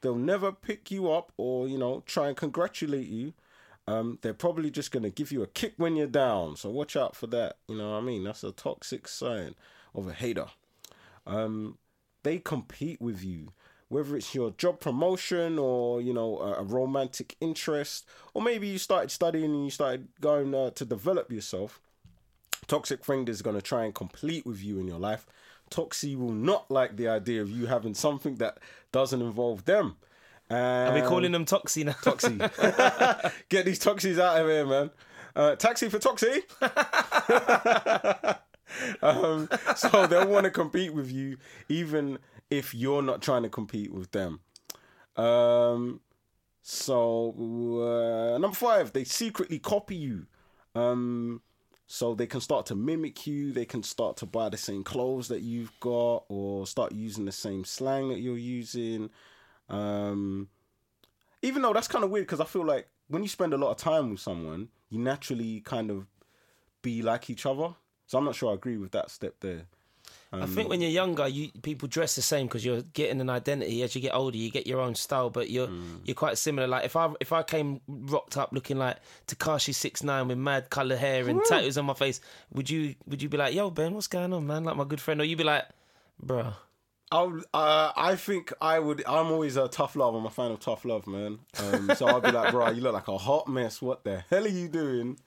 [0.00, 3.34] They'll never pick you up or, you know, try and congratulate you.
[3.86, 6.56] Um, they're probably just going to give you a kick when you're down.
[6.56, 7.56] So watch out for that.
[7.68, 8.24] You know what I mean?
[8.24, 9.54] That's a toxic sign
[9.94, 10.46] of a hater.
[11.26, 11.78] Um,
[12.22, 13.52] they compete with you.
[13.88, 18.78] Whether it's your job promotion or you know a, a romantic interest, or maybe you
[18.78, 21.80] started studying and you started going uh, to develop yourself,
[22.66, 25.26] toxic friend is going to try and complete with you in your life.
[25.70, 28.58] Toxie will not like the idea of you having something that
[28.92, 29.96] doesn't involve them.
[30.50, 31.92] are we And- calling them toxie now?
[31.92, 32.38] Toxie.
[33.48, 34.90] Get these toxies out of here, man.
[35.36, 36.42] Uh, taxi for Toxie.
[39.02, 41.36] um, so they'll want to compete with you,
[41.68, 42.18] even
[42.50, 44.40] if you're not trying to compete with them.
[45.16, 46.00] Um,
[46.62, 47.34] so
[48.34, 50.26] uh, number five, they secretly copy you.
[50.74, 51.42] Um,
[51.86, 53.52] so they can start to mimic you.
[53.52, 57.32] They can start to buy the same clothes that you've got, or start using the
[57.32, 59.08] same slang that you're using.
[59.70, 60.48] Um,
[61.40, 63.70] even though that's kind of weird because I feel like when you spend a lot
[63.70, 66.06] of time with someone, you naturally kind of
[66.82, 67.74] be like each other.
[68.06, 69.66] So I'm not sure I agree with that step there.
[70.30, 73.82] I think when you're younger, you people dress the same because you're getting an identity.
[73.82, 75.70] As you get older, you get your own style, but you're
[76.04, 76.66] you're quite similar.
[76.66, 80.68] Like if I if I came rocked up looking like Tekashi Six Nine with mad
[80.68, 82.20] colored hair and tattoos on my face,
[82.52, 85.00] would you would you be like, "Yo, Ben, what's going on, man?" Like my good
[85.00, 85.64] friend, or you'd be like,
[86.22, 86.52] "Bro,
[87.10, 89.02] I'll, uh, I think I would.
[89.06, 90.14] I'm always a tough love.
[90.14, 91.38] I'm a fan of tough love, man.
[91.58, 93.80] Um, so I'd be like, bro, you look like a hot mess.
[93.80, 95.18] What the hell are you doing?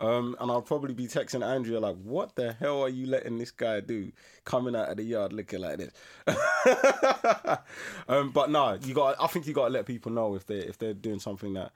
[0.00, 3.50] Um, and I'll probably be texting Andrea like, what the hell are you letting this
[3.50, 4.10] guy do?
[4.44, 5.92] Coming out of the yard looking like this.
[8.08, 9.16] um, but no, you got.
[9.20, 11.72] I think you got to let people know if they if they're doing something that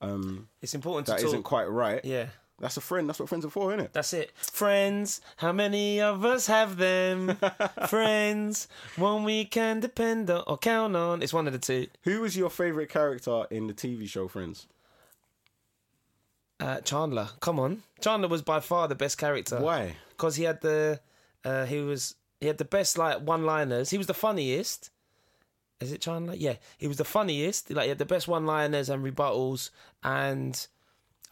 [0.00, 2.04] um, it's important that to talk." isn't quite right.
[2.04, 2.26] yeah,
[2.58, 3.08] That's a friend.
[3.08, 3.92] That's what friends are for, isn't it?
[3.92, 4.32] That's it.
[4.36, 7.38] Friends, how many of us have them?
[7.88, 8.66] Friends,
[8.96, 11.22] one we can depend on or count on.
[11.22, 11.86] It's one of the two.
[12.02, 14.66] Who was your favorite character in the TV show Friends?
[16.60, 17.82] Uh, Chandler, come on.
[18.00, 19.60] Chandler was by far the best character.
[19.60, 19.94] Why?
[20.10, 21.00] Because he had the,
[21.44, 23.90] uh, he was he had the best like one-liners.
[23.90, 24.90] He was the funniest.
[25.80, 26.34] Is it Chandler?
[26.34, 27.70] Yeah, he was the funniest.
[27.70, 29.70] Like he had the best one-liners and rebuttals,
[30.02, 30.66] and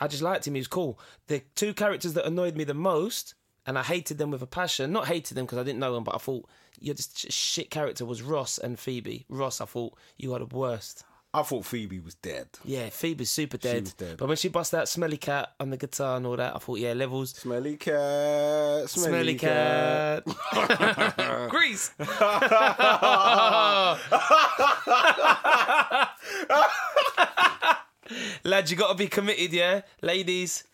[0.01, 0.55] I just liked him.
[0.55, 0.99] He was cool.
[1.27, 3.35] The two characters that annoyed me the most,
[3.67, 4.93] and I hated them with a passion.
[4.93, 6.49] Not hated them because I didn't know them, but I thought
[6.79, 8.05] you're just shit character.
[8.05, 9.25] Was Ross and Phoebe.
[9.29, 11.05] Ross, I thought you are the worst.
[11.37, 12.49] I thought Phoebe was dead.
[12.65, 13.83] Yeah, Phoebe's super dead.
[13.83, 14.17] was dead.
[14.17, 16.79] But when she bust out Smelly Cat on the guitar and all that, I thought,
[16.79, 17.33] yeah, levels.
[17.33, 18.89] Smelly cat.
[18.89, 20.25] Smelly, Smelly cat.
[21.51, 21.91] Grease.
[28.45, 30.65] Lad, you got to be committed, yeah, ladies.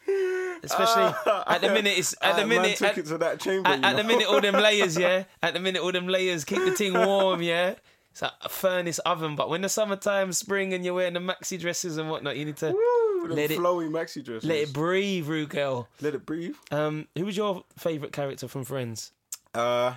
[0.63, 2.77] Especially at the minute, it's at the minute.
[2.77, 3.69] took At, it to that chamber.
[3.69, 5.25] at, at the minute, all them layers, yeah.
[5.43, 7.75] At the minute, all them layers keep the thing warm, yeah.
[8.13, 11.59] It's like a furnace oven, but when the summertime, spring, and you're wearing the maxi
[11.59, 14.47] dresses and whatnot, you need to Woo, let it- flowy maxi dresses.
[14.49, 15.87] let it breathe, Rugel.
[16.01, 16.55] Let it breathe.
[16.71, 19.13] Um, who was your favourite character from Friends?
[19.55, 19.95] Uh,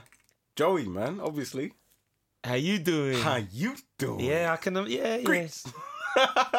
[0.56, 1.74] Joey, man, obviously.
[2.44, 3.18] How you doing?
[3.22, 4.22] How you doing?
[4.22, 4.78] Yeah, I can.
[4.78, 5.48] um, Yeah, yeah.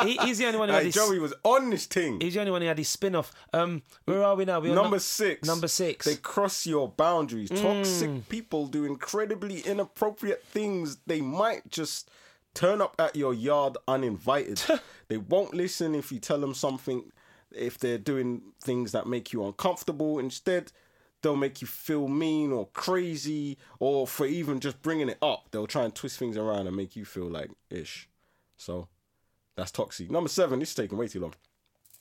[0.02, 0.94] He, he's the only one who had Hey, his.
[0.94, 2.20] Joey was on this thing.
[2.20, 3.32] He's the only one who had his spin off.
[3.52, 4.60] Um, where are we now?
[4.60, 5.46] We're Number nu- six.
[5.46, 6.04] Number six.
[6.06, 7.50] They cross your boundaries.
[7.50, 7.62] Mm.
[7.62, 10.98] Toxic people do incredibly inappropriate things.
[11.06, 12.10] They might just
[12.54, 14.62] turn up at your yard uninvited.
[15.08, 17.10] they won't listen if you tell them something,
[17.50, 20.18] if they're doing things that make you uncomfortable.
[20.18, 20.72] Instead,
[21.22, 25.66] they'll make you feel mean or crazy, or for even just bringing it up, they'll
[25.66, 28.08] try and twist things around and make you feel like ish.
[28.56, 28.88] So.
[29.56, 30.10] That's toxic.
[30.10, 30.58] Number seven.
[30.58, 31.34] This is taking way too long.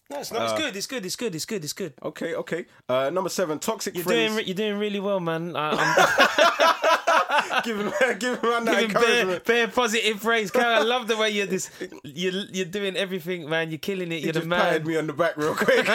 [0.09, 0.41] No, it's not.
[0.41, 0.75] Uh, it's good.
[0.75, 1.05] It's good.
[1.05, 1.33] It's good.
[1.35, 1.63] It's good.
[1.63, 1.93] It's good.
[2.03, 2.65] Okay, okay.
[2.87, 3.57] Uh, number seven.
[3.59, 4.27] Toxic You're friends.
[4.33, 4.37] doing.
[4.37, 5.55] re- You're doing really well, man.
[5.55, 5.71] I,
[7.63, 9.45] giving giving man I'm that giving bare, encouragement.
[9.45, 10.51] bare positive praise.
[10.51, 11.71] Karen, I love the way you're this.
[12.03, 13.71] You're you're doing everything, man.
[13.71, 14.19] You're killing it.
[14.19, 14.91] He You're the just patted man.
[14.93, 15.85] me on the back real quick.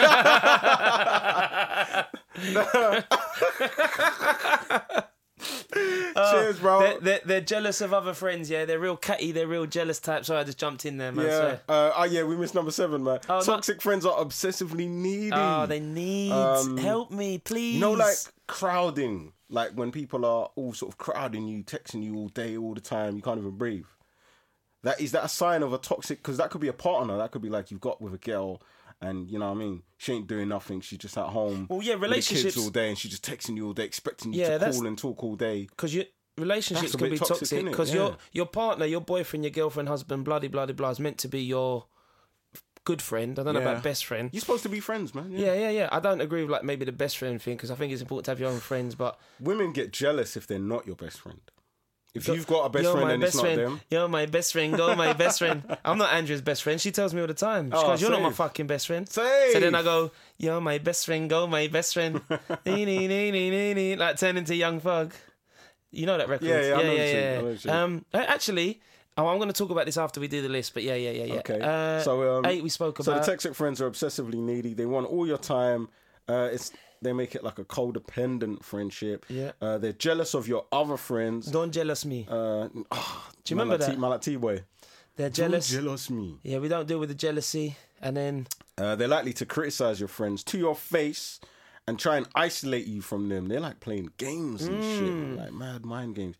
[5.73, 6.79] Cheers, bro.
[6.81, 8.49] They're, they're, they're jealous of other friends.
[8.49, 9.31] Yeah, they're real catty.
[9.31, 10.27] They're real jealous types.
[10.27, 11.25] So I just jumped in there, man.
[11.25, 11.57] yeah.
[11.67, 12.23] Uh, oh, yeah.
[12.23, 13.19] We missed number seven, man.
[13.29, 13.41] Oh.
[13.41, 15.31] Toxic friends are obsessively needy.
[15.33, 17.75] Oh, they need Um, help me, please.
[17.75, 18.17] You know, like
[18.47, 22.73] crowding, like when people are all sort of crowding you, texting you all day, all
[22.73, 23.85] the time, you can't even breathe.
[24.83, 26.19] That is that a sign of a toxic?
[26.19, 27.17] Because that could be a partner.
[27.17, 28.61] That could be like you've got with a girl,
[29.01, 29.83] and you know what I mean.
[29.97, 30.81] She ain't doing nothing.
[30.81, 31.67] She's just at home.
[31.69, 34.33] Well, yeah, with kids relationships- all day, and she's just texting you all day, expecting
[34.33, 35.65] you Yeah, to call and talk all day.
[35.69, 36.05] because your
[36.37, 37.95] relationships can be toxic, because Yeah.
[37.95, 41.41] your your partner, your boyfriend, your girlfriend, husband, bloody bloody blah is meant to be
[41.41, 41.85] your
[42.83, 43.37] good friend.
[43.37, 44.29] I don't know about best friend.
[44.33, 45.31] You're supposed to be friends, man.
[45.31, 45.89] Yeah, yeah, yeah.
[45.91, 48.25] I don't agree with like maybe the best friend thing because I think it's important
[48.25, 48.95] to have your own friends.
[48.95, 51.41] But Women get jealous if they're not your best friend.
[52.13, 54.25] If you've got a best you're friend my and best it's not them, You're my
[54.25, 54.75] best friend.
[54.75, 55.63] Go, my best friend.
[55.85, 56.79] I'm not Andrea's best friend.
[56.79, 57.71] She tells me all the time.
[57.71, 59.53] She Oh, goes, "You're not my fucking best friend." Safe.
[59.53, 61.29] So then I go, "You're my best friend.
[61.29, 62.19] Go, my best friend."
[62.65, 65.13] Nee, nee, nee, nee, nee, like turn into Young Thug.
[65.91, 66.47] You know that record?
[66.47, 67.41] Yeah, yeah, yeah, yeah.
[67.41, 67.55] Yeah.
[67.65, 67.83] know.
[67.83, 68.81] Um, actually,
[69.17, 70.73] oh, I'm going to talk about this after we do the list.
[70.73, 71.39] But yeah, yeah, yeah, yeah.
[71.39, 71.59] Okay.
[71.61, 73.05] Uh, so um, eight we spoke about.
[73.05, 74.73] So the toxic friends are obsessively needy.
[74.73, 75.87] They want all your time.
[76.27, 76.71] Uh, it's
[77.01, 79.25] they make it like a codependent friendship.
[79.29, 79.51] Yeah.
[79.61, 81.47] Uh, they're jealous of your other friends.
[81.47, 82.27] Don't jealous me.
[82.29, 83.99] Uh, oh, Do you remember that?
[83.99, 84.63] Like T-Boy.
[85.15, 85.69] They're jealous.
[85.69, 86.37] Don't jealous me.
[86.43, 87.75] Yeah, we don't deal with the jealousy.
[88.01, 88.47] And then
[88.77, 91.39] Uh, they're likely to criticize your friends to your face
[91.87, 93.47] and try and isolate you from them.
[93.47, 94.97] They're like playing games and Mm.
[94.97, 96.35] shit, like mad mind games.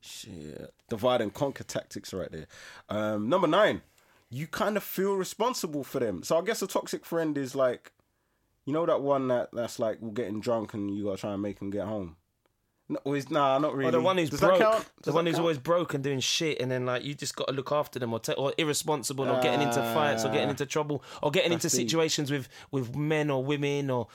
[0.00, 2.46] Shit, divide and conquer tactics right there.
[2.88, 3.82] Um, number nine,
[4.30, 6.22] you kind of feel responsible for them.
[6.22, 7.92] So I guess a toxic friend is like,
[8.64, 11.60] you know, that one that that's like getting drunk and you gotta try and make
[11.60, 12.16] him get home.
[12.92, 13.88] No, or nah, not really.
[13.88, 14.90] Or the one who's Does broke, That count?
[15.02, 15.42] the one who's count?
[15.42, 18.12] always broke and doing shit, and then like you just got to look after them,
[18.12, 21.68] or ta- or irresponsible, or getting into fights, or getting into trouble, or getting into
[21.70, 24.08] situations with with men or women, or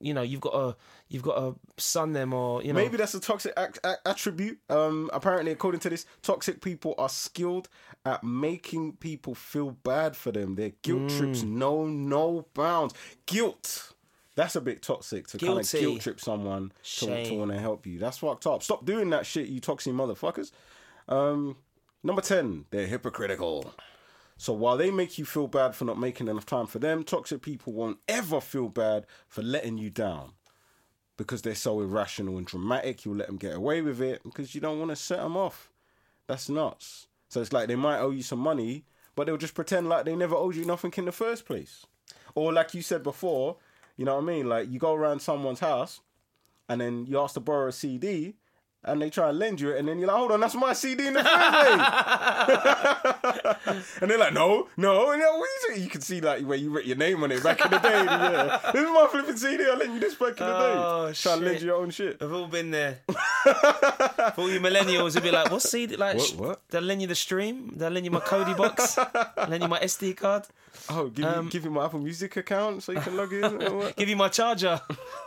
[0.00, 0.76] you know you've got to
[1.08, 4.58] you've got to son them, or you know Maybe that's a toxic ac- a- attribute.
[4.68, 7.68] Um, apparently, according to this, toxic people are skilled
[8.06, 10.54] at making people feel bad for them.
[10.56, 11.18] Their guilt Mm.
[11.18, 12.94] trips know no bounds.
[13.26, 13.93] Guilt.
[14.36, 17.86] That's a bit toxic to kind of guilt trip someone to, to want to help
[17.86, 17.98] you.
[17.98, 18.62] That's fucked up.
[18.62, 20.50] Stop doing that shit, you toxic motherfuckers.
[21.08, 21.56] Um,
[22.02, 23.74] number 10, they're hypocritical.
[24.36, 27.42] So while they make you feel bad for not making enough time for them, toxic
[27.42, 30.32] people won't ever feel bad for letting you down
[31.16, 34.60] because they're so irrational and dramatic, you'll let them get away with it because you
[34.60, 35.70] don't want to set them off.
[36.26, 37.06] That's nuts.
[37.28, 38.84] So it's like they might owe you some money,
[39.14, 41.86] but they'll just pretend like they never owed you nothing in the first place.
[42.34, 43.56] Or like you said before,
[43.96, 44.48] You know what I mean?
[44.48, 46.00] Like you go around someone's house,
[46.68, 48.34] and then you ask to borrow a CD.
[48.86, 50.74] And they try and lend you it, and then you're like, "Hold on, that's my
[50.74, 51.34] CD in the first
[54.02, 55.82] and they're like, "No, no." And you're like, what is it?
[55.84, 58.04] You can see like where you wrote your name on it back in the day.
[58.04, 58.60] Yeah.
[58.72, 59.64] This is my flipping CD.
[59.64, 60.74] I lent you this back in the day.
[60.76, 62.20] Oh, Try and lend you your own shit.
[62.20, 62.98] We've all been there.
[63.08, 66.16] For all you millennials, would be like, what CD like?
[66.16, 66.68] What, sh- what?
[66.68, 67.70] Did I lend you the stream?
[67.70, 68.98] Did I lend you my Kodi box?
[69.48, 70.46] lend you my SD card?
[70.88, 73.44] Oh, give Um, you give you my Apple Music account so you can log in.
[73.62, 73.96] or what?
[74.00, 74.80] Give you my charger?"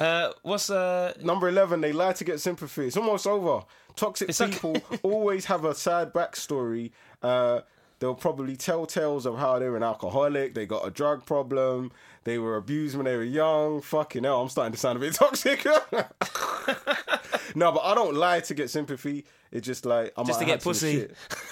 [0.00, 1.12] uh, what's uh?
[1.22, 2.86] Number eleven, they lie to get sympathy.
[2.86, 3.62] It's almost over.
[3.96, 4.52] Toxic It's okay.
[4.52, 6.90] people always have a sad backstory.
[7.22, 7.60] Uh,
[7.98, 11.90] they'll probably tell tales of how they're an alcoholic, they got a drug problem,
[12.24, 13.80] they were abused when they were young.
[13.80, 15.64] Fucking hell, I'm starting to sound a bit toxic.
[17.54, 19.24] no, but I don't lie to get sympathy.
[19.52, 21.08] It's just like I'm Just to get pussy.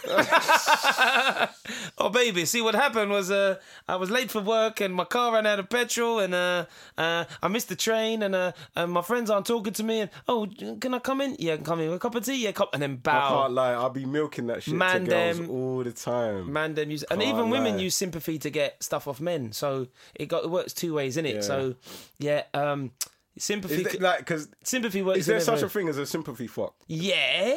[1.97, 3.57] Oh baby, see what happened was uh
[3.89, 6.67] I was late for work and my car ran out of petrol and uh
[6.99, 10.11] uh I missed the train and uh and my friends aren't talking to me and
[10.29, 10.47] oh
[10.81, 11.37] can I come in?
[11.39, 11.93] Yeah, come in.
[11.93, 12.37] A cup of tea?
[12.45, 13.13] Yeah, cup and then bow.
[13.13, 16.53] I can't lie, I'll be milking that shit Man, to girls them- all the time.
[16.53, 19.53] Man, them use and even women use sympathy to get stuff off men.
[19.53, 21.37] So it got it works two ways, innit?
[21.37, 21.41] Yeah.
[21.43, 21.75] So
[22.19, 22.91] yeah, um
[23.39, 25.21] sympathy it, like, because sympathy works.
[25.21, 26.75] is there such a thing as a sympathy fuck?
[26.87, 27.57] Yeah.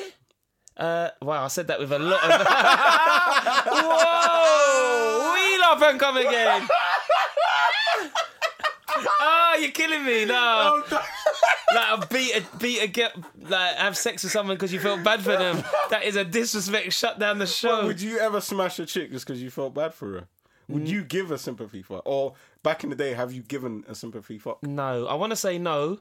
[0.77, 2.47] Uh, wow, I said that with a lot of.
[3.67, 5.33] Whoa!
[5.33, 6.67] We love and come again.
[9.19, 10.25] Ah, you're killing me.
[10.25, 10.99] No, like
[11.75, 15.21] I beat a beat a get like have sex with someone because you felt bad
[15.21, 15.63] for them.
[15.89, 16.93] That is a disrespect.
[16.93, 17.85] Shut down the show.
[17.85, 20.27] Would you ever smash a chick just because you felt bad for her?
[20.69, 20.87] Would Mm.
[20.89, 22.01] you give a sympathy fuck?
[22.05, 24.61] Or back in the day, have you given a sympathy fuck?
[24.63, 25.99] No, I want to say no.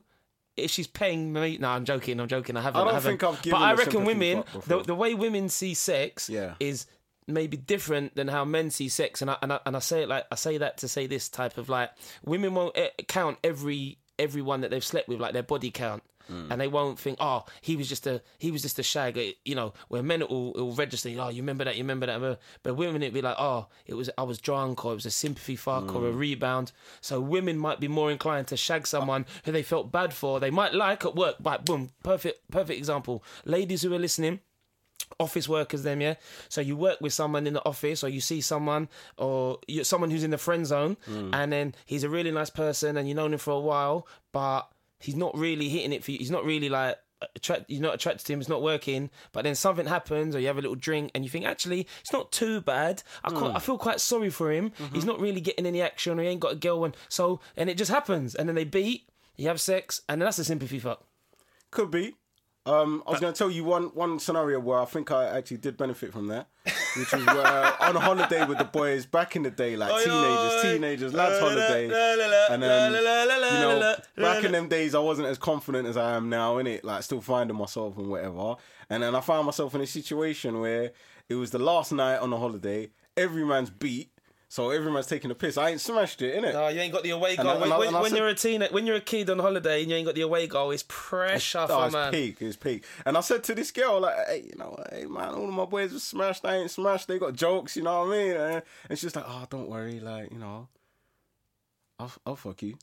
[0.57, 2.19] If she's paying me, no, I'm joking.
[2.21, 2.57] I'm joking.
[2.57, 2.81] I haven't.
[2.81, 3.11] I don't haven't.
[3.19, 6.55] think I've given But I reckon women, the, the way women see sex, Yeah.
[6.61, 6.87] is
[7.29, 9.21] maybe different than how men see sex.
[9.21, 11.29] And I, and I and I say it like I say that to say this
[11.29, 11.91] type of like
[12.25, 16.03] women won't eh, count every everyone that they've slept with like their body count.
[16.29, 16.51] Hmm.
[16.51, 19.55] And they won't think, oh, he was just a he was just a shag, you
[19.55, 19.75] know.
[19.87, 22.39] Where men will, will register, oh, you remember that, you remember that.
[22.65, 25.11] But women, it'd be like, oh, it was I was drunk, or it was a
[25.13, 26.19] sympathy fuck, or a Hmm.
[26.19, 26.73] rebound.
[27.01, 30.41] So women might be more inclined to shag someone who they felt bad for.
[30.41, 33.23] They might like at work, but boom, perfect, perfect example.
[33.45, 34.41] Ladies who are listening,
[35.19, 36.15] office workers them yeah?
[36.49, 40.25] So you work with someone in the office or you see someone or someone who's
[40.25, 41.31] in the friend zone mm.
[41.33, 44.69] and then he's a really nice person and you've known him for a while but
[44.99, 46.19] he's not really hitting it for you.
[46.19, 46.99] He's not really like
[47.35, 50.49] attract you're not attracted to him it's not working but then something happens or you
[50.49, 53.03] have a little drink and you think actually it's not too bad.
[53.25, 53.63] I, quite, I mm.
[53.63, 54.71] feel quite sorry for him.
[54.71, 54.95] Mm-hmm.
[54.95, 57.71] He's not really getting any action or he ain't got a girl and so and
[57.71, 60.79] it just happens and then they beat you have sex and then that's a sympathy
[60.79, 61.05] fuck.
[61.71, 62.15] Could be.
[62.67, 65.59] Um, I was going to tell you one one scenario where I think I actually
[65.59, 66.49] did benefit from that,
[66.97, 70.63] which was where on a holiday with the boys back in the day, like teenagers,
[70.63, 71.85] teenagers, lads holiday,
[72.51, 73.01] and then you
[73.61, 76.85] know, back in them days, I wasn't as confident as I am now, in it,
[76.85, 78.57] like still finding myself and whatever.
[78.91, 80.91] And then I found myself in a situation where
[81.29, 84.11] it was the last night on a holiday, every man's beat,
[84.49, 85.59] so everyone's taking a piss.
[85.59, 86.53] I ain't smashed it, innit?
[86.53, 87.49] No, you ain't got the away goal.
[87.51, 89.39] And when I- when, I when said- you're a teen, when you're a kid on
[89.41, 92.13] holiday and you ain't got the away goal, it's pressure Oh, for it's man.
[92.13, 92.85] peak, it's peak.
[93.05, 95.65] And I said to this girl, like, hey, you know, hey man, all of my
[95.65, 98.37] boys were smashed, I ain't smashed, they got jokes, you know what I mean?
[98.37, 100.69] And, and she's like, oh, don't worry, like, you know,
[101.99, 102.79] I'll, I'll fuck you.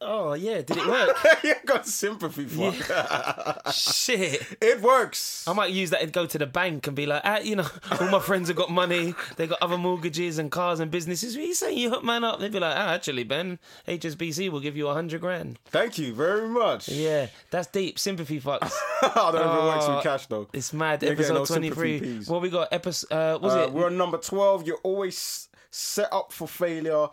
[0.00, 1.16] Oh yeah, did it work?
[1.42, 2.72] you got sympathy for
[3.72, 4.42] Shit.
[4.60, 5.44] It works.
[5.48, 7.66] I might use that and go to the bank and be like, ah, you know,
[8.00, 11.36] all my friends have got money, they got other mortgages and cars and businesses.
[11.36, 11.78] What are you saying?
[11.78, 12.38] You hook man up?
[12.38, 13.58] They'd be like, ah, actually, Ben,
[13.88, 15.58] HSBC will give you a hundred grand.
[15.66, 16.88] Thank you very much.
[16.88, 17.98] Yeah, that's deep.
[17.98, 18.72] Sympathy fucks.
[19.02, 20.48] I don't know if it works Oh, with cash though.
[20.52, 21.02] It's mad.
[21.02, 22.20] You're Episode no twenty three.
[22.26, 22.68] What we got?
[22.72, 23.12] Episode.
[23.12, 23.72] Uh, was Uh, it?
[23.72, 24.66] we're on number 12.
[24.66, 27.08] You're always set up for failure.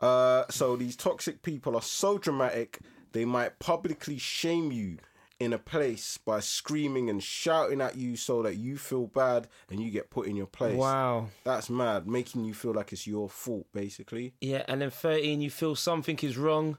[0.00, 2.80] Uh, so these toxic people are so dramatic,
[3.12, 4.98] they might publicly shame you
[5.38, 9.80] in a place by screaming and shouting at you so that you feel bad and
[9.80, 10.76] you get put in your place.
[10.76, 11.28] Wow.
[11.44, 14.34] That's mad, making you feel like it's your fault, basically.
[14.40, 16.78] Yeah, and then thirteen, you feel something is wrong.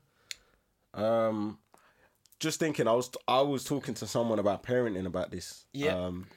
[0.94, 1.60] Um,
[2.40, 5.66] just thinking, I was I was talking to someone about parenting about this.
[5.74, 5.96] Yeah.
[5.96, 6.28] Um,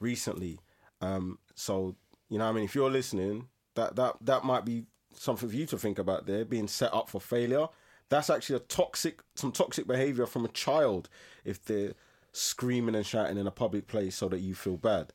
[0.00, 0.58] recently.
[1.00, 1.94] Um, so
[2.28, 4.86] you know, what I mean, if you're listening, that that that might be
[5.18, 6.26] something for you to think about.
[6.26, 7.68] There, being set up for failure.
[8.08, 11.08] That's actually a toxic, some toxic behavior from a child
[11.44, 11.94] if they're
[12.30, 15.12] screaming and shouting in a public place so that you feel bad.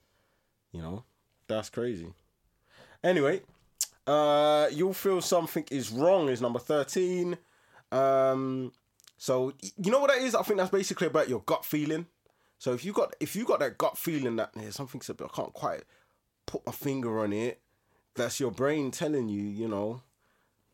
[0.74, 1.04] You know,
[1.48, 2.14] that's crazy.
[3.04, 3.42] Anyway,
[4.08, 7.38] uh, you'll feel something is wrong is number thirteen.
[7.92, 8.72] Um,
[9.18, 10.36] so you know what that is?
[10.36, 12.08] I think that's basically about your gut feeling.
[12.58, 15.36] So if you got if you got that gut feeling that something's a bit, I
[15.36, 15.84] can't quite
[16.46, 17.62] put my finger on it.
[18.16, 20.02] That's your brain telling you, you know,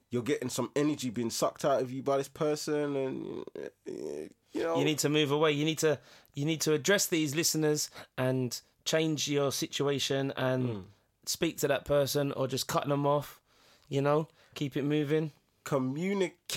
[0.10, 3.44] you're getting some energy being sucked out of you by this person, and
[3.86, 5.52] you know, You need to move away.
[5.52, 6.00] You need to
[6.34, 10.80] you need to address these listeners and change your situation and Hmm.
[11.26, 13.42] speak to that person or just cut them off.
[13.90, 15.32] You know, keep it moving.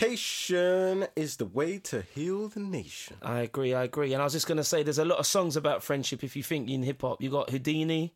[0.01, 3.17] communication is the way to heal the nation.
[3.23, 3.75] I agree.
[3.75, 4.13] I agree.
[4.13, 6.23] And I was just gonna say, there's a lot of songs about friendship.
[6.23, 8.13] If you think in hip hop, you got Whodini,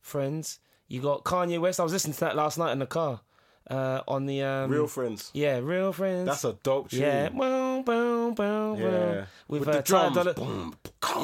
[0.00, 0.60] Friends.
[0.88, 1.80] You got Kanye West.
[1.80, 3.20] I was listening to that last night in the car.
[3.68, 5.32] Uh, on the um, Real friends.
[5.34, 6.26] yeah, real friends.
[6.26, 7.00] That's a dope tune.
[7.00, 9.24] yeah, boom, boom, boom, Yeah.
[9.48, 10.14] with, With uh, the Ty drums.
[10.14, 10.76] Dolla, Boom,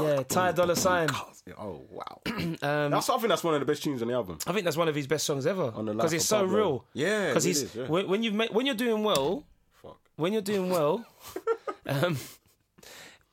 [0.02, 1.08] yeah, Ty Dolla Sign.
[1.56, 2.20] Oh wow.
[2.26, 4.38] Um, that's I think that's one of the best tunes on the album.
[4.46, 6.56] I think that's one of his best songs ever On the because it's so Pablo.
[6.56, 6.84] real.
[6.94, 7.86] Yeah, because he's is, yeah.
[7.86, 9.44] when, when you've when you're doing well,
[9.80, 9.98] Fuck.
[10.16, 11.04] when you're doing well,
[11.86, 12.16] um,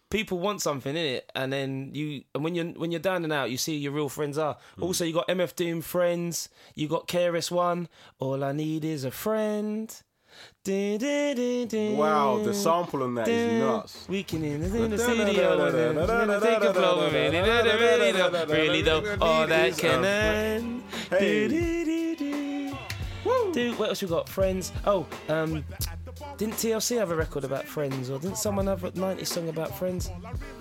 [0.10, 3.34] people want something in it, and then you and when you're when you're down and
[3.34, 4.58] out, you see who your real friends are.
[4.76, 4.84] Hmm.
[4.84, 7.88] Also, you got MF Doom friends, you got KRS One.
[8.20, 9.96] All I need is a friend.
[11.98, 14.06] Wow, the sample on that is nuts.
[14.08, 16.40] We can in the, studio.
[16.40, 17.34] Take a flow with it.
[17.34, 20.84] Really though, really though, all that can end.
[21.10, 21.48] Hey.
[23.52, 24.30] Dude, what else we got?
[24.30, 24.72] Friends.
[24.86, 25.66] Oh, um,
[26.38, 29.78] didn't TLC have a record about friends, or didn't someone have a '90s song about
[29.78, 30.10] friends?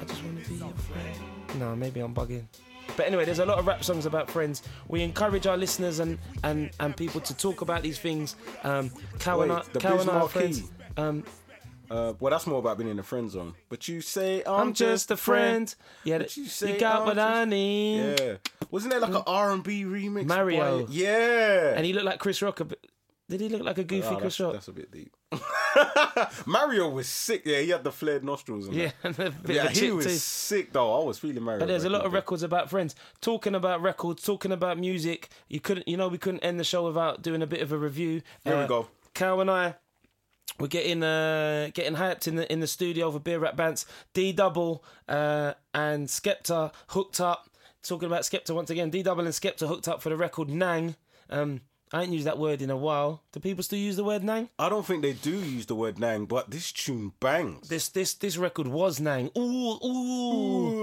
[0.00, 1.58] I just want to be your friend.
[1.58, 2.44] No, maybe I'm bugging.
[2.96, 4.62] But anyway, there's a lot of rap songs about friends.
[4.88, 8.34] We encourage our listeners and and, and people to talk about these things.
[8.64, 10.62] Um, Cow and I, the Cow and I are friends.
[10.96, 11.24] Um,
[11.90, 13.54] Uh, well, that's more about being in a friend zone.
[13.70, 15.74] But you say I'm, I'm just a friend.
[16.04, 18.20] Yeah, But you you, say got I'm what I just- need.
[18.20, 18.36] Yeah.
[18.70, 20.26] Wasn't there like an R and B remix?
[20.26, 20.84] Mario.
[20.84, 21.72] by- Yeah.
[21.76, 22.86] And he looked like Chris Rock a bit.
[23.28, 25.14] Did he look like a goofy Oh, that's, that's a bit deep.
[26.46, 27.42] Mario was sick.
[27.44, 28.68] Yeah, he had the flared nostrils.
[28.68, 28.90] And Yeah,
[29.46, 30.12] yeah, he was too.
[30.12, 31.00] sick though.
[31.00, 31.60] I was feeling Mario.
[31.60, 32.94] But there's a lot of records about friends.
[33.20, 35.28] Talking about records, talking about music.
[35.48, 37.76] You couldn't, you know, we couldn't end the show without doing a bit of a
[37.78, 38.22] review.
[38.44, 38.88] Here we Uh, go.
[39.14, 39.74] Cal and I,
[40.58, 43.84] we're getting uh getting hyped in the in the studio for beer rap bands.
[44.14, 47.50] D Double uh and Skepta hooked up.
[47.82, 48.88] Talking about Skepta once again.
[48.90, 50.96] D Double and Skepta hooked up for the record Nang.
[51.30, 51.60] Um,
[51.92, 53.22] I ain't used that word in a while.
[53.32, 54.48] Do people still use the word Nang?
[54.58, 57.68] I don't think they do use the word nang, but this tune bangs.
[57.68, 59.30] This this this record was Nang.
[59.36, 60.34] Ooh ooh.
[60.34, 60.77] Ooh.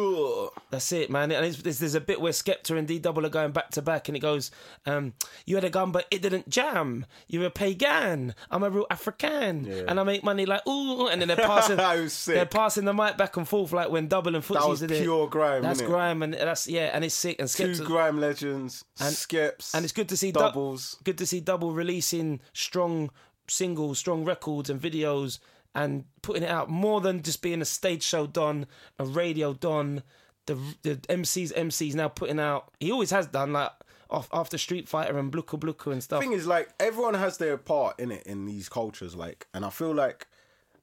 [0.76, 1.32] That's it, man.
[1.32, 3.82] And it's, there's, there's a bit where Skepta and D Double are going back to
[3.82, 4.52] back, and it goes,
[4.86, 5.14] um,
[5.46, 7.06] "You had a gun, but it didn't jam.
[7.28, 8.36] You're a pagan.
[8.52, 11.98] I'm a real African, and I make money like ooh." And then they're passing, That
[11.98, 12.36] was sick.
[12.36, 14.92] they're passing the mic back and forth like when Double and Footsies That was did
[14.92, 15.02] it.
[15.04, 15.62] pure grime.
[15.64, 15.86] That's innit?
[15.88, 17.38] grime, and that's yeah, and it's sick.
[17.40, 20.98] And Two grime legends, And- Skeps, and it's good to see Du- doubles.
[21.04, 23.10] good to see Double releasing strong
[23.48, 25.40] singles, strong records, and videos,
[25.74, 28.66] and putting it out more than just being a stage show don,
[29.00, 30.04] a radio don.
[30.46, 32.72] The the MCs MCs now putting out.
[32.80, 33.72] He always has done like
[34.10, 36.22] off after Street Fighter and Bluku Bluku and stuff.
[36.22, 39.70] thing is like everyone has their part in it in these cultures like and i
[39.72, 40.28] feel like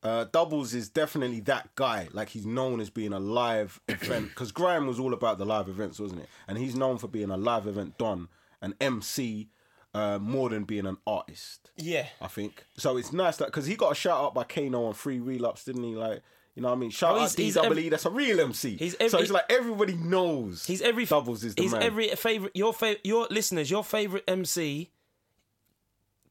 [0.02, 2.08] uh, doubles is definitely that guy.
[2.12, 5.68] Like he's known as being a live event because grime was all about the live
[5.68, 6.28] events wasn't it?
[6.48, 8.28] And he's known for being a live event don
[8.60, 9.48] an mc
[9.94, 11.70] uh, more than being an artist.
[11.76, 12.64] Yeah, i think.
[12.76, 15.64] So it's nice that because he got a shout out by kano on free relapse
[15.64, 15.94] didn't he?
[15.94, 16.22] Like
[16.54, 16.90] you know what I mean?
[16.90, 18.76] Shout Oh, out he's- DWE, that's a real MC.
[18.76, 20.66] he's so it's like everybody knows.
[20.66, 21.82] he's every doubles is the he's man.
[21.82, 24.90] every favorite your favorite your listeners your favorite MC.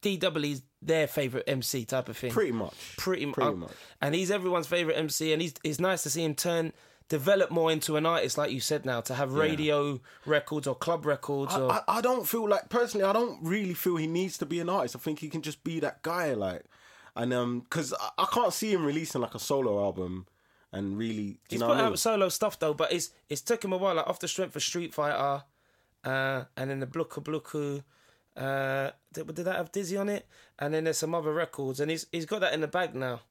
[0.02, 2.31] DW is their favorite MC type of thing.
[2.31, 2.73] pretty much.
[2.98, 3.72] pretty, Pretty uh, much.
[4.02, 6.73] And he's everyone's favorite MC, and he's it's nice to see him turn
[7.07, 11.06] develop more into an artist, like you said now, to have radio records or club
[11.06, 11.53] records.
[11.56, 13.06] or I, I don't feel like personally.
[13.06, 14.95] I don't really feel he needs to be an artist.
[14.95, 16.64] I think he can just be that guy, like,
[17.15, 20.25] and um, because I, I can't see him releasing like a solo album
[20.73, 21.85] and really, you he's know, put I mean?
[21.85, 23.95] out solo stuff though, but it's it's took him a while.
[23.95, 25.43] Like off the strength of Street Fighter,
[26.03, 27.83] uh, and then the Bluka Bluku.
[28.35, 30.25] Uh, did, did that have Dizzy on it?
[30.57, 33.21] And then there's some other records, and he's he's got that in the bag now.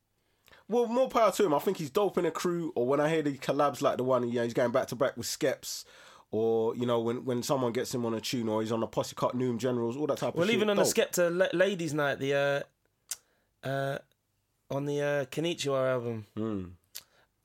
[0.68, 1.54] Well, more power to him.
[1.54, 2.72] I think he's dope in a crew.
[2.76, 5.16] Or when I hear the collabs like the one, yeah, he's going back to back
[5.16, 5.84] with Skeps.
[6.30, 8.86] Or you know when, when someone gets him on a tune, or he's on a
[8.86, 10.34] posse cut Newham Generals, all that type of stuff.
[10.36, 10.56] Well, shit.
[10.56, 10.94] even on the dope.
[10.94, 12.60] Skepta Ladies Night, the uh,
[13.64, 13.98] uh,
[14.70, 16.26] on the uh, Konnichiwa album.
[16.36, 16.64] Hmm.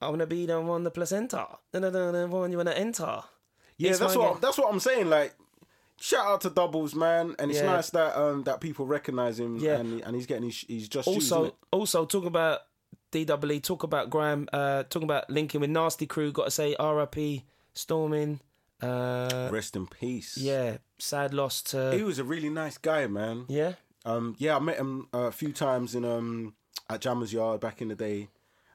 [0.02, 1.48] I wanna be the one, the placenta.
[1.72, 3.24] The, one you wanna enter.
[3.78, 4.42] Yeah, It's that's what game.
[4.42, 5.10] that's what I'm saying.
[5.10, 5.34] Like,
[6.00, 7.66] shout out to Doubles, man, and it's Yeah.
[7.74, 9.58] nice that um that people recognize him.
[9.58, 9.78] Yeah.
[9.80, 12.62] and, and he's getting his he's just Also, also talk about
[13.12, 16.32] DWE, talk about grime, uh, talking about linking with Nasty Crew.
[16.32, 17.44] Got to say, RIP,
[17.74, 18.42] Stormin.
[18.82, 20.38] Uh, rest in peace.
[20.38, 23.46] yeah, sad loss he was a really nice guy, man.
[23.48, 23.74] Yeah,
[24.06, 26.54] Um, yeah, I met him a few times in um
[26.90, 28.30] at Jammer's Yard back in the day,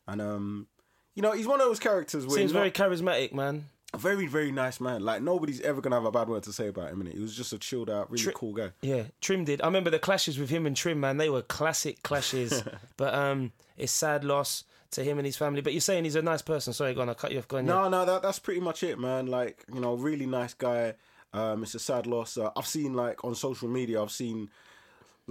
[0.06, 0.66] and um,
[1.14, 3.66] you know, he's one of those characters where seems not- very charismatic, man.
[3.94, 5.04] a very very nice man.
[5.04, 7.02] Like nobody's ever gonna have a bad word to say about him.
[7.02, 7.14] innit?
[7.14, 8.70] He was just a chilled out, really cool guy.
[8.82, 9.62] Yeah, Trim did.
[9.62, 11.16] I remember the clashes with him and Trim, man.
[11.18, 12.62] They were classic clashes.
[12.96, 15.60] but um, it's sad loss to him and his family.
[15.60, 16.72] But you're saying he's a nice person.
[16.72, 17.08] Sorry, go on.
[17.08, 17.46] I cut you off.
[17.46, 17.66] Go on.
[17.66, 17.72] yeah.
[17.74, 19.26] No, no, that that's pretty much it, man.
[19.26, 20.94] Like you know, really nice guy.
[21.32, 22.36] Um, it's a sad loss.
[22.36, 24.50] Uh, I've seen like on social media, I've seen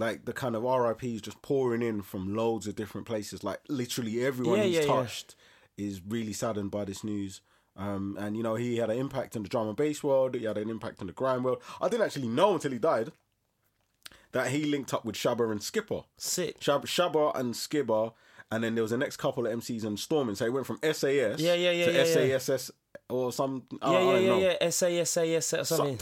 [0.00, 3.44] like the kind of RIPS just pouring in from loads of different places.
[3.44, 4.86] Like literally everyone Yeah, he's yeah, yeah.
[4.86, 5.36] touched
[5.76, 7.40] is really saddened by this news.
[7.76, 10.34] Um, and you know, he had an impact in the drum and bass world.
[10.34, 11.62] He had an impact in the grime world.
[11.80, 13.12] I didn't actually know until he died
[14.32, 16.02] that he linked up with Shabba and Skipper.
[16.16, 16.60] Sick.
[16.60, 18.10] Shab- Shabba and Skipper,
[18.50, 20.34] and then there was the next couple of MCs and Stormin.
[20.36, 22.38] So he went from SAS Yeah, yeah, yeah, to yeah, yeah.
[22.38, 22.70] SASS
[23.08, 23.64] or some.
[23.82, 24.38] I, Yeah, I yeah, don't yeah, know.
[24.38, 24.56] yeah.
[24.60, 25.98] S A S A S or So- something.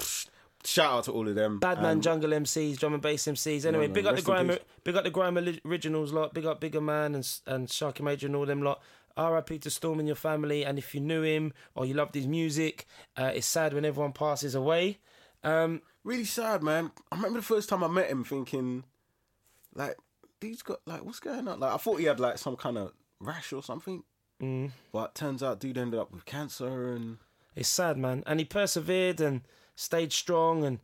[0.69, 1.59] Shout out to all of them.
[1.59, 3.65] Badman And Jungle MCs, drum and bass MCs.
[3.65, 6.35] Anyway, man, big up the grime, big up the grime originals lot.
[6.35, 8.83] Big up Bigger Man and and Sharky Major and all them lot.
[9.17, 9.59] R.I.P.
[9.61, 10.65] to Storm and your family.
[10.65, 12.87] And if you knew him or you loved his music,
[13.17, 14.99] uh, it's sad when everyone passes away.
[15.43, 16.91] Um, Really sad, man.
[17.13, 18.85] I remember the first time I met him, thinking,
[19.75, 19.97] like,
[20.41, 21.61] these got like, what's going on?
[21.61, 24.05] Like, I thought he had like some kind of rash or something,
[24.41, 27.19] mm, but turns out, dude ended up with cancer and.
[27.55, 28.23] it's sad, man.
[28.27, 29.43] And he persevered and
[29.79, 30.79] stayed strong and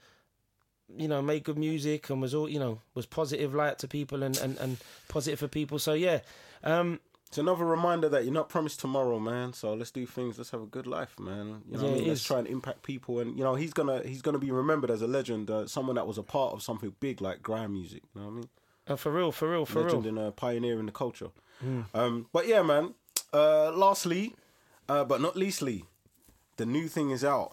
[0.97, 4.23] you know made good music and was all you know was positive light to people
[4.23, 4.77] and and, and
[5.09, 5.79] positive for people.
[5.79, 6.21] So yeah.
[6.62, 9.53] Um, It's another reminder that you're not promised tomorrow, man.
[9.53, 10.39] So let's do things.
[10.39, 11.47] Let's have a good life, man.
[11.69, 12.09] You know, Yeah, I mean?
[12.09, 13.19] let's try and impact people.
[13.21, 16.07] And you know, he's gonna he's gonna be remembered as a legend, uh, someone that
[16.07, 18.03] was a part of something big like grime music.
[18.15, 18.49] You know what I mean?
[18.91, 20.19] uh, for real, for real, for legend real.
[20.19, 21.31] And a pioneer in the culture.
[22.01, 22.95] Um, but yeah, man.
[23.33, 24.25] Uh, lastly,
[24.89, 25.79] uh, but not leastly,
[26.57, 27.51] the new thing is out.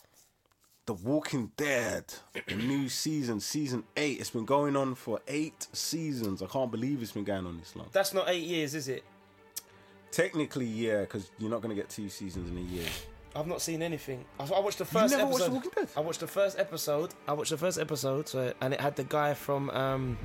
[0.86, 2.06] The Walking Dead,
[2.48, 4.20] the new season, season eight.
[4.20, 6.42] It's been going on for eight seasons.
[6.42, 7.88] I can't believe it's been going on this long.
[7.92, 9.04] That's not eight years, is it?
[10.12, 12.88] Technically, yeah, because you're not gonna get two seasons in a year.
[13.36, 14.26] I've not seen anything.
[14.40, 15.50] I, I watched the first never watched episode.
[15.50, 15.88] The Walking Dead?
[15.96, 17.12] I watched the first episode.
[17.28, 20.18] I watched the first episode, so, and it had the guy from um,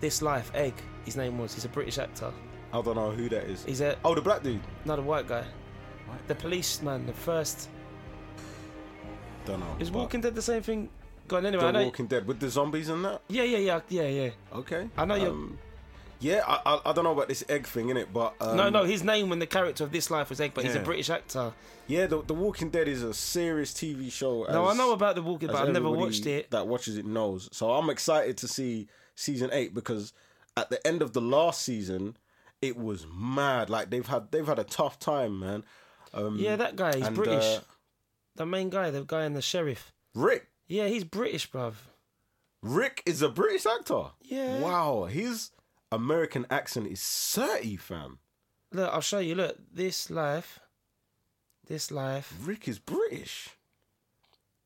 [0.00, 0.74] This Life, Egg.
[1.06, 1.54] His name was.
[1.54, 2.30] He's a British actor.
[2.72, 3.64] I don't know who that is.
[3.64, 4.60] He's a Oh, the black dude.
[4.84, 5.44] not a white guy.
[6.06, 7.68] White The policeman, the first.
[9.46, 9.76] Don't know.
[9.78, 10.88] Is but Walking Dead the same thing?
[11.28, 11.62] Go on, anyway.
[11.64, 13.22] I The know, Walking Dead with the zombies and that.
[13.28, 14.30] yeah, yeah, yeah, yeah, yeah.
[14.54, 14.88] Okay.
[14.96, 15.58] I know you're- Um,
[16.18, 18.68] yeah, I, I I don't know about this egg thing in it, but um, no,
[18.68, 20.84] no, his name when the character of This Life was Egg, but he's a Yeah.
[20.84, 21.52] British actor.
[21.86, 24.44] Yeah, the, the Walking Dead is a serious TV show.
[24.50, 26.50] no, I as- know about the Walking, as but I've never everybody watched it.
[26.50, 27.48] That watches it knows.
[27.52, 30.12] So I'm excited to see season eight because
[30.58, 32.16] at the end of the last season,
[32.60, 33.70] it was mad.
[33.70, 35.64] Like they've had they've had a tough time, man.
[36.12, 37.56] Um, Yeah, that guy, he's and, British.
[37.56, 37.60] uh,
[38.40, 39.92] the main guy, the guy in the sheriff.
[40.14, 40.46] Rick.
[40.66, 41.74] Yeah, he's British, bruv.
[42.62, 44.12] Rick is a British actor.
[44.22, 44.60] Yeah.
[44.60, 45.50] Wow, his
[45.92, 48.18] American accent is 30, fam.
[48.72, 49.34] Look, I'll show you.
[49.34, 50.58] Look, this life,
[51.66, 52.34] this life.
[52.42, 53.50] Rick is British.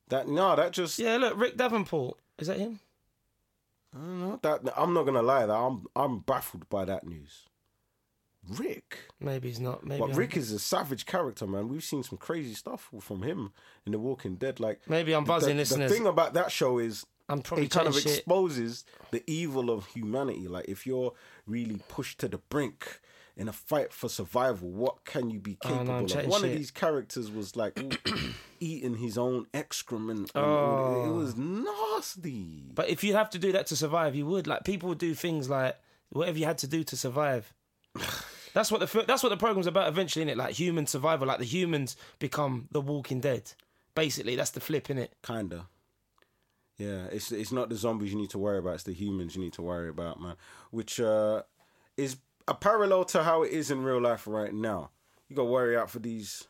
[0.06, 2.18] That no, that just Yeah, look, Rick Davenport.
[2.38, 2.78] Is that him?
[3.92, 4.38] I don't know.
[4.42, 5.46] That I'm not gonna lie.
[5.46, 7.48] That I'm I'm baffled by that news.
[8.48, 9.84] Rick, Maybe he's not.
[9.86, 11.68] Maybe but I'm, Rick is a savage character, man.
[11.68, 13.52] We've seen some crazy stuff from him
[13.86, 14.60] in The Walking Dead.
[14.60, 15.92] Like Maybe I'm buzzing, the listeners.
[15.92, 18.18] thing about that show is I'm probably it kind of shit.
[18.18, 20.46] exposes the evil of humanity.
[20.48, 21.12] Like if you're
[21.46, 23.00] really pushed to the brink
[23.36, 26.26] in a fight for survival, what can you be Oh, no, capable of?
[26.28, 27.78] One of these characters was like
[28.60, 30.32] eating his own excrement.
[30.34, 30.40] that.
[30.40, 31.12] It Oh.
[31.14, 32.70] was nasty.
[32.74, 34.46] But if you have to do that to survive, you would.
[34.46, 35.76] Like people would do things like
[36.10, 37.52] whatever you had to do to survive.
[38.54, 40.38] that's what the that's what the program's about eventually, is it?
[40.38, 41.26] Like human survival.
[41.26, 43.52] Like the humans become the Walking Dead.
[43.94, 45.12] Basically, that's the flip, in it.
[45.22, 45.66] Kinda.
[46.78, 49.42] Yeah, it's it's not the zombies you need to worry about; it's the humans you
[49.42, 50.36] need to worry about, man.
[50.70, 51.42] Which uh,
[51.96, 52.16] is
[52.48, 54.90] a parallel to how it is in real life right now.
[55.28, 56.46] You got worry out for these.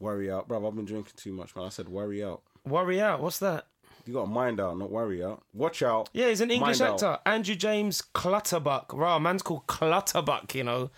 [0.00, 0.66] Worry out, bro.
[0.66, 1.66] I've been drinking too much, man.
[1.66, 2.42] I said worry out.
[2.64, 3.20] Worry out.
[3.20, 3.66] What's that?
[4.06, 5.42] You got to mind out, not worry out.
[5.54, 6.10] Watch out.
[6.12, 7.02] Yeah, he's an English Mind out.
[7.02, 7.22] actor.
[7.24, 8.92] Andrew James Clutterbuck.
[8.92, 10.54] Rah, man's called Clutterbuck.
[10.54, 10.90] You know,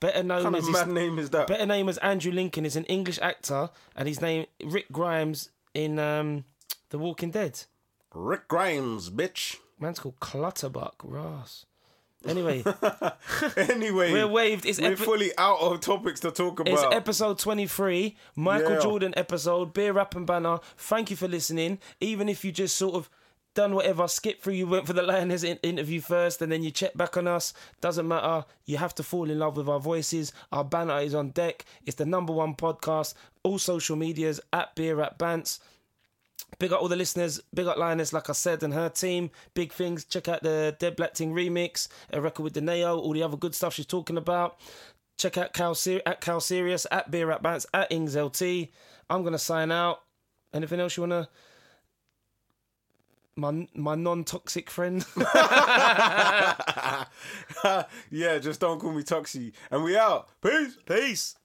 [0.00, 1.46] better known kind as his- name is that?
[1.48, 2.64] better name as Andrew Lincoln.
[2.66, 6.44] Is an English actor, and his name Rick Grimes in um,
[6.90, 7.60] The Walking Dead.
[8.14, 9.56] Rick Grimes, bitch.
[9.78, 10.94] Man's called Clutterbuck.
[11.04, 11.64] Ross.
[12.26, 12.64] Anyway,
[13.56, 14.66] anyway, we're waved.
[14.66, 16.72] It's, we're epi- fully out of topics to talk about.
[16.74, 18.80] it's episode 23, Michael Yeah.
[18.80, 20.58] Jordan episode, Beer Rap and Banter.
[20.76, 21.78] Thank you for listening.
[22.00, 23.08] Even if you just sort of
[23.54, 26.70] done whatever, skip through, you went for the Lioness in- interview first and then you
[26.70, 27.52] check back on us.
[27.80, 28.44] Doesn't matter.
[28.66, 30.32] You have to fall in love with our voices.
[30.52, 31.64] Our banter is on deck.
[31.84, 33.14] It's the number one podcast.
[33.42, 35.58] All social medias at Beer at Bants.
[36.58, 37.40] Big up all the listeners.
[37.52, 39.30] Big up Lioness, like I said, and her team.
[39.54, 40.04] Big things.
[40.04, 43.54] Check out the Dead Black Ting remix, a record with Donaeo, all the other good
[43.54, 44.58] stuff she's talking about.
[45.18, 48.68] Check out Cal Ser- at Cal Serious, at Beer at Bants, at Ings LT.
[49.10, 50.02] I'm gonna sign out.
[50.54, 51.28] Anything else you wanna?
[53.38, 55.06] My my non-toxic friend.
[58.10, 59.52] yeah, just don't call me Toxie.
[59.70, 60.28] And we out.
[60.42, 60.76] Peace.
[60.84, 61.36] Peace.